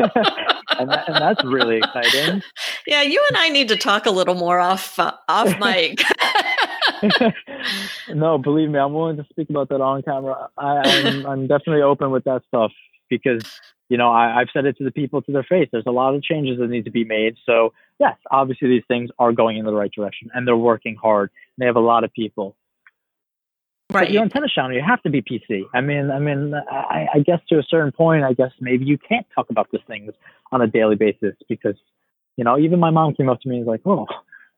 and, 0.79 0.91
that, 0.91 1.09
and 1.09 1.17
that's 1.17 1.45
really 1.45 1.79
exciting. 1.79 2.43
Yeah, 2.85 3.03
you 3.03 3.25
and 3.29 3.37
I 3.38 3.49
need 3.49 3.69
to 3.69 3.77
talk 3.77 4.07
a 4.07 4.11
little 4.11 4.35
more 4.35 4.59
off 4.59 4.99
uh, 4.99 5.12
off 5.29 5.57
mic. 5.61 6.03
no, 8.15 8.38
believe 8.38 8.71
me, 8.71 8.79
I'm 8.79 8.93
willing 8.93 9.17
to 9.17 9.27
speak 9.31 9.51
about 9.51 9.69
that 9.71 9.81
on 9.81 10.03
camera. 10.03 10.49
I, 10.57 10.88
am 10.88 11.07
I'm, 11.07 11.27
I'm 11.27 11.47
definitely 11.47 11.83
open 11.83 12.11
with 12.11 12.25
that 12.25 12.43
stuff 12.49 12.73
because 13.09 13.43
you 13.88 13.97
know 13.99 14.11
I, 14.11 14.41
I've 14.41 14.49
said 14.53 14.65
it 14.65 14.77
to 14.79 14.85
the 14.85 14.91
people 14.91 15.23
to 15.23 15.33
their 15.33 15.43
face. 15.43 15.69
There's 15.73 15.87
a 15.87 15.93
lot 15.93 16.15
of 16.15 16.23
changes 16.23 16.59
that 16.59 16.69
need 16.69 16.85
to 16.85 16.91
be 16.91 17.05
made. 17.05 17.37
So 17.45 17.73
yes, 17.99 18.17
obviously 18.31 18.69
these 18.69 18.85
things 18.88 19.11
are 19.19 19.33
going 19.33 19.59
in 19.59 19.65
the 19.65 19.73
right 19.73 19.91
direction 19.91 20.31
and 20.35 20.47
they're 20.47 20.57
working 20.57 20.97
hard. 20.97 21.31
They 21.59 21.67
have 21.67 21.77
a 21.77 21.81
lot 21.81 22.05
of 22.05 22.12
people. 22.12 22.57
Right. 23.93 24.07
But 24.07 24.12
you're 24.12 24.23
on 24.23 24.31
tennis 24.31 24.53
channel. 24.53 24.73
You 24.73 24.83
have 24.83 25.03
to 25.03 25.11
be 25.11 25.21
PC. 25.21 25.65
I 25.75 25.83
mean, 25.83 26.11
I 26.11 26.19
mean, 26.19 26.55
I, 26.55 27.09
I 27.15 27.19
guess 27.19 27.41
to 27.51 27.59
a 27.59 27.62
certain 27.62 27.93
point, 27.93 28.25
I 28.25 28.33
guess 28.33 28.51
maybe 28.59 28.87
you 28.87 28.97
can't 28.97 29.27
talk 29.35 29.51
about 29.51 29.69
these 29.71 29.83
things 29.87 30.12
on 30.51 30.62
a 30.62 30.67
daily 30.67 30.97
basis 30.97 31.35
because, 31.47 31.77
you 32.37 32.45
know, 32.45 32.59
even 32.59 32.81
my 32.81 32.91
mom 32.91 33.15
came 33.15 33.29
up 33.29 33.41
to 33.43 33.49
me 33.49 33.59
and 33.59 33.67
was 33.67 33.73
like, 33.75 33.83
"Oh, 33.85 34.07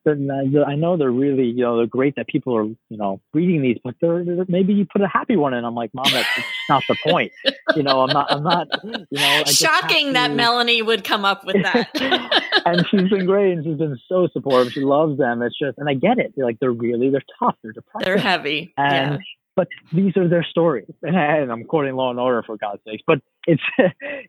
Uh, 0.07 0.65
I 0.67 0.75
know 0.75 0.97
they're 0.97 1.11
really, 1.11 1.47
you 1.47 1.63
know, 1.63 1.77
they're 1.77 1.87
great 1.87 2.17
that 2.17 2.27
people 2.27 2.57
are, 2.57 2.65
you 2.65 2.97
know, 2.97 3.21
reading 3.33 3.63
these, 3.63 3.79
but 3.83 3.95
they're, 4.01 4.25
they're 4.25 4.45
maybe 4.49 4.75
you 4.75 4.87
put 4.87 5.03
a 5.03 5.09
happy 5.09 5.37
one 5.37 5.55
in. 5.55 5.65
I'm 5.65 5.75
like, 5.75 5.93
mom, 5.95 6.07
that's 6.13 6.29
not 6.69 6.83
the 6.89 6.97
point. 7.07 7.33
You 7.75 7.83
know, 7.83 8.03
I'm 8.03 8.13
not, 8.13 8.31
I'm 8.31 8.43
not, 8.43 8.69
you 8.85 9.19
know. 9.19 9.43
Shocking 9.47 10.13
that 10.13 10.33
Melanie 10.33 10.83
would 10.83 11.05
come 11.05 11.25
up 11.25 11.45
with 11.45 11.63
that. 11.63 11.91
and 12.67 12.87
she's 12.91 13.09
been 13.09 13.27
great 13.27 13.53
and 13.53 13.65
she's 13.65 13.79
been 13.79 13.99
so 14.09 14.29
supportive. 14.33 14.73
She 14.73 14.81
loves 14.81 15.19
them. 15.19 15.43
It's 15.43 15.59
just, 15.59 15.79
and 15.79 15.89
I 15.89 15.95
get 15.95 16.19
it. 16.19 16.35
They're 16.37 16.45
like, 16.45 16.61
they're 16.61 16.73
really, 16.73 17.11
they're 17.11 17.25
tough. 17.39 17.57
They're 17.63 17.73
depressing. 17.73 18.05
They're 18.05 18.19
heavy. 18.19 18.75
And, 18.77 19.15
yeah. 19.15 19.19
but 19.57 19.69
these 19.93 20.17
are 20.17 20.29
their 20.29 20.45
stories. 20.45 20.91
And 21.03 21.51
I'm 21.51 21.65
quoting 21.65 21.95
Law 21.95 22.11
and 22.11 22.21
Order 22.21 22.43
for 22.43 22.57
God's 22.57 22.83
sakes, 22.87 23.03
but 23.07 23.21
it's, 23.47 23.63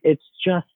it's 0.03 0.23
just, 0.45 0.67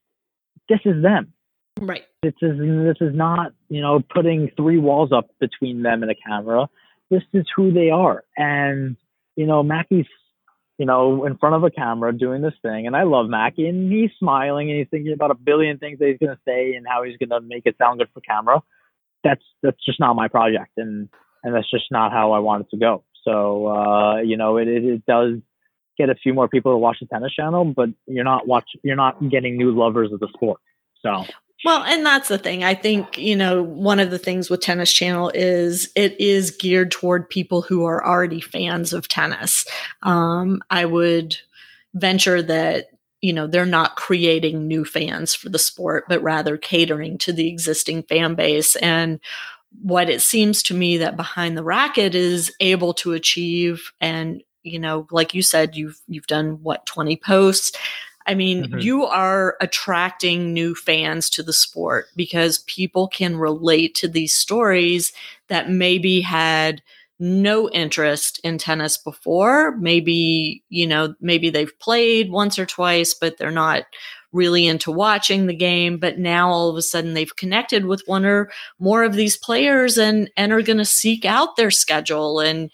this 0.68 0.80
is 0.86 1.02
them 1.02 1.34
Right. 1.82 2.04
This 2.22 2.34
is 2.42 2.58
this 2.60 2.98
is 3.00 3.16
not 3.16 3.54
you 3.70 3.82
know 3.82 4.02
putting 4.14 4.52
three 4.58 4.78
walls 4.78 5.12
up 5.12 5.30
between 5.40 5.84
them 5.84 6.04
and 6.04 6.10
the 6.10 6.16
camera. 6.16 6.68
This 7.10 7.24
is 7.34 7.46
who 7.56 7.72
they 7.72 7.90
are, 7.90 8.24
and 8.38 8.98
you 9.36 9.46
know 9.46 9.64
Mackie's 9.64 10.06
you 10.78 10.86
know 10.86 11.26
in 11.26 11.38
front 11.38 11.56
of 11.56 11.64
a 11.64 11.72
camera 11.72 12.12
doing 12.16 12.42
this 12.42 12.54
thing, 12.62 12.88
and 12.88 12.96
I 12.96 13.04
love 13.04 13.30
Mackie, 13.30 13.68
and 13.68 13.92
he's 13.92 14.12
smiling 14.20 14.70
and 14.70 14.80
he's 14.80 14.90
thinking 14.92 15.14
about 15.14 15.32
a 15.32 15.36
billion 15.36 15.78
things 15.78 16.00
that 16.00 16.10
he's 16.10 16.18
gonna 16.20 16.40
say 16.46 16.74
and 16.74 16.86
how 16.88 17.04
he's 17.04 17.18
gonna 17.18 17.42
make 17.42 17.64
it 17.66 17.76
sound 17.78 18.00
good 18.00 18.10
for 18.14 18.22
camera. 18.22 18.62
That's 19.24 19.44
that's 19.64 19.84
just 19.86 20.00
not 20.00 20.16
my 20.16 20.28
project, 20.28 20.72
and 20.78 21.10
and 21.44 21.56
that's 21.56 21.70
just 21.70 21.86
not 21.92 22.12
how 22.12 22.34
I 22.34 22.40
want 22.40 22.66
it 22.66 22.70
to 22.72 22.78
go. 22.78 23.04
So 23.24 23.68
uh, 23.68 24.18
you 24.18 24.36
know 24.36 24.58
it, 24.58 24.68
it 24.68 24.84
it 24.84 25.06
does 25.06 25.36
get 25.98 26.10
a 26.10 26.16
few 26.16 26.34
more 26.34 26.48
people 26.48 26.74
to 26.74 26.78
watch 26.78 26.98
the 27.00 27.06
tennis 27.06 27.34
channel, 27.34 27.66
but 27.66 27.90
you're 28.08 28.24
not 28.24 28.48
watch 28.48 28.70
you're 28.84 28.96
not 28.96 29.30
getting 29.30 29.58
new 29.58 29.72
lovers 29.72 30.12
of 30.12 30.20
the 30.20 30.28
sport. 30.34 30.60
So 31.02 31.26
well, 31.66 31.84
and 31.84 32.06
that's 32.06 32.30
the 32.30 32.38
thing. 32.38 32.64
I 32.64 32.74
think, 32.74 33.18
you 33.18 33.36
know, 33.36 33.62
one 33.62 34.00
of 34.00 34.12
the 34.12 34.20
things 34.20 34.50
with 34.50 34.62
Tennis 34.62 34.94
Channel 34.94 35.32
is 35.34 35.92
it 35.96 36.20
is 36.20 36.52
geared 36.52 36.92
toward 36.92 37.30
people 37.30 37.62
who 37.62 37.84
are 37.86 38.06
already 38.06 38.40
fans 38.40 38.94
of 38.94 39.08
tennis. 39.08 39.66
Um, 40.04 40.62
I 40.70 40.86
would 40.86 41.38
venture 41.94 42.42
that, 42.44 42.88
you 43.22 43.34
know, 43.34 43.46
they're 43.46 43.66
not 43.66 43.98
creating 43.98 44.68
new 44.68 44.86
fans 44.86 45.36
for 45.36 45.50
the 45.50 45.60
sport, 45.60 46.06
but 46.08 46.24
rather 46.24 46.58
catering 46.58 47.18
to 47.20 47.34
the 47.34 47.50
existing 47.50 48.04
fan 48.04 48.36
base. 48.36 48.78
And 48.78 49.20
what 49.82 50.10
it 50.10 50.22
seems 50.22 50.64
to 50.64 50.74
me 50.74 50.98
that 50.98 51.18
behind 51.18 51.58
the 51.58 51.64
racket 51.64 52.16
is 52.16 52.52
able 52.60 52.94
to 52.94 53.14
achieve 53.14 53.92
and 54.02 54.42
you 54.64 54.80
know 54.80 55.08
like 55.12 55.34
you 55.34 55.42
said 55.42 55.76
you've 55.76 56.00
you've 56.08 56.28
done 56.28 56.62
what 56.64 56.86
20 56.86 57.18
posts 57.18 57.78
I 58.30 58.36
mean, 58.36 58.66
mm-hmm. 58.66 58.78
you 58.78 59.06
are 59.06 59.58
attracting 59.60 60.54
new 60.54 60.76
fans 60.76 61.32
to 61.32 61.42
the 61.42 61.52
sport 61.52 62.10
because 62.16 62.60
people 62.60 63.08
can 63.08 63.36
relate 63.36 63.96
to 63.96 64.08
these 64.08 64.36
stories 64.36 65.12
that 65.48 65.72
maybe 65.72 66.22
had 66.22 66.84
no 67.18 67.72
interest 67.72 68.40
in 68.44 68.60
tennis 68.60 69.00
before. 69.00 69.76
Maybe, 69.78 70.64
you 70.70 70.86
know, 70.86 71.16
maybe 71.20 71.50
they've 71.50 71.78
played 71.80 72.32
once 72.32 72.60
or 72.60 72.68
twice, 72.68 73.16
but 73.16 73.40
they're 73.40 73.50
not 73.50 73.86
really 74.32 74.68
into 74.68 74.92
watching 74.92 75.48
the 75.48 75.56
game. 75.56 75.98
But 75.98 76.20
now 76.20 76.52
all 76.52 76.70
of 76.70 76.76
a 76.76 76.84
sudden 76.84 77.16
they've 77.16 77.36
connected 77.36 77.86
with 77.86 78.04
one 78.06 78.26
or 78.26 78.52
more 78.78 79.04
of 79.04 79.16
these 79.16 79.38
players 79.38 79.98
and, 79.98 80.30
and 80.38 80.54
are 80.54 80.62
going 80.62 80.78
to 80.78 80.86
seek 80.86 81.26
out 81.26 81.56
their 81.56 81.72
schedule 81.72 82.40
and, 82.40 82.70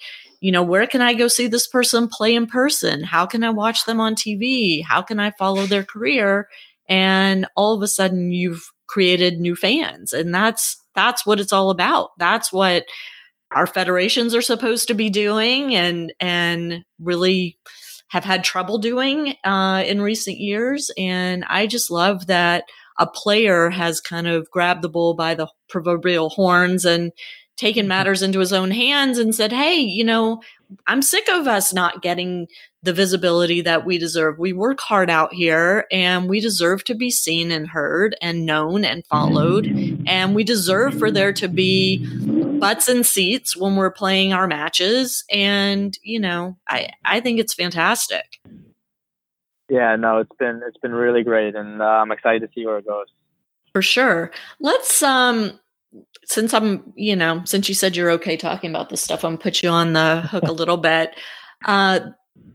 you 0.45 0.51
know, 0.51 0.61
where 0.61 0.85
can 0.85 1.01
I 1.01 1.15
go 1.15 1.27
see 1.27 1.47
this 1.47 1.65
person 1.65 2.07
play 2.07 2.35
in 2.35 2.45
person? 2.45 3.01
How 3.01 3.25
can 3.25 3.43
I 3.43 3.49
watch 3.49 3.85
them 3.85 3.99
on 3.99 4.13
TV? 4.13 4.83
How 4.83 5.01
can 5.01 5.19
I 5.19 5.31
follow 5.31 5.65
their 5.65 5.83
career? 5.83 6.47
And 6.87 7.47
all 7.55 7.73
of 7.73 7.81
a 7.81 7.87
sudden 7.87 8.31
you've 8.31 8.63
created 8.85 9.39
new 9.39 9.55
fans. 9.55 10.13
And 10.13 10.31
that's 10.35 10.77
that's 10.93 11.25
what 11.25 11.39
it's 11.39 11.51
all 11.51 11.71
about. 11.71 12.11
That's 12.19 12.53
what 12.53 12.85
our 13.55 13.65
federations 13.65 14.35
are 14.35 14.41
supposed 14.43 14.87
to 14.89 14.93
be 14.93 15.09
doing 15.09 15.73
and 15.73 16.13
and 16.19 16.85
really 16.99 17.57
have 18.09 18.23
had 18.23 18.43
trouble 18.43 18.77
doing 18.77 19.33
uh, 19.45 19.83
in 19.83 19.99
recent 19.99 20.37
years. 20.37 20.91
And 20.95 21.43
I 21.45 21.65
just 21.65 21.89
love 21.89 22.27
that 22.27 22.65
a 22.99 23.07
player 23.07 23.71
has 23.71 23.99
kind 23.99 24.27
of 24.27 24.51
grabbed 24.51 24.83
the 24.83 24.89
bull 24.89 25.15
by 25.15 25.33
the 25.33 25.47
proverbial 25.69 26.29
horns 26.29 26.85
and 26.85 27.11
taken 27.57 27.83
mm-hmm. 27.83 27.89
matters 27.89 28.21
into 28.21 28.39
his 28.39 28.53
own 28.53 28.71
hands 28.71 29.17
and 29.17 29.33
said, 29.33 29.51
Hey, 29.51 29.75
you 29.79 30.03
know, 30.03 30.41
I'm 30.87 31.01
sick 31.01 31.27
of 31.29 31.47
us 31.47 31.73
not 31.73 32.01
getting 32.01 32.47
the 32.83 32.93
visibility 32.93 33.61
that 33.61 33.85
we 33.85 33.97
deserve. 33.97 34.37
We 34.37 34.53
work 34.53 34.79
hard 34.79 35.09
out 35.09 35.33
here 35.33 35.85
and 35.91 36.29
we 36.29 36.39
deserve 36.39 36.83
to 36.85 36.95
be 36.95 37.09
seen 37.09 37.51
and 37.51 37.67
heard 37.67 38.15
and 38.21 38.45
known 38.45 38.85
and 38.85 39.05
followed. 39.07 39.65
And 40.07 40.35
we 40.35 40.43
deserve 40.43 40.97
for 40.97 41.11
there 41.11 41.33
to 41.33 41.47
be 41.47 42.05
butts 42.59 42.87
and 42.87 43.05
seats 43.05 43.57
when 43.57 43.75
we're 43.75 43.91
playing 43.91 44.33
our 44.33 44.47
matches. 44.47 45.23
And, 45.31 45.97
you 46.03 46.19
know, 46.19 46.57
I, 46.67 46.89
I 47.03 47.19
think 47.19 47.39
it's 47.39 47.53
fantastic. 47.53 48.39
Yeah, 49.67 49.95
no, 49.95 50.19
it's 50.19 50.35
been 50.37 50.61
it's 50.67 50.77
been 50.77 50.93
really 50.93 51.23
great 51.23 51.55
and 51.55 51.81
uh, 51.81 51.85
I'm 51.85 52.11
excited 52.11 52.41
to 52.41 52.53
see 52.53 52.65
where 52.65 52.77
it 52.77 52.85
goes. 52.85 53.07
For 53.73 53.81
sure. 53.81 54.31
Let's 54.59 55.01
um 55.01 55.59
since 56.25 56.53
I'm, 56.53 56.93
you 56.95 57.15
know, 57.15 57.41
since 57.45 57.69
you 57.69 57.75
said 57.75 57.95
you're 57.95 58.11
okay 58.11 58.37
talking 58.37 58.69
about 58.69 58.89
this 58.89 59.01
stuff, 59.01 59.23
I'm 59.23 59.33
gonna 59.33 59.43
put 59.43 59.63
you 59.63 59.69
on 59.69 59.93
the 59.93 60.21
hook 60.21 60.43
a 60.43 60.51
little 60.51 60.77
bit. 60.77 61.15
Uh, 61.65 61.99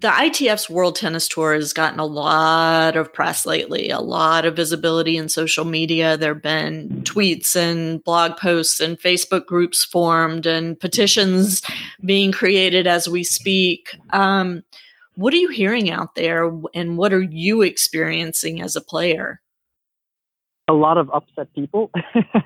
the 0.01 0.09
ITF's 0.09 0.71
World 0.71 0.97
Tennis 0.97 1.29
Tour 1.29 1.55
has 1.55 1.73
gotten 1.73 2.01
a 2.01 2.07
lot 2.07 2.97
of 2.97 3.13
press 3.13 3.45
lately, 3.45 3.91
a 3.91 4.01
lot 4.01 4.47
of 4.47 4.57
visibility 4.57 5.17
in 5.17 5.29
social 5.29 5.65
media. 5.65 6.17
There 6.17 6.35
have 6.35 6.43
been 6.43 7.03
tweets 7.03 7.55
and 7.55 8.03
blog 8.03 8.37
posts 8.37 8.81
and 8.81 8.99
Facebook 8.99 9.47
groups 9.47 9.85
formed 9.85 10.47
and 10.47 10.79
petitions 10.79 11.63
being 12.05 12.33
created 12.33 12.87
as 12.87 13.09
we 13.09 13.25
speak. 13.25 13.97
Um, 14.11 14.63
what 15.15 15.35
are 15.35 15.39
you 15.39 15.51
hearing 15.51 15.91
out 15.91 16.15
there, 16.15 16.51
and 16.73 16.97
what 16.97 17.13
are 17.13 17.23
you 17.23 17.61
experiencing 17.61 18.63
as 18.63 18.77
a 18.77 18.81
player? 18.81 19.43
A 20.71 20.73
lot 20.73 20.99
of 20.99 21.11
upset 21.11 21.53
people. 21.53 21.91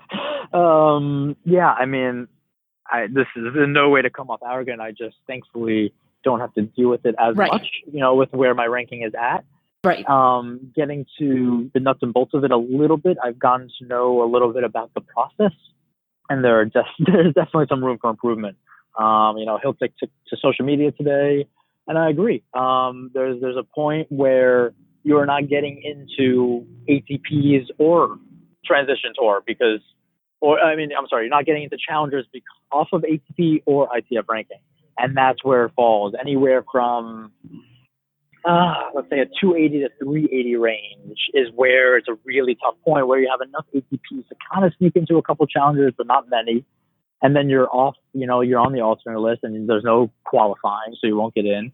um, 0.55 1.37
yeah, 1.45 1.71
I 1.71 1.85
mean, 1.85 2.27
I, 2.91 3.07
this 3.07 3.27
is 3.37 3.55
in 3.55 3.75
no 3.75 3.91
way 3.91 4.01
to 4.01 4.09
come 4.09 4.31
off 4.31 4.41
arrogant. 4.43 4.81
I 4.81 4.93
just 4.93 5.17
thankfully 5.27 5.93
don't 6.25 6.41
have 6.41 6.55
to 6.55 6.63
deal 6.63 6.89
with 6.89 7.05
it 7.05 7.15
as 7.19 7.37
right. 7.37 7.53
much, 7.53 7.67
you 7.93 8.01
know, 8.01 8.15
with 8.15 8.33
where 8.33 8.55
my 8.55 8.65
ranking 8.65 9.03
is 9.03 9.13
at. 9.15 9.45
Right. 9.85 10.09
Um, 10.09 10.73
getting 10.75 11.05
to 11.19 11.71
the 11.75 11.81
nuts 11.81 11.99
and 12.01 12.15
bolts 12.15 12.33
of 12.33 12.45
it 12.45 12.51
a 12.51 12.57
little 12.57 12.97
bit, 12.97 13.19
I've 13.23 13.39
gotten 13.39 13.69
to 13.79 13.87
know 13.87 14.23
a 14.23 14.29
little 14.29 14.51
bit 14.51 14.65
about 14.65 14.91
the 14.95 15.03
process, 15.03 15.53
and 16.31 16.43
there 16.43 16.59
are 16.61 16.65
just 16.65 16.89
there's 16.99 17.35
definitely 17.35 17.67
some 17.69 17.85
room 17.85 17.99
for 18.01 18.09
improvement. 18.09 18.57
Um, 18.99 19.37
you 19.37 19.45
know, 19.45 19.59
he'll 19.61 19.75
take 19.75 19.95
to, 19.99 20.07
to 20.29 20.37
social 20.41 20.65
media 20.65 20.93
today, 20.93 21.47
and 21.87 21.99
I 21.99 22.09
agree. 22.09 22.43
Um, 22.55 23.11
there's 23.13 23.43
there's 23.43 23.59
a 23.59 23.63
point 23.63 24.11
where 24.11 24.73
you're 25.05 25.27
not 25.27 25.49
getting 25.49 25.81
into 25.83 26.67
ATPs 26.89 27.67
or 27.79 28.17
transition 28.65 29.13
tour 29.17 29.43
because, 29.47 29.81
or 30.41 30.59
I 30.59 30.75
mean, 30.75 30.91
I'm 30.99 31.07
sorry, 31.09 31.25
you're 31.25 31.31
not 31.31 31.47
getting 31.47 31.63
into 31.63 31.77
challengers 31.77 32.27
off 32.73 32.89
of 32.93 33.03
ATP 33.03 33.63
or 33.67 33.89
ITF 33.89 34.25
ranking 34.29 34.59
and 34.99 35.17
that's 35.17 35.45
where 35.45 35.67
it 35.67 35.73
falls. 35.75 36.15
Anywhere 36.19 36.65
from 36.71 37.33
uh, 38.45 38.91
let's 38.95 39.09
say 39.09 39.21
a 39.21 39.25
280 39.41 39.81
to 39.81 39.89
380 40.03 40.57
range 40.57 41.19
is 41.33 41.49
where 41.55 41.97
it's 41.97 42.09
a 42.09 42.17
really 42.25 42.57
tough 42.63 42.75
point 42.85 43.07
where 43.07 43.19
you 43.19 43.29
have 43.31 43.47
enough 43.47 43.65
ATPs 43.75 44.29
to 44.29 44.35
kind 44.53 44.67
of 44.67 44.73
sneak 44.77 44.95
into 44.97 45.17
a 45.17 45.23
couple 45.23 45.47
challengers, 45.47 45.95
but 45.97 46.07
not 46.07 46.29
many. 46.29 46.65
And 47.23 47.35
then 47.35 47.49
you're 47.49 47.71
off, 47.75 47.95
you 48.13 48.27
know, 48.27 48.43
you're 48.43 48.61
on 48.61 48.75
the 48.75 48.81
alternate 48.83 49.21
list 49.21 49.41
and 49.45 49.67
there's 49.67 49.83
no 49.83 50.11
qualifying, 50.25 50.95
so 51.01 51.07
you 51.07 51.17
won't 51.17 51.35
get 51.35 51.47
in. 51.47 51.73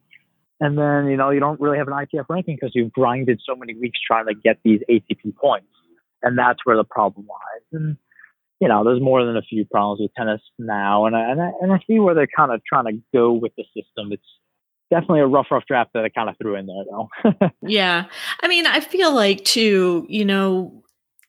And 0.61 0.77
then, 0.77 1.09
you 1.11 1.17
know, 1.17 1.31
you 1.31 1.41
don't 1.41 1.61
really 1.61 1.79
have 1.79 1.89
an 1.89 1.95
ITF 1.95 2.27
ranking 2.29 2.57
because 2.61 2.73
you've 2.75 2.93
grinded 2.93 3.41
so 3.45 3.57
many 3.57 3.75
weeks 3.75 3.99
trying 4.07 4.27
to 4.27 4.35
get 4.35 4.59
these 4.63 4.81
ATP 4.91 5.35
points. 5.37 5.67
And 6.23 6.39
that's 6.39 6.59
where 6.65 6.77
the 6.77 6.85
problem 6.85 7.27
lies. 7.27 7.63
And 7.73 7.97
you 8.61 8.69
know, 8.69 8.85
there's 8.85 9.01
more 9.01 9.25
than 9.25 9.37
a 9.37 9.43
few 9.43 9.65
problems 9.65 10.01
with 10.01 10.15
tennis 10.15 10.43
now, 10.59 11.07
and 11.07 11.17
I, 11.17 11.31
and 11.31 11.41
I, 11.41 11.51
and 11.63 11.73
I 11.73 11.81
see 11.87 11.99
where 11.99 12.15
they're 12.15 12.29
kind 12.37 12.53
of 12.53 12.61
trying 12.65 12.85
to 12.85 13.03
go 13.13 13.33
with 13.33 13.53
the 13.57 13.65
system. 13.75 14.13
It's 14.13 14.23
definitely 14.91 15.21
a 15.21 15.27
rough, 15.27 15.47
rough 15.51 15.65
draft 15.67 15.91
that 15.95 16.05
I 16.05 16.11
kind 16.11 16.29
of 16.29 16.37
threw 16.37 16.57
in 16.57 16.67
there, 16.67 16.85
though. 16.91 17.51
yeah, 17.67 18.05
I 18.43 18.49
mean, 18.49 18.67
I 18.67 18.81
feel 18.81 19.15
like 19.15 19.45
too, 19.45 20.07
you 20.11 20.27
know, 20.27 20.85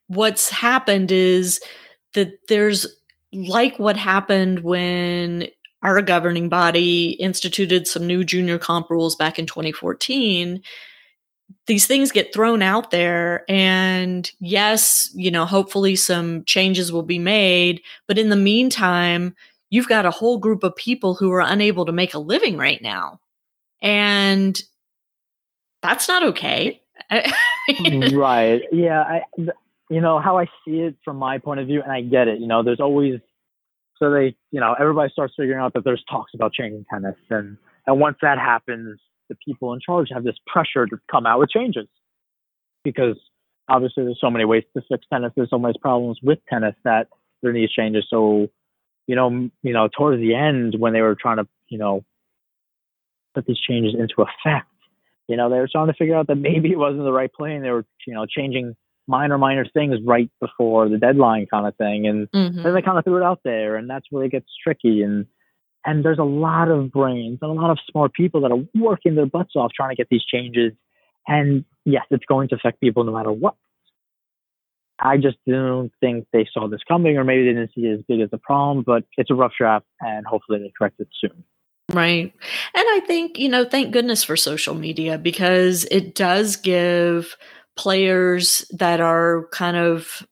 what's 0.07 0.49
happened 0.49 1.11
is 1.11 1.61
that 2.15 2.33
there's 2.49 2.85
like 3.31 3.79
what 3.79 3.95
happened 3.95 4.59
when 4.59 5.47
our 5.83 6.01
governing 6.01 6.49
body 6.49 7.11
instituted 7.11 7.87
some 7.87 8.05
new 8.05 8.23
junior 8.23 8.57
comp 8.57 8.89
rules 8.89 9.15
back 9.15 9.39
in 9.39 9.45
2014 9.45 10.61
these 11.67 11.85
things 11.85 12.11
get 12.11 12.33
thrown 12.33 12.61
out 12.61 12.91
there 12.91 13.43
and 13.49 14.31
yes 14.39 15.09
you 15.13 15.29
know 15.29 15.45
hopefully 15.45 15.95
some 15.95 16.43
changes 16.45 16.91
will 16.91 17.03
be 17.03 17.19
made 17.19 17.81
but 18.07 18.17
in 18.17 18.29
the 18.29 18.35
meantime 18.35 19.35
you've 19.71 19.87
got 19.87 20.05
a 20.05 20.11
whole 20.11 20.37
group 20.37 20.63
of 20.63 20.75
people 20.75 21.15
who 21.15 21.31
are 21.31 21.41
unable 21.41 21.85
to 21.85 21.91
make 21.91 22.13
a 22.13 22.19
living 22.19 22.57
right 22.57 22.81
now. 22.83 23.19
And 23.81 24.61
that's 25.81 26.07
not 26.07 26.21
okay. 26.21 26.83
Right. 28.11 28.61
Yeah 28.71 29.01
i 29.01 29.21
you 29.89 30.01
know 30.01 30.19
how 30.19 30.37
i 30.37 30.45
see 30.63 30.79
it 30.79 30.95
from 31.03 31.17
my 31.17 31.37
point 31.37 31.59
of 31.59 31.67
view 31.67 31.81
and 31.81 31.91
i 31.91 32.01
get 32.01 32.27
it 32.27 32.39
you 32.39 32.47
know 32.47 32.63
there's 32.63 32.79
always 32.79 33.19
so 34.01 34.11
they 34.11 34.35
you 34.51 34.59
know 34.59 34.75
everybody 34.79 35.11
starts 35.11 35.33
figuring 35.37 35.59
out 35.59 35.73
that 35.73 35.83
there's 35.83 36.03
talks 36.09 36.33
about 36.33 36.53
changing 36.53 36.85
tennis 36.91 37.15
and 37.29 37.57
and 37.87 37.99
once 37.99 38.17
that 38.21 38.37
happens 38.37 38.99
the 39.29 39.35
people 39.45 39.73
in 39.73 39.79
charge 39.79 40.09
have 40.13 40.23
this 40.23 40.35
pressure 40.45 40.85
to 40.85 40.97
come 41.09 41.25
out 41.25 41.39
with 41.39 41.49
changes 41.49 41.87
because 42.83 43.17
obviously 43.71 44.03
there's 44.03 44.19
so 44.19 44.29
many 44.29 44.45
ways 44.45 44.63
to 44.75 44.83
fix 44.89 45.05
tennis. 45.11 45.31
There's 45.35 45.49
so 45.49 45.59
many 45.59 45.73
problems 45.79 46.19
with 46.21 46.39
tennis 46.49 46.75
that 46.83 47.07
there 47.41 47.53
needs 47.53 47.71
changes. 47.73 48.05
So, 48.09 48.49
you 49.07 49.15
know, 49.15 49.49
you 49.63 49.73
know, 49.73 49.87
towards 49.97 50.21
the 50.21 50.35
end 50.35 50.75
when 50.77 50.93
they 50.93 51.01
were 51.01 51.15
trying 51.15 51.37
to, 51.37 51.47
you 51.69 51.77
know, 51.77 52.03
put 53.33 53.45
these 53.45 53.59
changes 53.59 53.93
into 53.97 54.15
effect, 54.21 54.67
you 55.27 55.37
know, 55.37 55.49
they 55.49 55.57
were 55.57 55.69
trying 55.71 55.87
to 55.87 55.93
figure 55.93 56.15
out 56.15 56.27
that 56.27 56.35
maybe 56.35 56.71
it 56.71 56.77
wasn't 56.77 57.03
the 57.03 57.11
right 57.11 57.31
play 57.31 57.55
and 57.55 57.63
they 57.63 57.71
were, 57.71 57.85
you 58.05 58.13
know, 58.13 58.25
changing 58.25 58.75
minor, 59.07 59.37
minor 59.37 59.65
things 59.65 59.97
right 60.05 60.29
before 60.39 60.89
the 60.89 60.97
deadline 60.97 61.47
kind 61.47 61.67
of 61.67 61.75
thing. 61.75 62.07
And 62.07 62.29
mm-hmm. 62.31 62.63
then 62.63 62.73
they 62.73 62.81
kind 62.81 62.97
of 62.97 63.03
threw 63.03 63.17
it 63.17 63.23
out 63.23 63.41
there 63.43 63.75
and 63.75 63.89
that's 63.89 64.05
where 64.09 64.23
it 64.23 64.31
gets 64.31 64.47
tricky. 64.63 65.01
And, 65.01 65.25
and 65.85 66.05
there's 66.05 66.19
a 66.19 66.23
lot 66.23 66.69
of 66.69 66.91
brains 66.91 67.39
and 67.41 67.51
a 67.51 67.53
lot 67.53 67.71
of 67.71 67.79
smart 67.89 68.13
people 68.13 68.41
that 68.41 68.51
are 68.51 68.63
working 68.75 69.15
their 69.15 69.25
butts 69.25 69.55
off 69.55 69.71
trying 69.75 69.89
to 69.89 69.95
get 69.95 70.07
these 70.09 70.23
changes. 70.23 70.73
And 71.27 71.65
yes, 71.85 72.05
it's 72.11 72.25
going 72.25 72.49
to 72.49 72.55
affect 72.55 72.79
people 72.79 73.03
no 73.03 73.13
matter 73.13 73.31
what. 73.31 73.55
I 75.03 75.17
just 75.17 75.37
don't 75.47 75.91
think 75.99 76.27
they 76.31 76.47
saw 76.53 76.67
this 76.67 76.81
coming, 76.87 77.17
or 77.17 77.23
maybe 77.23 77.43
they 77.45 77.53
didn't 77.53 77.71
see 77.73 77.85
it 77.85 77.93
as 77.93 78.01
big 78.07 78.21
as 78.21 78.29
a 78.31 78.37
problem, 78.37 78.83
but 78.85 79.03
it's 79.17 79.31
a 79.31 79.33
rough 79.33 79.53
draft, 79.57 79.87
and 79.99 80.27
hopefully 80.27 80.59
they 80.59 80.71
correct 80.77 80.99
it 80.99 81.07
soon. 81.19 81.43
Right. 81.91 82.31
And 82.73 82.85
I 82.87 83.01
think, 83.05 83.37
you 83.37 83.49
know, 83.49 83.65
thank 83.65 83.91
goodness 83.91 84.23
for 84.23 84.37
social 84.37 84.75
media 84.75 85.17
because 85.17 85.85
it 85.85 86.15
does 86.15 86.55
give 86.55 87.35
players 87.75 88.65
that 88.71 88.99
are 88.99 89.47
kind 89.51 89.77
of 89.77 90.25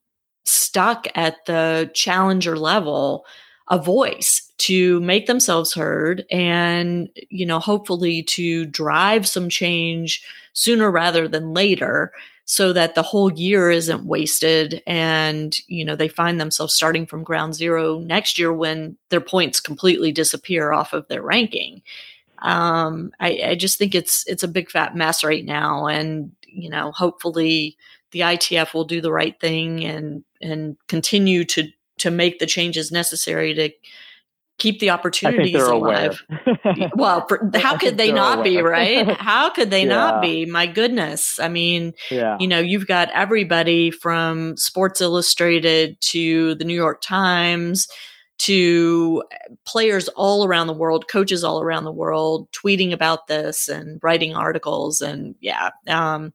stuck 0.46 1.08
at 1.16 1.46
the 1.46 1.90
challenger 1.94 2.58
level 2.58 3.26
a 3.70 3.78
voice 3.78 4.52
to 4.58 5.00
make 5.02 5.28
themselves 5.28 5.74
heard 5.74 6.26
and 6.32 7.10
you 7.30 7.46
know 7.46 7.60
hopefully 7.60 8.24
to 8.24 8.66
drive 8.66 9.28
some 9.28 9.48
change 9.48 10.24
sooner 10.54 10.90
rather 10.92 11.28
than 11.28 11.54
later 11.54 12.12
so 12.46 12.74
that 12.74 12.96
the 12.96 13.04
whole 13.04 13.32
year 13.34 13.70
isn't 13.70 14.06
wasted 14.06 14.82
and 14.88 15.60
you 15.68 15.86
know 15.86 15.96
they 15.96 16.08
find 16.08 16.42
themselves 16.42 16.74
starting 16.74 17.06
from 17.06 17.24
ground 17.24 17.54
zero 17.54 18.00
next 18.00 18.40
year 18.40 18.52
when 18.52 18.98
their 19.10 19.22
points 19.22 19.60
completely 19.60 20.12
disappear 20.12 20.74
off 20.74 20.92
of 20.92 21.08
their 21.10 21.22
ranking. 21.22 21.84
Um, 22.40 23.12
I, 23.20 23.42
I 23.50 23.56
just 23.56 23.78
think 23.78 23.94
it's 23.94 24.26
it's 24.26 24.42
a 24.42 24.48
big 24.48 24.72
fat 24.72 24.96
mess 24.96 25.24
right 25.24 25.46
now 25.46 25.86
and 25.86 26.32
you 26.54 26.70
know, 26.70 26.92
hopefully 26.92 27.78
the 28.12 28.22
ITF 28.22 28.74
will 28.74 28.86
do 28.86 29.02
the 29.02 29.12
right 29.12 29.40
thing 29.40 29.84
and 29.84 30.24
and 30.42 30.78
continue 30.88 31.46
to 31.46 31.68
to 32.00 32.12
make 32.12 32.40
the 32.40 32.46
changes 32.46 32.92
necessary 32.92 33.54
to 33.54 33.70
keep 34.60 34.80
the 34.80 34.90
opportunities 34.90 35.56
alive. 35.56 36.22
well, 36.96 37.26
for, 37.28 37.50
how 37.56 37.78
could 37.78 37.98
they 37.98 38.12
not 38.12 38.40
aware. 38.40 38.44
be, 38.44 38.62
right? 38.62 39.10
How 39.20 39.50
could 39.50 39.72
they 39.72 39.84
yeah. 39.84 39.90
not 39.90 40.22
be? 40.22 40.46
My 40.46 40.68
goodness. 40.68 41.40
I 41.40 41.48
mean, 41.48 41.94
yeah. 42.12 42.38
you 42.40 42.48
know, 42.48 42.60
you've 42.60 42.86
got 42.86 43.10
everybody 43.14 43.90
from 43.90 44.58
Sports 44.58 45.02
Illustrated 45.02 46.00
to 46.02 46.56
the 46.56 46.66
New 46.66 46.76
York 46.76 47.02
Times 47.02 47.88
to 48.40 49.24
players 49.66 50.08
all 50.10 50.46
around 50.46 50.68
the 50.68 50.74
world, 50.74 51.08
coaches 51.08 51.44
all 51.44 51.62
around 51.62 51.84
the 51.84 51.92
world 51.92 52.52
tweeting 52.52 52.92
about 52.92 53.28
this 53.28 53.68
and 53.68 54.00
writing 54.02 54.36
articles 54.36 55.02
and 55.02 55.36
yeah. 55.40 55.70
Um, 55.88 56.34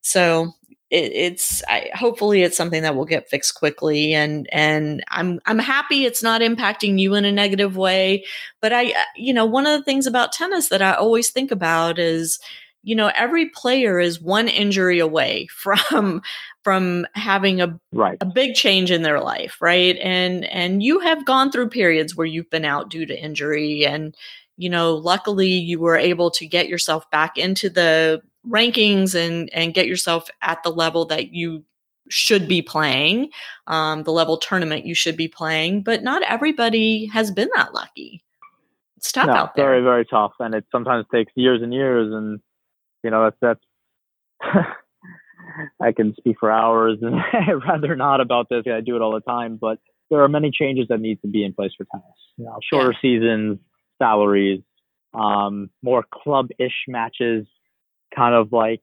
so 0.00 0.52
it, 0.92 1.12
it's 1.12 1.62
I, 1.66 1.90
hopefully 1.94 2.42
it's 2.42 2.56
something 2.56 2.82
that 2.82 2.94
will 2.94 3.06
get 3.06 3.28
fixed 3.28 3.54
quickly 3.54 4.12
and 4.12 4.46
and 4.52 5.02
i'm 5.08 5.40
i'm 5.46 5.58
happy 5.58 6.04
it's 6.04 6.22
not 6.22 6.42
impacting 6.42 6.98
you 6.98 7.14
in 7.14 7.24
a 7.24 7.32
negative 7.32 7.76
way 7.76 8.24
but 8.60 8.72
i 8.72 8.90
uh, 8.90 9.04
you 9.16 9.32
know 9.32 9.46
one 9.46 9.66
of 9.66 9.78
the 9.78 9.84
things 9.84 10.06
about 10.06 10.32
tennis 10.32 10.68
that 10.68 10.82
i 10.82 10.92
always 10.92 11.30
think 11.30 11.50
about 11.50 11.98
is 11.98 12.38
you 12.82 12.94
know 12.94 13.10
every 13.16 13.48
player 13.50 13.98
is 13.98 14.20
one 14.20 14.48
injury 14.48 14.98
away 14.98 15.46
from 15.50 16.22
from 16.62 17.06
having 17.14 17.60
a 17.60 17.78
right. 17.92 18.18
a 18.20 18.26
big 18.26 18.54
change 18.54 18.90
in 18.90 19.02
their 19.02 19.20
life 19.20 19.56
right 19.60 19.96
and 19.98 20.44
and 20.46 20.82
you 20.82 21.00
have 21.00 21.24
gone 21.24 21.50
through 21.50 21.68
periods 21.68 22.16
where 22.16 22.26
you've 22.26 22.50
been 22.50 22.64
out 22.64 22.90
due 22.90 23.06
to 23.06 23.18
injury 23.18 23.84
and 23.84 24.16
you 24.56 24.68
know 24.68 24.94
luckily 24.94 25.48
you 25.48 25.78
were 25.78 25.96
able 25.96 26.30
to 26.30 26.46
get 26.46 26.68
yourself 26.68 27.10
back 27.10 27.38
into 27.38 27.68
the 27.68 28.22
rankings 28.48 29.14
and 29.14 29.48
and 29.52 29.74
get 29.74 29.86
yourself 29.86 30.28
at 30.42 30.62
the 30.62 30.70
level 30.70 31.04
that 31.04 31.32
you 31.32 31.64
should 32.08 32.46
be 32.46 32.62
playing, 32.62 33.30
um, 33.66 34.02
the 34.02 34.12
level 34.12 34.36
tournament 34.36 34.84
you 34.84 34.94
should 34.94 35.16
be 35.16 35.28
playing. 35.28 35.82
But 35.82 36.02
not 36.02 36.22
everybody 36.22 37.06
has 37.06 37.30
been 37.30 37.48
that 37.54 37.74
lucky. 37.74 38.22
It's 38.96 39.10
tough 39.10 39.26
no, 39.26 39.32
out 39.32 39.56
there. 39.56 39.66
Very, 39.66 39.82
very 39.82 40.04
tough, 40.04 40.32
and 40.38 40.54
it 40.54 40.64
sometimes 40.70 41.06
takes 41.12 41.32
years 41.34 41.62
and 41.62 41.72
years. 41.72 42.12
And 42.12 42.40
you 43.02 43.10
know, 43.10 43.24
that's 43.24 43.60
that's. 44.42 44.54
I 45.80 45.92
can 45.92 46.14
speak 46.16 46.36
for 46.40 46.50
hours, 46.50 46.98
and 47.02 47.16
I'd 47.32 47.62
rather 47.66 47.94
not 47.96 48.20
about 48.20 48.48
this. 48.48 48.64
I 48.66 48.80
do 48.80 48.96
it 48.96 49.02
all 49.02 49.12
the 49.12 49.20
time, 49.20 49.58
but 49.60 49.78
there 50.10 50.22
are 50.22 50.28
many 50.28 50.50
changes 50.50 50.86
that 50.88 51.00
need 51.00 51.20
to 51.22 51.28
be 51.28 51.44
in 51.44 51.52
place 51.52 51.72
for 51.76 51.86
tennis. 51.90 52.06
You 52.36 52.44
know, 52.46 52.58
shorter 52.72 52.92
yeah. 52.92 52.98
seasons, 53.02 53.58
salaries, 53.98 54.60
um, 55.14 55.70
more 55.82 56.04
club-ish 56.12 56.84
matches 56.88 57.46
kind 58.14 58.34
of 58.34 58.52
like 58.52 58.80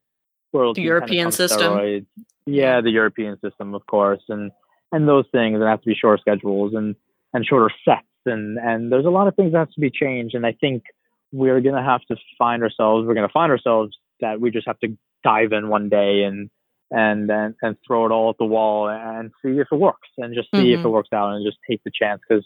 world 0.51 0.75
the 0.75 0.81
European 0.81 1.31
system. 1.31 1.73
Steroids. 1.73 2.05
Yeah, 2.45 2.81
the 2.81 2.89
European 2.89 3.39
system, 3.41 3.75
of 3.75 3.85
course, 3.85 4.23
and 4.29 4.51
and 4.91 5.07
those 5.07 5.25
things. 5.31 5.55
And 5.55 5.63
have 5.63 5.81
to 5.81 5.87
be 5.87 5.95
shorter 5.95 6.19
schedules 6.19 6.73
and 6.73 6.95
and 7.33 7.45
shorter 7.45 7.73
sets, 7.85 8.07
and 8.25 8.57
and 8.57 8.91
there's 8.91 9.05
a 9.05 9.09
lot 9.09 9.27
of 9.27 9.35
things 9.35 9.51
that 9.51 9.59
have 9.59 9.71
to 9.71 9.79
be 9.79 9.91
changed. 9.91 10.35
And 10.35 10.45
I 10.45 10.53
think 10.53 10.83
we're 11.31 11.61
gonna 11.61 11.83
have 11.83 12.01
to 12.09 12.15
find 12.37 12.63
ourselves. 12.63 13.07
We're 13.07 13.13
gonna 13.13 13.29
find 13.29 13.51
ourselves 13.51 13.95
that 14.21 14.39
we 14.41 14.51
just 14.51 14.67
have 14.67 14.79
to 14.79 14.97
dive 15.23 15.51
in 15.51 15.69
one 15.69 15.89
day 15.89 16.23
and 16.23 16.49
and 16.91 17.29
and, 17.29 17.55
and 17.61 17.77
throw 17.85 18.05
it 18.05 18.11
all 18.11 18.29
at 18.29 18.37
the 18.39 18.45
wall 18.45 18.89
and 18.89 19.31
see 19.43 19.59
if 19.59 19.67
it 19.71 19.75
works 19.75 20.09
and 20.17 20.33
just 20.33 20.49
see 20.53 20.57
mm-hmm. 20.57 20.67
if 20.67 20.79
it 20.79 20.83
mm-hmm. 20.83 20.91
works 20.91 21.09
out 21.13 21.33
and 21.33 21.45
just 21.45 21.57
take 21.69 21.81
the 21.83 21.91
chance 21.93 22.21
because 22.27 22.45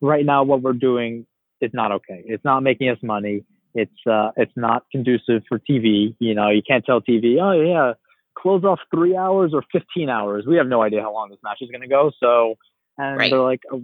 right 0.00 0.24
now 0.24 0.42
what 0.42 0.62
we're 0.62 0.72
doing 0.72 1.26
is 1.60 1.70
not 1.72 1.92
okay. 1.92 2.22
It's 2.26 2.44
not 2.44 2.60
making 2.62 2.88
us 2.88 2.98
money. 3.02 3.44
It's 3.74 4.06
uh, 4.06 4.30
it's 4.36 4.52
not 4.56 4.84
conducive 4.90 5.42
for 5.48 5.58
TV. 5.58 6.14
You 6.18 6.34
know, 6.34 6.50
you 6.50 6.62
can't 6.66 6.84
tell 6.84 7.00
TV, 7.00 7.40
oh 7.40 7.52
yeah, 7.52 7.94
close 8.36 8.64
off 8.64 8.80
three 8.94 9.16
hours 9.16 9.52
or 9.54 9.62
15 9.72 10.08
hours. 10.08 10.44
We 10.46 10.56
have 10.56 10.66
no 10.66 10.82
idea 10.82 11.02
how 11.02 11.12
long 11.12 11.30
this 11.30 11.38
match 11.42 11.58
is 11.60 11.70
going 11.70 11.82
to 11.82 11.88
go. 11.88 12.10
So, 12.20 12.56
and 12.98 13.16
right. 13.16 13.30
they're 13.30 13.40
like, 13.40 13.60
oh, 13.72 13.80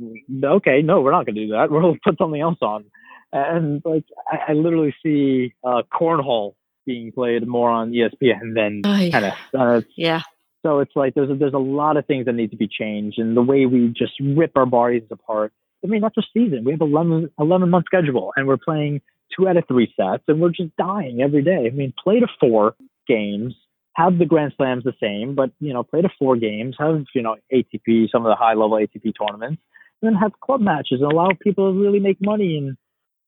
okay, 0.57 0.83
no, 0.83 1.01
we're 1.01 1.13
not 1.13 1.27
going 1.27 1.37
to 1.37 1.47
do 1.47 1.53
that. 1.53 1.71
We'll 1.71 1.97
put 2.05 2.19
something 2.19 2.41
else 2.41 2.59
on. 2.61 2.85
And 3.33 3.83
like, 3.85 4.05
I, 4.31 4.51
I 4.51 4.53
literally 4.55 4.95
see 5.03 5.55
uh, 5.65 5.83
cornhole 5.93 6.55
being 6.89 7.13
played 7.13 7.47
more 7.47 7.71
on 7.71 7.93
ESPN 7.93 8.55
than 8.55 8.83
oh, 8.85 9.11
tennis. 9.11 9.35
Uh, 9.57 9.83
yeah. 9.95 10.23
So 10.65 10.81
it's 10.81 10.97
like 10.97 11.15
there's 11.15 11.31
a, 11.31 11.35
there's 11.35 11.55
a 11.55 11.59
lot 11.59 11.97
of 11.97 12.07
things 12.07 12.25
that 12.25 12.33
need 12.33 12.51
to 12.51 12.57
be 12.57 12.67
changed, 12.67 13.19
and 13.19 13.37
the 13.37 13.43
way 13.43 13.67
we 13.67 13.89
just 13.97 14.15
rip 14.21 14.53
our 14.57 14.67
bodies 14.67 15.05
apart. 15.11 15.53
I 15.85 15.87
mean, 15.87 16.01
that's 16.01 16.17
a 16.17 16.23
season. 16.35 16.65
We 16.65 16.73
have 16.73 16.81
11, 16.81 17.31
11 17.39 17.71
month 17.71 17.85
schedule, 17.87 18.33
and 18.35 18.49
we're 18.49 18.57
playing 18.57 19.01
two 19.37 19.47
out 19.47 19.57
of 19.57 19.65
three 19.69 19.93
sets, 19.97 20.25
and 20.27 20.41
we're 20.41 20.51
just 20.51 20.77
dying 20.77 21.21
every 21.23 21.43
day. 21.43 21.67
I 21.67 21.71
mean, 21.71 21.95
play 22.03 22.19
to 22.19 22.27
four 22.41 22.75
games, 23.07 23.55
have 23.95 24.19
the 24.19 24.27
Grand 24.27 24.55
Slams 24.57 24.85
the 24.85 24.95
same, 25.01 25.37
but 25.37 25.51
you 25.61 25.73
know, 25.73 25.85
play 25.85 26.03
to 26.03 26.09
four 26.19 26.37
games, 26.37 26.75
have 26.81 27.05
you 27.15 27.23
know 27.23 27.37
ATP, 27.53 28.11
some 28.11 28.27
of 28.27 28.31
the 28.31 28.37
high 28.37 28.55
level 28.55 28.79
ATP 28.79 29.13
tournaments, 29.19 29.63
and 30.03 30.13
then 30.13 30.21
have 30.21 30.33
club 30.41 30.61
matches 30.61 31.01
and 31.01 31.13
allow 31.13 31.29
people 31.41 31.73
to 31.73 31.79
really 31.79 32.01
make 32.01 32.19
money. 32.21 32.57
And 32.57 32.77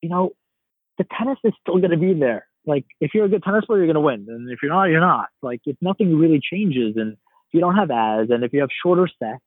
you 0.03 0.09
know, 0.09 0.33
the 0.99 1.07
tennis 1.17 1.39
is 1.45 1.53
still 1.61 1.79
going 1.79 1.93
to 1.93 1.97
be 1.97 2.15
there. 2.15 2.47
Like, 2.71 2.87
if 3.01 3.11
you're 3.15 3.25
a 3.25 3.29
good 3.29 3.43
tennis 3.43 3.65
player, 3.65 3.79
you're 3.79 3.93
going 3.93 3.95
to 3.95 4.01
win, 4.01 4.27
and 4.29 4.51
if 4.51 4.61
you're 4.63 4.73
not, 4.73 4.85
you're 4.85 5.01
not. 5.01 5.29
Like, 5.43 5.61
if 5.67 5.77
nothing 5.81 6.17
really 6.17 6.41
changes, 6.41 6.95
and 6.97 7.13
if 7.13 7.55
you 7.55 7.61
don't 7.61 7.75
have 7.75 7.91
ads, 7.91 8.31
and 8.31 8.45
if 8.45 8.53
you 8.53 8.61
have 8.61 8.71
shorter 8.83 9.09
sets, 9.19 9.43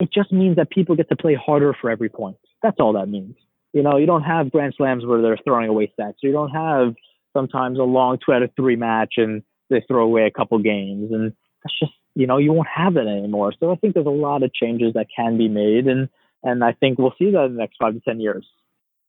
it 0.00 0.10
just 0.12 0.32
means 0.32 0.56
that 0.56 0.70
people 0.70 0.96
get 0.96 1.08
to 1.10 1.16
play 1.16 1.34
harder 1.34 1.74
for 1.80 1.90
every 1.90 2.08
point. 2.08 2.36
That's 2.62 2.76
all 2.80 2.94
that 2.94 3.06
means. 3.06 3.36
You 3.72 3.82
know, 3.82 3.96
you 3.96 4.06
don't 4.06 4.22
have 4.22 4.50
grand 4.50 4.74
slams 4.76 5.06
where 5.06 5.22
they're 5.22 5.38
throwing 5.44 5.68
away 5.68 5.92
sets. 5.98 6.18
You 6.22 6.32
don't 6.32 6.50
have 6.50 6.94
sometimes 7.36 7.78
a 7.78 7.82
long 7.82 8.18
two 8.24 8.32
out 8.32 8.42
of 8.42 8.50
three 8.56 8.76
match 8.76 9.14
and 9.16 9.42
they 9.70 9.82
throw 9.86 10.04
away 10.04 10.22
a 10.22 10.30
couple 10.30 10.58
games. 10.58 11.12
And 11.12 11.32
that's 11.62 11.78
just, 11.78 11.92
you 12.14 12.26
know, 12.26 12.38
you 12.38 12.52
won't 12.52 12.68
have 12.74 12.94
that 12.94 13.06
anymore. 13.06 13.52
So 13.58 13.72
I 13.72 13.76
think 13.76 13.94
there's 13.94 14.06
a 14.06 14.10
lot 14.10 14.42
of 14.42 14.54
changes 14.54 14.94
that 14.94 15.06
can 15.14 15.36
be 15.36 15.48
made. 15.48 15.86
And, 15.86 16.08
and 16.42 16.62
I 16.62 16.72
think 16.72 16.98
we'll 16.98 17.14
see 17.18 17.30
that 17.30 17.44
in 17.46 17.54
the 17.54 17.58
next 17.58 17.76
five 17.80 17.94
to 17.94 18.00
10 18.00 18.20
years. 18.20 18.46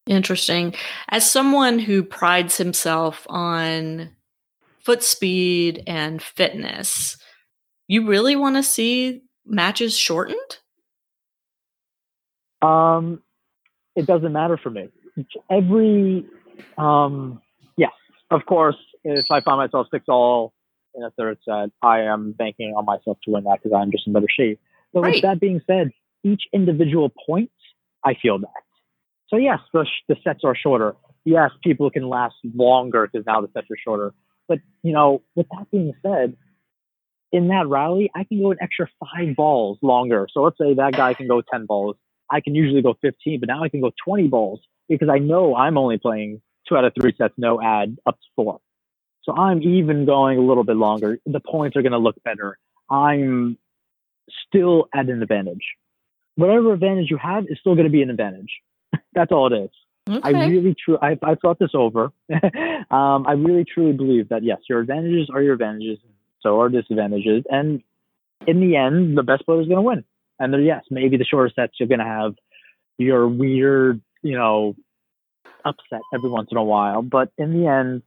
Interesting. 0.07 0.75
As 1.09 1.29
someone 1.29 1.79
who 1.79 2.03
prides 2.03 2.57
himself 2.57 3.25
on 3.27 4.11
foot 4.79 5.03
speed 5.03 5.83
and 5.87 6.21
fitness, 6.21 7.17
you 7.87 8.07
really 8.07 8.35
want 8.35 8.55
to 8.55 8.63
see 8.63 9.23
matches 9.45 9.97
shortened? 9.97 10.59
Um, 12.61 13.21
it 13.95 14.05
doesn't 14.05 14.31
matter 14.31 14.57
for 14.57 14.69
me. 14.69 14.89
Every, 15.49 16.25
um, 16.77 17.41
yes, 17.77 17.91
of 18.29 18.45
course, 18.45 18.77
if 19.03 19.25
I 19.31 19.41
find 19.41 19.57
myself 19.57 19.87
six 19.91 20.05
all 20.07 20.53
in 20.93 21.03
a 21.03 21.11
third 21.11 21.37
set, 21.47 21.69
I 21.81 22.01
am 22.01 22.31
banking 22.31 22.73
on 22.75 22.85
myself 22.85 23.17
to 23.25 23.31
win 23.31 23.43
that 23.45 23.59
because 23.61 23.75
I'm 23.75 23.91
just 23.91 24.07
in 24.07 24.13
better 24.13 24.27
shape. 24.29 24.59
But 24.93 25.01
right. 25.01 25.13
with 25.13 25.21
that 25.23 25.39
being 25.39 25.61
said, 25.67 25.91
each 26.23 26.43
individual 26.53 27.11
point, 27.25 27.51
I 28.03 28.15
feel 28.15 28.39
that. 28.39 28.64
So 29.29 29.37
yes, 29.37 29.59
the, 29.73 29.85
the 30.07 30.15
sets 30.23 30.41
are 30.43 30.55
shorter. 30.55 30.95
Yes, 31.23 31.51
people 31.63 31.89
can 31.89 32.07
last 32.07 32.35
longer 32.53 33.07
because 33.11 33.25
now 33.25 33.41
the 33.41 33.49
sets 33.53 33.67
are 33.71 33.77
shorter. 33.83 34.13
But 34.47 34.59
you 34.83 34.93
know, 34.93 35.23
with 35.35 35.47
that 35.49 35.69
being 35.71 35.93
said, 36.01 36.37
in 37.31 37.47
that 37.49 37.67
rally, 37.67 38.11
I 38.15 38.23
can 38.23 38.41
go 38.41 38.51
an 38.51 38.57
extra 38.61 38.87
five 38.99 39.35
balls 39.35 39.79
longer. 39.81 40.27
So 40.31 40.43
let's 40.43 40.57
say 40.57 40.75
that 40.75 40.93
guy 40.93 41.13
can 41.13 41.27
go 41.27 41.41
ten 41.41 41.65
balls. 41.65 41.95
I 42.29 42.41
can 42.41 42.55
usually 42.55 42.81
go 42.81 42.95
15, 43.01 43.39
but 43.39 43.47
now 43.47 43.63
I 43.63 43.69
can 43.69 43.81
go 43.81 43.91
20 44.03 44.27
balls 44.27 44.59
because 44.89 45.09
I 45.09 45.19
know 45.19 45.55
I'm 45.55 45.77
only 45.77 45.97
playing 45.97 46.41
two 46.67 46.75
out 46.75 46.85
of 46.85 46.93
three 46.99 47.13
sets, 47.17 47.33
no 47.37 47.61
ad 47.61 47.97
up 48.05 48.15
to 48.15 48.27
four. 48.35 48.59
So 49.23 49.33
I'm 49.35 49.61
even 49.61 50.05
going 50.05 50.37
a 50.37 50.41
little 50.41 50.63
bit 50.63 50.75
longer. 50.75 51.19
The 51.25 51.39
points 51.39 51.75
are 51.75 51.81
going 51.81 51.91
to 51.91 51.97
look 51.97 52.15
better. 52.23 52.57
I'm 52.89 53.57
still 54.47 54.87
at 54.93 55.09
an 55.09 55.21
advantage. 55.21 55.63
Whatever 56.35 56.73
advantage 56.73 57.09
you 57.09 57.17
have 57.17 57.45
is 57.47 57.57
still 57.59 57.75
going 57.75 57.85
to 57.85 57.91
be 57.91 58.01
an 58.01 58.09
advantage. 58.09 58.49
That's 59.13 59.31
all 59.31 59.51
it 59.51 59.65
is. 59.65 59.69
Okay. 60.07 60.37
I 60.37 60.45
really, 60.45 60.75
true. 60.75 60.99
I, 61.01 61.17
I 61.23 61.35
thought 61.35 61.57
this 61.57 61.71
over. 61.73 62.11
um, 62.91 63.25
I 63.27 63.33
really, 63.35 63.65
truly 63.65 63.93
believe 63.93 64.29
that 64.29 64.43
yes, 64.43 64.59
your 64.69 64.79
advantages 64.81 65.29
are 65.33 65.41
your 65.41 65.53
advantages. 65.53 65.97
So 66.41 66.59
are 66.61 66.69
disadvantages. 66.69 67.43
And 67.49 67.81
in 68.45 68.59
the 68.59 68.75
end, 68.75 69.17
the 69.17 69.23
best 69.23 69.45
player 69.45 69.61
is 69.61 69.67
going 69.67 69.77
to 69.77 69.81
win. 69.81 70.03
And 70.39 70.53
then, 70.53 70.63
yes, 70.63 70.83
maybe 70.91 71.17
the 71.17 71.25
shorter 71.25 71.51
sets 71.55 71.73
you're 71.79 71.89
going 71.89 71.99
to 71.99 72.05
have 72.05 72.35
your 72.97 73.27
weird, 73.27 74.01
you 74.21 74.37
know, 74.37 74.75
upset 75.63 76.01
every 76.13 76.29
once 76.29 76.49
in 76.51 76.57
a 76.57 76.63
while. 76.63 77.01
But 77.01 77.31
in 77.37 77.59
the 77.59 77.67
end, 77.67 78.03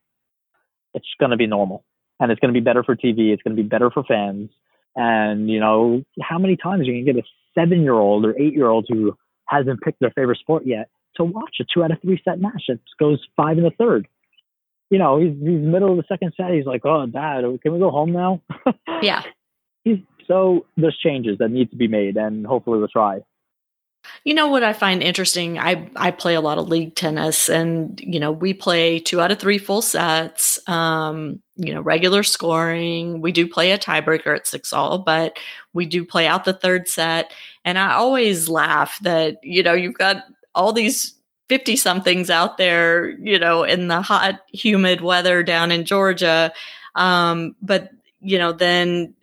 it's 0.94 1.08
going 1.18 1.30
to 1.30 1.36
be 1.36 1.46
normal. 1.46 1.84
And 2.20 2.30
it's 2.30 2.40
going 2.40 2.52
to 2.52 2.58
be 2.58 2.64
better 2.64 2.84
for 2.84 2.94
TV. 2.94 3.32
It's 3.32 3.42
going 3.42 3.56
to 3.56 3.62
be 3.62 3.68
better 3.68 3.90
for 3.90 4.04
fans. 4.04 4.50
And, 4.94 5.50
you 5.50 5.58
know, 5.58 6.04
how 6.20 6.38
many 6.38 6.56
times 6.56 6.82
are 6.82 6.92
you 6.92 7.04
can 7.04 7.14
get 7.14 7.24
a 7.24 7.26
seven 7.54 7.82
year 7.82 7.94
old 7.94 8.24
or 8.24 8.38
eight 8.38 8.54
year 8.54 8.68
old 8.68 8.86
who 8.88 9.16
hasn't 9.48 9.80
picked 9.80 10.00
their 10.00 10.10
favorite 10.10 10.38
sport 10.38 10.64
yet 10.66 10.90
to 11.16 11.24
watch 11.24 11.56
a 11.60 11.64
two 11.72 11.82
out 11.82 11.90
of 11.90 12.00
three 12.00 12.20
set 12.24 12.40
match 12.40 12.64
that 12.68 12.78
goes 12.98 13.20
five 13.36 13.58
in 13.58 13.64
the 13.64 13.70
third? 13.70 14.08
You 14.90 14.98
know, 14.98 15.18
he's, 15.18 15.34
he's 15.34 15.60
middle 15.60 15.90
of 15.90 15.96
the 15.98 16.04
second 16.08 16.32
set. 16.36 16.52
He's 16.52 16.64
like, 16.64 16.82
oh, 16.84 17.06
dad, 17.06 17.42
can 17.62 17.72
we 17.72 17.78
go 17.78 17.90
home 17.90 18.12
now? 18.12 18.40
yeah. 19.02 19.22
He's 19.84 19.98
so 20.26 20.66
there's 20.76 20.96
changes 21.02 21.38
that 21.38 21.50
need 21.50 21.70
to 21.70 21.76
be 21.76 21.88
made, 21.88 22.16
and 22.16 22.46
hopefully 22.46 22.78
we'll 22.78 22.88
try. 22.88 23.20
You 24.24 24.34
know 24.34 24.48
what 24.48 24.62
I 24.62 24.72
find 24.72 25.02
interesting? 25.02 25.58
I 25.58 25.88
I 25.96 26.10
play 26.10 26.34
a 26.34 26.40
lot 26.40 26.58
of 26.58 26.68
league 26.68 26.94
tennis, 26.94 27.48
and 27.48 28.00
you 28.00 28.20
know 28.20 28.32
we 28.32 28.54
play 28.54 28.98
two 28.98 29.20
out 29.20 29.30
of 29.30 29.38
three 29.38 29.58
full 29.58 29.82
sets. 29.82 30.58
Um, 30.68 31.40
you 31.56 31.74
know, 31.74 31.80
regular 31.80 32.22
scoring. 32.22 33.20
We 33.20 33.32
do 33.32 33.48
play 33.48 33.72
a 33.72 33.78
tiebreaker 33.78 34.36
at 34.36 34.46
six 34.46 34.72
all, 34.72 34.98
but 34.98 35.38
we 35.72 35.86
do 35.86 36.04
play 36.04 36.26
out 36.26 36.44
the 36.44 36.52
third 36.52 36.88
set. 36.88 37.32
And 37.64 37.78
I 37.78 37.94
always 37.94 38.48
laugh 38.48 38.98
that 39.02 39.38
you 39.42 39.62
know 39.62 39.72
you've 39.74 39.98
got 39.98 40.24
all 40.54 40.72
these 40.72 41.14
50 41.48 41.76
somethings 41.76 42.30
out 42.30 42.58
there, 42.58 43.10
you 43.20 43.38
know, 43.38 43.64
in 43.64 43.88
the 43.88 44.02
hot, 44.02 44.40
humid 44.52 45.00
weather 45.00 45.42
down 45.42 45.72
in 45.72 45.84
Georgia. 45.84 46.52
Um, 46.94 47.56
but, 47.62 47.90
you 48.20 48.38
know, 48.38 48.52
then 48.52 49.14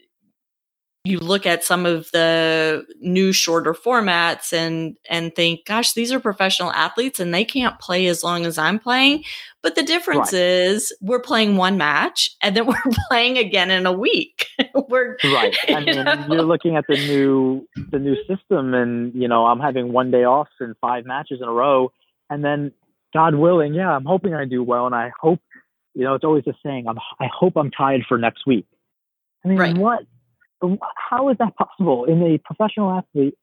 you 1.05 1.19
look 1.19 1.45
at 1.45 1.63
some 1.63 1.85
of 1.85 2.09
the 2.11 2.83
new 2.99 3.31
shorter 3.31 3.73
formats 3.73 4.51
and 4.51 4.97
and 5.09 5.33
think 5.35 5.65
gosh 5.65 5.93
these 5.93 6.11
are 6.11 6.19
professional 6.19 6.71
athletes 6.71 7.19
and 7.19 7.33
they 7.33 7.45
can't 7.45 7.79
play 7.79 8.07
as 8.07 8.23
long 8.23 8.45
as 8.45 8.57
i'm 8.57 8.79
playing 8.79 9.23
but 9.61 9.75
the 9.75 9.83
difference 9.83 10.33
right. 10.33 10.41
is 10.41 10.93
we're 11.01 11.19
playing 11.19 11.57
one 11.57 11.77
match 11.77 12.29
and 12.41 12.57
then 12.57 12.65
we're 12.67 12.75
playing 13.07 13.37
again 13.37 13.71
in 13.71 13.85
a 13.85 13.93
week 13.93 14.47
we're 14.89 15.15
right 15.25 15.55
i 15.69 15.79
mean 15.79 16.03
know? 16.03 16.25
you're 16.29 16.41
looking 16.41 16.75
at 16.75 16.85
the 16.89 16.95
new 16.95 17.65
the 17.91 17.99
new 17.99 18.15
system 18.27 18.73
and 18.73 19.13
you 19.13 19.27
know 19.27 19.45
i'm 19.45 19.59
having 19.59 19.93
one 19.93 20.11
day 20.11 20.23
off 20.23 20.47
in 20.59 20.73
five 20.81 21.05
matches 21.05 21.39
in 21.41 21.47
a 21.47 21.53
row 21.53 21.91
and 22.29 22.43
then 22.43 22.71
god 23.13 23.35
willing 23.35 23.73
yeah 23.73 23.91
i'm 23.91 24.05
hoping 24.05 24.33
i 24.33 24.43
do 24.43 24.63
well 24.63 24.85
and 24.85 24.95
i 24.95 25.11
hope 25.21 25.39
you 25.93 26.03
know 26.03 26.15
it's 26.15 26.25
always 26.25 26.43
the 26.45 26.53
saying 26.63 26.87
i'm 26.87 26.97
i 27.19 27.27
hope 27.31 27.55
i'm 27.55 27.71
tired 27.71 28.03
for 28.07 28.17
next 28.17 28.45
week 28.47 28.65
i 29.43 29.47
mean 29.47 29.57
right. 29.57 29.77
what 29.77 30.05
how 31.09 31.29
is 31.29 31.37
that 31.39 31.55
possible? 31.55 32.05
In 32.05 32.21
a 32.21 32.37
professional 32.37 32.91
athlete 32.91 33.35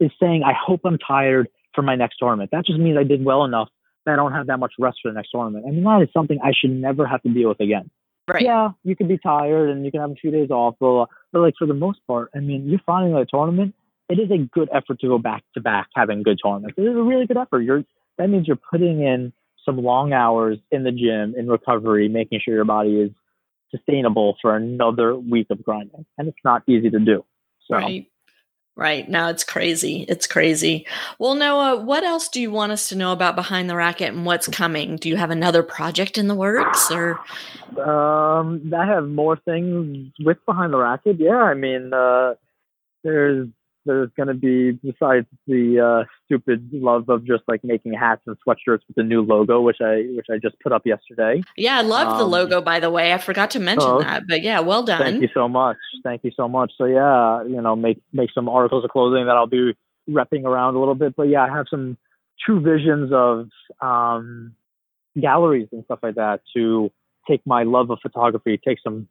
is 0.00 0.10
saying, 0.20 0.42
I 0.44 0.52
hope 0.54 0.80
I'm 0.84 0.98
tired 0.98 1.48
for 1.74 1.82
my 1.82 1.94
next 1.94 2.16
tournament. 2.18 2.50
That 2.52 2.66
just 2.66 2.78
means 2.78 2.96
I 2.98 3.04
did 3.04 3.24
well 3.24 3.44
enough 3.44 3.68
that 4.04 4.12
I 4.12 4.16
don't 4.16 4.32
have 4.32 4.46
that 4.48 4.58
much 4.58 4.72
rest 4.78 4.98
for 5.02 5.10
the 5.10 5.14
next 5.14 5.30
tournament. 5.30 5.64
I 5.66 5.70
mean, 5.70 5.84
that 5.84 6.02
is 6.02 6.08
something 6.12 6.38
I 6.42 6.52
should 6.58 6.70
never 6.70 7.06
have 7.06 7.22
to 7.22 7.28
deal 7.28 7.48
with 7.48 7.60
again. 7.60 7.90
Right. 8.28 8.42
Yeah, 8.42 8.70
you 8.84 8.94
can 8.94 9.08
be 9.08 9.18
tired 9.18 9.70
and 9.70 9.84
you 9.84 9.90
can 9.90 10.00
have 10.00 10.10
a 10.10 10.14
few 10.14 10.30
days 10.30 10.50
off, 10.50 10.76
but, 10.78 11.06
but 11.32 11.40
like 11.40 11.54
for 11.58 11.66
the 11.66 11.74
most 11.74 12.00
part, 12.06 12.30
I 12.34 12.38
mean, 12.38 12.68
you're 12.68 12.80
finding 12.86 13.14
a 13.14 13.24
tournament. 13.26 13.74
It 14.08 14.18
is 14.18 14.30
a 14.30 14.38
good 14.38 14.68
effort 14.72 15.00
to 15.00 15.08
go 15.08 15.18
back 15.18 15.42
to 15.54 15.60
back 15.60 15.88
having 15.94 16.22
good 16.22 16.38
tournaments. 16.42 16.74
It 16.76 16.82
is 16.82 16.96
a 16.96 17.02
really 17.02 17.26
good 17.26 17.36
effort. 17.36 17.60
You're 17.60 17.84
that 18.18 18.28
means 18.28 18.46
you're 18.46 18.58
putting 18.70 19.00
in 19.02 19.32
some 19.64 19.78
long 19.78 20.12
hours 20.12 20.58
in 20.70 20.84
the 20.84 20.92
gym 20.92 21.34
in 21.36 21.48
recovery, 21.48 22.08
making 22.08 22.40
sure 22.44 22.54
your 22.54 22.64
body 22.64 23.00
is 23.00 23.10
sustainable 23.72 24.36
for 24.40 24.54
another 24.54 25.16
week 25.16 25.48
of 25.50 25.62
grinding. 25.64 26.06
And 26.18 26.28
it's 26.28 26.38
not 26.44 26.62
easy 26.68 26.90
to 26.90 27.00
do. 27.00 27.24
So. 27.66 27.76
Right. 27.76 28.06
Right. 28.74 29.06
Now 29.06 29.28
it's 29.28 29.44
crazy. 29.44 30.06
It's 30.08 30.26
crazy. 30.26 30.86
Well, 31.18 31.34
Noah, 31.34 31.84
what 31.84 32.04
else 32.04 32.28
do 32.28 32.40
you 32.40 32.50
want 32.50 32.72
us 32.72 32.88
to 32.88 32.96
know 32.96 33.12
about 33.12 33.36
Behind 33.36 33.68
the 33.68 33.76
Racket 33.76 34.14
and 34.14 34.24
what's 34.24 34.48
coming? 34.48 34.96
Do 34.96 35.10
you 35.10 35.16
have 35.16 35.30
another 35.30 35.62
project 35.62 36.16
in 36.16 36.26
the 36.26 36.34
works 36.34 36.90
or? 36.90 37.20
Um, 37.78 38.72
I 38.74 38.86
have 38.86 39.08
more 39.08 39.36
things 39.36 40.10
with 40.20 40.38
Behind 40.46 40.72
the 40.72 40.78
Racket. 40.78 41.16
Yeah. 41.18 41.36
I 41.36 41.52
mean, 41.52 41.92
uh, 41.92 42.34
there's 43.04 43.48
there's 43.84 44.10
going 44.16 44.28
to 44.28 44.34
be 44.34 44.72
besides 44.72 45.26
the 45.46 45.80
uh, 45.80 46.04
stupid 46.24 46.68
love 46.72 47.08
of 47.08 47.24
just 47.24 47.42
like 47.48 47.62
making 47.64 47.92
hats 47.92 48.22
and 48.26 48.36
sweatshirts 48.46 48.80
with 48.86 48.96
the 48.96 49.02
new 49.02 49.22
logo, 49.22 49.60
which 49.60 49.78
I 49.80 50.06
which 50.16 50.26
I 50.30 50.38
just 50.38 50.58
put 50.60 50.72
up 50.72 50.86
yesterday. 50.86 51.42
Yeah, 51.56 51.78
I 51.78 51.82
love 51.82 52.08
um, 52.08 52.18
the 52.18 52.24
logo 52.24 52.60
by 52.60 52.80
the 52.80 52.90
way. 52.90 53.12
I 53.12 53.18
forgot 53.18 53.50
to 53.52 53.60
mention 53.60 53.88
oh, 53.88 54.00
that, 54.00 54.26
but 54.28 54.42
yeah, 54.42 54.60
well 54.60 54.82
done. 54.82 55.00
Thank 55.00 55.22
you 55.22 55.28
so 55.34 55.48
much. 55.48 55.76
Thank 56.02 56.24
you 56.24 56.30
so 56.36 56.48
much. 56.48 56.72
So 56.78 56.84
yeah, 56.84 57.42
you 57.44 57.60
know, 57.60 57.76
make 57.76 58.00
make 58.12 58.30
some 58.32 58.48
articles 58.48 58.84
of 58.84 58.90
clothing 58.90 59.26
that 59.26 59.36
I'll 59.36 59.46
be 59.46 59.74
repping 60.08 60.44
around 60.44 60.76
a 60.76 60.78
little 60.78 60.94
bit. 60.94 61.14
But 61.16 61.28
yeah, 61.28 61.42
I 61.42 61.48
have 61.48 61.66
some 61.70 61.96
true 62.44 62.60
visions 62.60 63.12
of 63.12 63.48
um, 63.80 64.54
galleries 65.20 65.68
and 65.72 65.84
stuff 65.84 66.00
like 66.02 66.16
that 66.16 66.40
to 66.54 66.90
take 67.28 67.40
my 67.46 67.62
love 67.62 67.90
of 67.90 67.98
photography, 68.02 68.58
take 68.64 68.78
some 68.82 69.08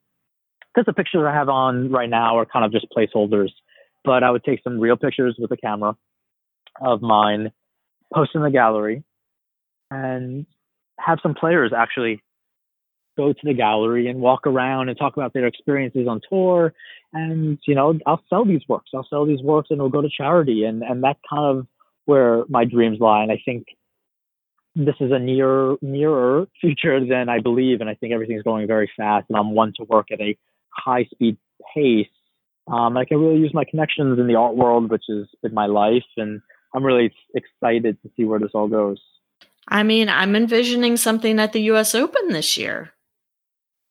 because 0.73 0.85
the 0.85 0.93
pictures 0.93 1.23
I 1.27 1.33
have 1.33 1.49
on 1.49 1.91
right 1.91 2.09
now 2.09 2.37
are 2.37 2.45
kind 2.45 2.63
of 2.63 2.71
just 2.71 2.87
placeholders 2.95 3.49
but 4.03 4.23
I 4.23 4.31
would 4.31 4.43
take 4.43 4.61
some 4.63 4.79
real 4.79 4.97
pictures 4.97 5.35
with 5.37 5.51
a 5.51 5.57
camera 5.57 5.95
of 6.81 7.01
mine, 7.01 7.51
post 8.13 8.31
in 8.33 8.41
the 8.41 8.49
gallery, 8.49 9.03
and 9.89 10.45
have 10.99 11.19
some 11.21 11.33
players 11.33 11.71
actually 11.75 12.21
go 13.17 13.33
to 13.33 13.39
the 13.43 13.53
gallery 13.53 14.07
and 14.07 14.19
walk 14.19 14.47
around 14.47 14.89
and 14.89 14.97
talk 14.97 15.17
about 15.17 15.33
their 15.33 15.45
experiences 15.45 16.07
on 16.07 16.21
tour. 16.29 16.73
And, 17.13 17.59
you 17.67 17.75
know, 17.75 17.99
I'll 18.05 18.23
sell 18.29 18.45
these 18.45 18.61
works. 18.67 18.91
I'll 18.93 19.07
sell 19.09 19.25
these 19.25 19.41
works 19.41 19.67
and 19.69 19.77
it'll 19.77 19.89
go 19.89 20.01
to 20.01 20.09
charity. 20.09 20.63
And, 20.63 20.81
and 20.81 21.03
that's 21.03 21.19
kind 21.29 21.57
of 21.57 21.67
where 22.05 22.43
my 22.47 22.63
dreams 22.63 22.99
lie. 22.99 23.23
And 23.23 23.31
I 23.31 23.41
think 23.43 23.67
this 24.75 24.95
is 25.01 25.11
a 25.11 25.19
near, 25.19 25.75
nearer 25.81 26.47
future 26.61 27.05
than 27.05 27.27
I 27.27 27.39
believe. 27.39 27.81
And 27.81 27.89
I 27.89 27.95
think 27.95 28.13
everything's 28.13 28.43
going 28.43 28.67
very 28.67 28.89
fast. 28.95 29.25
And 29.29 29.37
I'm 29.37 29.53
one 29.53 29.73
to 29.77 29.83
work 29.83 30.07
at 30.11 30.21
a 30.21 30.37
high 30.69 31.03
speed 31.11 31.37
pace 31.75 32.07
um, 32.67 32.97
I 32.97 33.05
can 33.05 33.19
really 33.19 33.39
use 33.39 33.53
my 33.53 33.63
connections 33.63 34.19
in 34.19 34.27
the 34.27 34.35
art 34.35 34.55
world, 34.55 34.89
which 34.91 35.03
has 35.09 35.27
been 35.41 35.53
my 35.53 35.65
life, 35.65 36.05
and 36.17 36.41
I'm 36.73 36.83
really 36.83 37.13
excited 37.33 37.97
to 38.03 38.11
see 38.15 38.23
where 38.23 38.39
this 38.39 38.51
all 38.53 38.67
goes. 38.67 39.01
I 39.67 39.83
mean, 39.83 40.09
I'm 40.09 40.35
envisioning 40.35 40.97
something 40.97 41.39
at 41.39 41.53
the 41.53 41.61
U.S. 41.63 41.95
Open 41.95 42.29
this 42.29 42.57
year. 42.57 42.91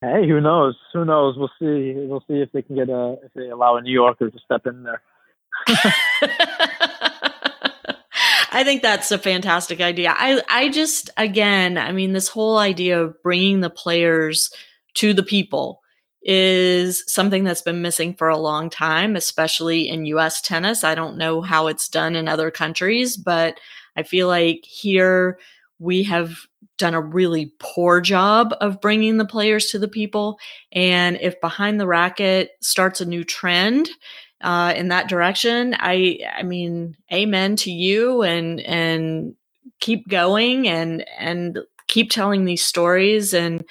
Hey, 0.00 0.26
who 0.26 0.40
knows? 0.40 0.76
Who 0.92 1.04
knows? 1.04 1.36
We'll 1.36 1.50
see. 1.58 1.94
We'll 1.94 2.24
see 2.26 2.40
if 2.40 2.50
they 2.52 2.62
can 2.62 2.76
get 2.76 2.88
a 2.88 3.16
if 3.22 3.32
they 3.34 3.50
allow 3.50 3.76
a 3.76 3.82
New 3.82 3.92
Yorker 3.92 4.30
to 4.30 4.38
step 4.38 4.66
in 4.66 4.82
there. 4.82 5.02
I 8.52 8.64
think 8.64 8.82
that's 8.82 9.12
a 9.12 9.18
fantastic 9.18 9.80
idea. 9.80 10.14
I 10.16 10.42
I 10.48 10.70
just 10.70 11.10
again, 11.16 11.76
I 11.76 11.92
mean, 11.92 12.12
this 12.12 12.28
whole 12.28 12.56
idea 12.58 13.02
of 13.02 13.22
bringing 13.22 13.60
the 13.60 13.70
players 13.70 14.50
to 14.94 15.12
the 15.12 15.22
people 15.22 15.79
is 16.22 17.04
something 17.06 17.44
that's 17.44 17.62
been 17.62 17.82
missing 17.82 18.14
for 18.14 18.28
a 18.28 18.38
long 18.38 18.70
time, 18.70 19.16
especially 19.16 19.88
in 19.88 20.06
US 20.06 20.40
tennis. 20.40 20.84
I 20.84 20.94
don't 20.94 21.16
know 21.16 21.40
how 21.40 21.68
it's 21.68 21.88
done 21.88 22.16
in 22.16 22.28
other 22.28 22.50
countries, 22.50 23.16
but 23.16 23.58
I 23.96 24.02
feel 24.02 24.28
like 24.28 24.64
here 24.64 25.38
we 25.78 26.02
have 26.04 26.46
done 26.78 26.94
a 26.94 27.00
really 27.00 27.52
poor 27.58 28.00
job 28.00 28.54
of 28.60 28.80
bringing 28.80 29.16
the 29.16 29.24
players 29.24 29.66
to 29.66 29.78
the 29.78 29.88
people. 29.88 30.38
And 30.72 31.18
if 31.20 31.40
behind 31.40 31.80
the 31.80 31.86
racket 31.86 32.52
starts 32.60 33.00
a 33.00 33.06
new 33.06 33.24
trend, 33.24 33.90
uh, 34.42 34.72
in 34.74 34.88
that 34.88 35.08
direction, 35.08 35.76
I, 35.78 36.18
I 36.34 36.42
mean, 36.44 36.96
amen 37.12 37.56
to 37.56 37.70
you 37.70 38.22
and, 38.22 38.60
and 38.60 39.34
keep 39.80 40.08
going 40.08 40.66
and, 40.66 41.04
and 41.18 41.58
keep 41.88 42.10
telling 42.10 42.46
these 42.46 42.64
stories. 42.64 43.34
And, 43.34 43.64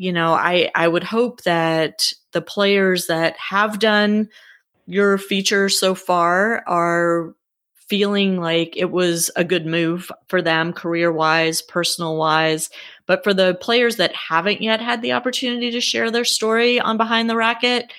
you 0.00 0.14
know, 0.14 0.32
I, 0.32 0.70
I 0.74 0.88
would 0.88 1.04
hope 1.04 1.42
that 1.42 2.10
the 2.32 2.40
players 2.40 3.06
that 3.08 3.36
have 3.36 3.78
done 3.78 4.30
your 4.86 5.18
feature 5.18 5.68
so 5.68 5.94
far 5.94 6.64
are 6.66 7.34
feeling 7.86 8.40
like 8.40 8.74
it 8.78 8.92
was 8.92 9.30
a 9.36 9.44
good 9.44 9.66
move 9.66 10.10
for 10.28 10.40
them 10.40 10.72
career 10.72 11.12
wise, 11.12 11.60
personal 11.60 12.16
wise. 12.16 12.70
But 13.04 13.22
for 13.22 13.34
the 13.34 13.58
players 13.60 13.96
that 13.96 14.14
haven't 14.14 14.62
yet 14.62 14.80
had 14.80 15.02
the 15.02 15.12
opportunity 15.12 15.70
to 15.70 15.82
share 15.82 16.10
their 16.10 16.24
story 16.24 16.80
on 16.80 16.96
Behind 16.96 17.28
the 17.28 17.36
Racket, 17.36 17.92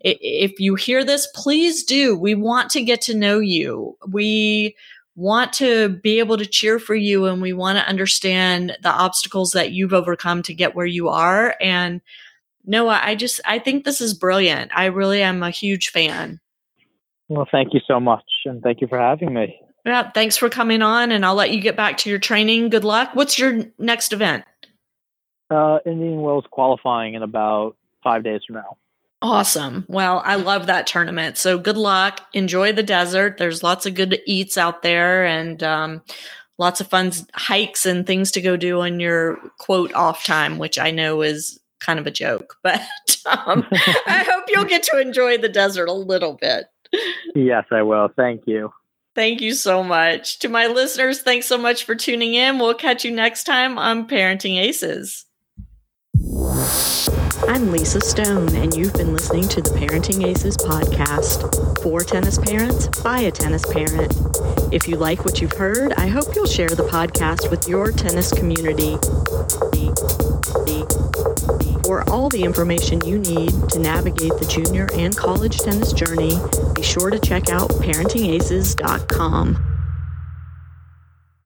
if 0.00 0.58
you 0.58 0.74
hear 0.74 1.04
this, 1.04 1.28
please 1.36 1.84
do. 1.84 2.18
We 2.18 2.34
want 2.34 2.68
to 2.70 2.82
get 2.82 3.00
to 3.02 3.14
know 3.14 3.38
you. 3.38 3.96
We 4.08 4.74
want 5.16 5.52
to 5.54 5.88
be 5.88 6.18
able 6.18 6.36
to 6.36 6.46
cheer 6.46 6.78
for 6.78 6.94
you 6.94 7.26
and 7.26 7.40
we 7.40 7.52
want 7.52 7.78
to 7.78 7.88
understand 7.88 8.76
the 8.82 8.90
obstacles 8.90 9.52
that 9.52 9.72
you've 9.72 9.92
overcome 9.92 10.42
to 10.42 10.54
get 10.54 10.74
where 10.74 10.86
you 10.86 11.08
are. 11.08 11.54
And 11.60 12.00
Noah, 12.64 13.00
I 13.02 13.14
just, 13.14 13.40
I 13.44 13.58
think 13.58 13.84
this 13.84 14.00
is 14.00 14.14
brilliant. 14.14 14.72
I 14.74 14.86
really 14.86 15.22
am 15.22 15.42
a 15.42 15.50
huge 15.50 15.90
fan. 15.90 16.40
Well, 17.28 17.46
thank 17.50 17.74
you 17.74 17.80
so 17.86 18.00
much. 18.00 18.24
And 18.44 18.62
thank 18.62 18.80
you 18.80 18.88
for 18.88 18.98
having 18.98 19.32
me. 19.32 19.60
Yeah. 19.84 20.10
Thanks 20.10 20.36
for 20.36 20.48
coming 20.48 20.82
on. 20.82 21.12
And 21.12 21.24
I'll 21.24 21.34
let 21.34 21.50
you 21.50 21.60
get 21.60 21.76
back 21.76 21.98
to 21.98 22.10
your 22.10 22.18
training. 22.18 22.70
Good 22.70 22.84
luck. 22.84 23.10
What's 23.14 23.38
your 23.38 23.64
next 23.78 24.12
event? 24.12 24.44
Uh, 25.50 25.78
Indian 25.86 26.22
Wells 26.22 26.44
qualifying 26.50 27.14
in 27.14 27.22
about 27.22 27.76
five 28.02 28.24
days 28.24 28.40
from 28.46 28.56
now. 28.56 28.76
Awesome. 29.24 29.86
Well, 29.88 30.20
I 30.22 30.34
love 30.34 30.66
that 30.66 30.86
tournament. 30.86 31.38
So 31.38 31.56
good 31.56 31.78
luck. 31.78 32.20
Enjoy 32.34 32.72
the 32.72 32.82
desert. 32.82 33.38
There's 33.38 33.62
lots 33.62 33.86
of 33.86 33.94
good 33.94 34.20
eats 34.26 34.58
out 34.58 34.82
there 34.82 35.24
and 35.24 35.62
um, 35.62 36.02
lots 36.58 36.82
of 36.82 36.88
fun 36.88 37.10
hikes 37.32 37.86
and 37.86 38.06
things 38.06 38.30
to 38.32 38.42
go 38.42 38.58
do 38.58 38.82
on 38.82 39.00
your 39.00 39.38
quote 39.58 39.94
off 39.94 40.24
time, 40.24 40.58
which 40.58 40.78
I 40.78 40.90
know 40.90 41.22
is 41.22 41.58
kind 41.80 41.98
of 41.98 42.06
a 42.06 42.10
joke, 42.10 42.58
but 42.62 42.82
um, 43.24 43.66
I 43.72 44.26
hope 44.28 44.44
you'll 44.48 44.64
get 44.66 44.82
to 44.82 45.00
enjoy 45.00 45.38
the 45.38 45.48
desert 45.48 45.88
a 45.88 45.94
little 45.94 46.34
bit. 46.34 46.66
Yes, 47.34 47.64
I 47.70 47.80
will. 47.80 48.10
Thank 48.14 48.42
you. 48.46 48.74
Thank 49.14 49.40
you 49.40 49.54
so 49.54 49.82
much. 49.82 50.38
To 50.40 50.50
my 50.50 50.66
listeners, 50.66 51.22
thanks 51.22 51.46
so 51.46 51.56
much 51.56 51.84
for 51.84 51.94
tuning 51.94 52.34
in. 52.34 52.58
We'll 52.58 52.74
catch 52.74 53.06
you 53.06 53.10
next 53.10 53.44
time 53.44 53.78
on 53.78 54.06
Parenting 54.06 54.58
Aces. 54.58 55.24
I'm 57.46 57.70
Lisa 57.70 58.00
Stone, 58.00 58.56
and 58.56 58.74
you've 58.74 58.94
been 58.94 59.12
listening 59.12 59.46
to 59.48 59.60
the 59.60 59.70
Parenting 59.70 60.26
Aces 60.26 60.56
podcast. 60.56 61.82
For 61.82 62.00
tennis 62.00 62.38
parents, 62.38 62.88
by 63.02 63.20
a 63.20 63.30
tennis 63.30 63.64
parent. 63.70 64.14
If 64.72 64.88
you 64.88 64.96
like 64.96 65.24
what 65.24 65.40
you've 65.40 65.52
heard, 65.52 65.92
I 65.94 66.06
hope 66.06 66.34
you'll 66.34 66.46
share 66.46 66.68
the 66.68 66.84
podcast 66.84 67.50
with 67.50 67.68
your 67.68 67.92
tennis 67.92 68.32
community. 68.32 68.96
For 71.84 72.08
all 72.08 72.30
the 72.30 72.44
information 72.44 73.04
you 73.04 73.18
need 73.18 73.50
to 73.70 73.78
navigate 73.78 74.32
the 74.38 74.46
junior 74.46 74.88
and 74.94 75.14
college 75.14 75.58
tennis 75.58 75.92
journey, 75.92 76.38
be 76.74 76.82
sure 76.82 77.10
to 77.10 77.18
check 77.18 77.50
out 77.50 77.68
parentingaces.com. 77.70 79.73